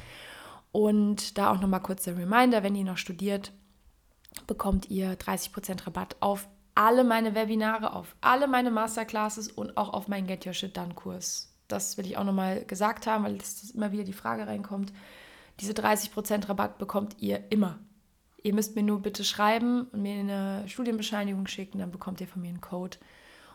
Und 0.73 1.39
da 1.39 1.53
auch 1.53 1.61
nochmal 1.61 1.83
kurz 1.83 2.05
der 2.05 2.17
Reminder, 2.17 2.63
wenn 2.63 2.75
ihr 2.75 2.85
noch 2.85 2.99
studiert, 2.99 3.53
bekommt 4.47 4.91
ihr 4.91 5.17
30% 5.19 5.87
Rabatt 5.87 6.17
auf 6.21 6.49
alle 6.77 7.05
meine 7.05 7.35
Webinare, 7.35 7.95
auf 7.95 8.15
alle 8.21 8.47
meine 8.47 8.71
Masterclasses 8.71 9.49
und 9.49 9.77
auch 9.77 9.93
auf 9.93 10.09
meinen 10.09 10.27
Get 10.27 10.47
Your 10.47 10.53
Shit 10.53 10.77
Done 10.77 10.95
Kurs. 10.95 11.53
Das 11.69 11.97
will 11.97 12.07
ich 12.07 12.17
auch 12.17 12.25
nochmal 12.25 12.65
gesagt 12.65 13.07
haben, 13.07 13.25
weil 13.25 13.39
das 13.39 13.71
immer 13.71 13.91
wieder 13.93 14.05
die 14.05 14.13
Frage 14.13 14.47
reinkommt. 14.47 14.93
Diese 15.59 15.73
30% 15.73 16.49
Rabatt 16.49 16.79
bekommt 16.79 17.17
ihr 17.19 17.51
immer. 17.51 17.79
Ihr 18.43 18.55
müsst 18.55 18.77
mir 18.77 18.83
nur 18.83 19.01
bitte 19.01 19.25
schreiben 19.25 19.89
und 19.91 20.03
mir 20.03 20.21
eine 20.21 20.69
Studienbescheinigung 20.69 21.47
schicken, 21.47 21.79
dann 21.79 21.91
bekommt 21.91 22.21
ihr 22.21 22.29
von 22.29 22.43
mir 22.43 22.49
einen 22.49 22.61
Code 22.61 22.99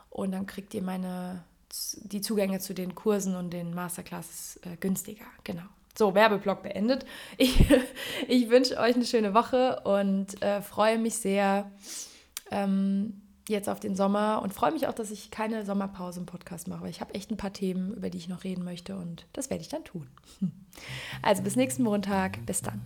und 0.10 0.32
dann 0.32 0.48
kriegt 0.48 0.74
ihr 0.74 0.82
meine, 0.82 1.44
die 2.02 2.22
Zugänge 2.22 2.60
zu 2.60 2.74
den 2.74 2.96
Kursen 2.96 3.36
und 3.36 3.52
den 3.52 3.74
Masterclasses 3.74 4.60
äh, 4.64 4.76
günstiger. 4.78 5.26
Genau. 5.44 5.64
So, 5.96 6.16
Werbeblock 6.16 6.64
beendet. 6.64 7.06
Ich, 7.38 7.64
ich 8.28 8.50
wünsche 8.50 8.78
euch 8.80 8.96
eine 8.96 9.06
schöne 9.06 9.36
Woche 9.36 9.80
und 9.84 10.42
äh, 10.42 10.62
freue 10.64 10.98
mich 10.98 11.16
sehr 11.16 11.72
ähm, 12.52 13.22
jetzt 13.48 13.70
auf 13.70 13.80
den 13.80 13.96
Sommer 13.96 14.42
und 14.44 14.54
freue 14.54 14.72
mich 14.72 14.88
auch, 14.88 14.94
dass 14.94 15.12
ich 15.12 15.32
keine 15.32 15.66
Sommerpause 15.66 16.20
im 16.20 16.26
Podcast 16.26 16.68
mache, 16.68 16.84
weil 16.84 16.90
ich 16.90 17.02
habe 17.02 17.14
echt 17.14 17.32
ein 17.32 17.38
paar 17.38 17.54
Themen, 17.54 17.94
über 17.94 18.10
die 18.10 18.18
ich 18.18 18.30
noch 18.30 18.44
reden 18.44 18.64
möchte 18.64 18.96
und 18.96 19.26
das 19.34 19.50
werde 19.50 19.62
ich 19.62 19.70
dann 19.70 19.84
tun. 19.84 20.08
Also 21.22 21.44
bis 21.44 21.58
nächsten 21.58 21.84
Montag. 21.84 22.46
Bis 22.46 22.62
dann. 22.62 22.82